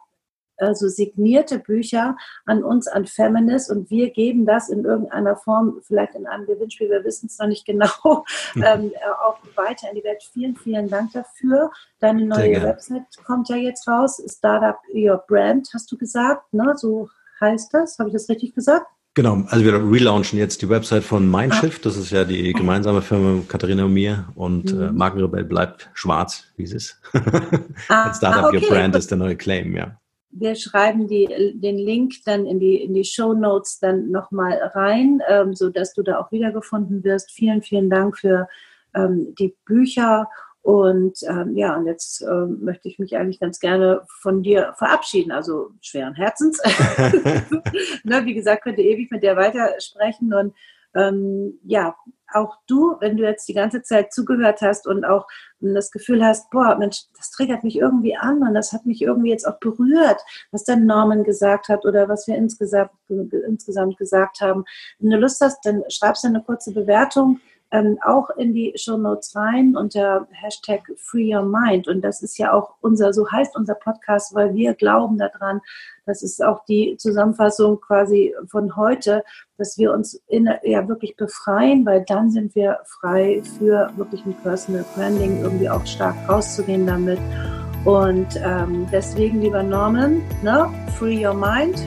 also 0.60 0.88
signierte 0.88 1.60
Bücher 1.60 2.16
an 2.45 2.64
uns, 2.64 2.88
an 2.88 3.05
Feminist 3.05 3.72
und 3.72 3.89
wir 3.89 4.10
geben 4.12 4.45
das 4.45 4.70
in 4.70 4.84
irgendeiner 4.86 5.36
Form, 5.36 5.80
vielleicht 5.82 6.16
in 6.16 6.28
einem 6.28 6.45
Gewinnspiel, 6.45 6.89
wir 6.89 7.03
wissen 7.03 7.28
es 7.28 7.39
noch 7.39 7.47
nicht 7.47 7.66
genau, 7.66 8.26
ähm, 8.55 8.91
auch 9.24 9.38
weiter 9.55 9.89
in 9.89 9.95
die 9.95 10.03
Welt. 10.03 10.24
Vielen, 10.34 10.55
vielen 10.55 10.89
Dank 10.89 11.14
dafür. 11.14 11.72
Deine 11.99 12.26
neue 12.26 12.62
Website 12.64 13.03
kommt 13.26 13.49
ja 13.49 13.55
jetzt 13.55 13.88
raus, 13.88 14.22
Startup 14.28 14.78
Your 14.93 15.24
Brand, 15.28 15.70
hast 15.74 15.91
du 15.91 15.97
gesagt, 15.97 16.53
ne? 16.53 16.74
so 16.76 17.10
heißt 17.41 17.74
das, 17.74 17.97
habe 17.99 18.10
ich 18.10 18.14
das 18.14 18.30
richtig 18.30 18.53
gesagt? 18.53 18.86
Genau, 19.16 19.43
also 19.47 19.66
wir 19.66 19.74
relaunchen 19.74 20.38
jetzt 20.38 20.62
die 20.62 20.70
Website 20.70 21.03
von 21.03 21.30
Mindshift, 21.30 21.86
das 21.86 21.97
ist 21.97 22.12
ja 22.12 22.24
die 22.24 22.53
gemeinsame 22.53 23.01
Firma 23.01 23.41
Katharina 23.47 23.86
und 23.86 23.93
mir 23.93 24.30
und 24.36 24.72
mhm. 24.72 24.82
äh, 24.82 24.91
Markenrebell 24.91 25.43
bleibt 25.43 25.89
schwarz, 25.93 26.45
wie 26.55 26.64
es 26.64 26.74
ist. 26.74 27.01
ah, 27.89 28.14
Startup 28.14 28.45
okay. 28.45 28.57
Your 28.57 28.70
Brand 28.70 28.95
ist 28.95 29.10
der 29.10 29.18
neue 29.18 29.36
Claim, 29.36 29.76
ja 29.76 29.99
wir 30.32 30.55
schreiben 30.55 31.07
die, 31.07 31.27
den 31.55 31.77
Link 31.77 32.13
dann 32.25 32.45
in 32.45 32.59
die, 32.59 32.84
in 32.84 32.93
die 32.93 33.03
Show 33.03 33.34
Notes 33.34 33.80
dann 33.80 34.11
nochmal 34.11 34.53
rein, 34.73 35.21
ähm, 35.27 35.55
so 35.55 35.69
dass 35.69 35.93
du 35.93 36.03
da 36.03 36.19
auch 36.19 36.32
wiedergefunden 36.32 37.03
wirst. 37.03 37.32
Vielen, 37.32 37.61
vielen 37.61 37.89
Dank 37.89 38.17
für 38.17 38.47
ähm, 38.95 39.34
die 39.39 39.55
Bücher. 39.65 40.30
Und 40.61 41.19
ähm, 41.23 41.55
ja, 41.55 41.75
und 41.75 41.86
jetzt 41.88 42.21
ähm, 42.21 42.59
möchte 42.61 42.89
ich 42.89 42.99
mich 42.99 43.15
eigentlich 43.17 43.39
ganz 43.39 43.59
gerne 43.59 44.01
von 44.21 44.43
dir 44.43 44.73
verabschieden, 44.77 45.32
also 45.32 45.71
schweren 45.82 46.15
Herzens. 46.15 46.59
ne, 48.03 48.25
wie 48.25 48.34
gesagt, 48.34 48.63
könnte 48.63 48.82
ewig 48.82 49.09
mit 49.09 49.23
dir 49.23 49.36
weitersprechen. 49.36 50.34
Und 50.34 50.53
ähm, 50.93 51.59
ja, 51.63 51.95
auch 52.34 52.57
du, 52.67 52.95
wenn 52.99 53.17
du 53.17 53.23
jetzt 53.23 53.47
die 53.47 53.53
ganze 53.53 53.82
Zeit 53.82 54.13
zugehört 54.13 54.61
hast 54.61 54.88
und 54.88 55.05
auch 55.05 55.27
das 55.59 55.91
Gefühl 55.91 56.23
hast, 56.23 56.49
boah, 56.49 56.77
Mensch, 56.77 57.03
das 57.17 57.32
triggert 57.32 57.63
mich 57.63 57.77
irgendwie 57.77 58.15
an 58.15 58.41
und 58.41 58.53
das 58.53 58.71
hat 58.71 58.86
mich 58.86 59.01
irgendwie 59.01 59.32
jetzt 59.32 59.45
auch 59.45 59.59
berührt, 59.59 60.21
was 60.51 60.63
der 60.63 60.77
Norman 60.77 61.23
gesagt 61.23 61.69
hat 61.69 61.86
oder 61.86 62.07
was 62.07 62.27
wir 62.27 62.36
insgesamt, 62.36 62.91
insgesamt 63.07 63.97
gesagt 63.97 64.41
haben. 64.41 64.63
Wenn 64.99 65.11
du 65.11 65.17
Lust 65.17 65.41
hast, 65.41 65.59
dann 65.65 65.84
schreibst 65.89 66.23
du 66.23 66.30
eine 66.30 66.41
kurze 66.41 66.73
Bewertung 66.73 67.39
ähm, 67.72 67.97
auch 68.03 68.30
in 68.32 68.53
die 68.53 68.74
Show 68.76 68.97
Notes 68.97 69.36
rein 69.36 69.76
unter 69.76 70.28
Hashtag 70.32 70.82
Free 70.97 71.36
Your 71.36 71.43
Mind. 71.43 71.88
Und 71.88 72.01
das 72.01 72.22
ist 72.22 72.38
ja 72.38 72.51
auch 72.53 72.76
unser, 72.82 73.13
so 73.13 73.30
heißt 73.30 73.55
unser 73.55 73.76
Podcast, 73.76 74.34
weil 74.34 74.55
wir 74.55 74.74
glauben 74.74 75.17
daran, 75.17 75.61
das 76.05 76.24
ist 76.24 76.43
auch 76.43 76.65
die 76.65 76.97
Zusammenfassung 76.97 77.80
quasi 77.80 78.34
von 78.47 78.76
heute, 78.76 79.24
dass 79.57 79.78
wir 79.78 79.93
uns 79.93 80.20
in, 80.28 80.49
ja 80.63 80.88
wirklich 80.88 81.15
befreien, 81.15 81.86
weil 81.86 82.03
dann 82.07 82.32
sind 82.32 82.55
wir 82.55 82.80
frei 82.86 83.43
für 83.57 83.91
wirklich 83.95 84.26
ein 84.26 84.36
Personal 84.41 84.86
Branding, 84.95 85.41
irgendwie 85.41 85.70
auch 85.70 85.86
stark 85.86 86.15
rauszugehen 86.28 86.88
damit. 86.88 87.20
Und 87.86 88.28
ähm, 88.43 88.88
deswegen, 88.91 89.41
lieber 89.41 89.63
Norman, 89.63 90.22
ne, 90.43 90.67
free 90.97 91.26
your 91.26 91.34
mind. 91.34 91.86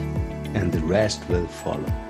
And 0.55 0.73
the 0.73 0.81
rest 0.87 1.27
will 1.29 1.47
follow. 1.47 2.02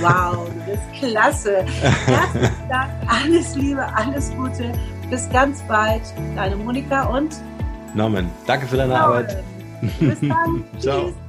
Wow, 0.00 0.48
du 0.48 0.72
bist 0.72 0.82
klasse. 0.98 1.64
Herzlichen 2.06 2.68
Dank, 2.68 2.90
alles 3.06 3.54
Liebe, 3.54 3.84
alles 3.94 4.30
Gute. 4.36 4.72
Bis 5.10 5.28
ganz 5.30 5.62
bald. 5.62 6.02
Deine 6.36 6.56
Monika 6.56 7.04
und 7.04 7.36
Norman. 7.94 8.30
Danke 8.46 8.66
für 8.66 8.76
deine 8.76 9.00
Arbeit. 9.00 9.42
Bis 10.00 10.20
dann. 10.20 10.64
Ciao. 10.78 11.06
Tschüss. 11.06 11.27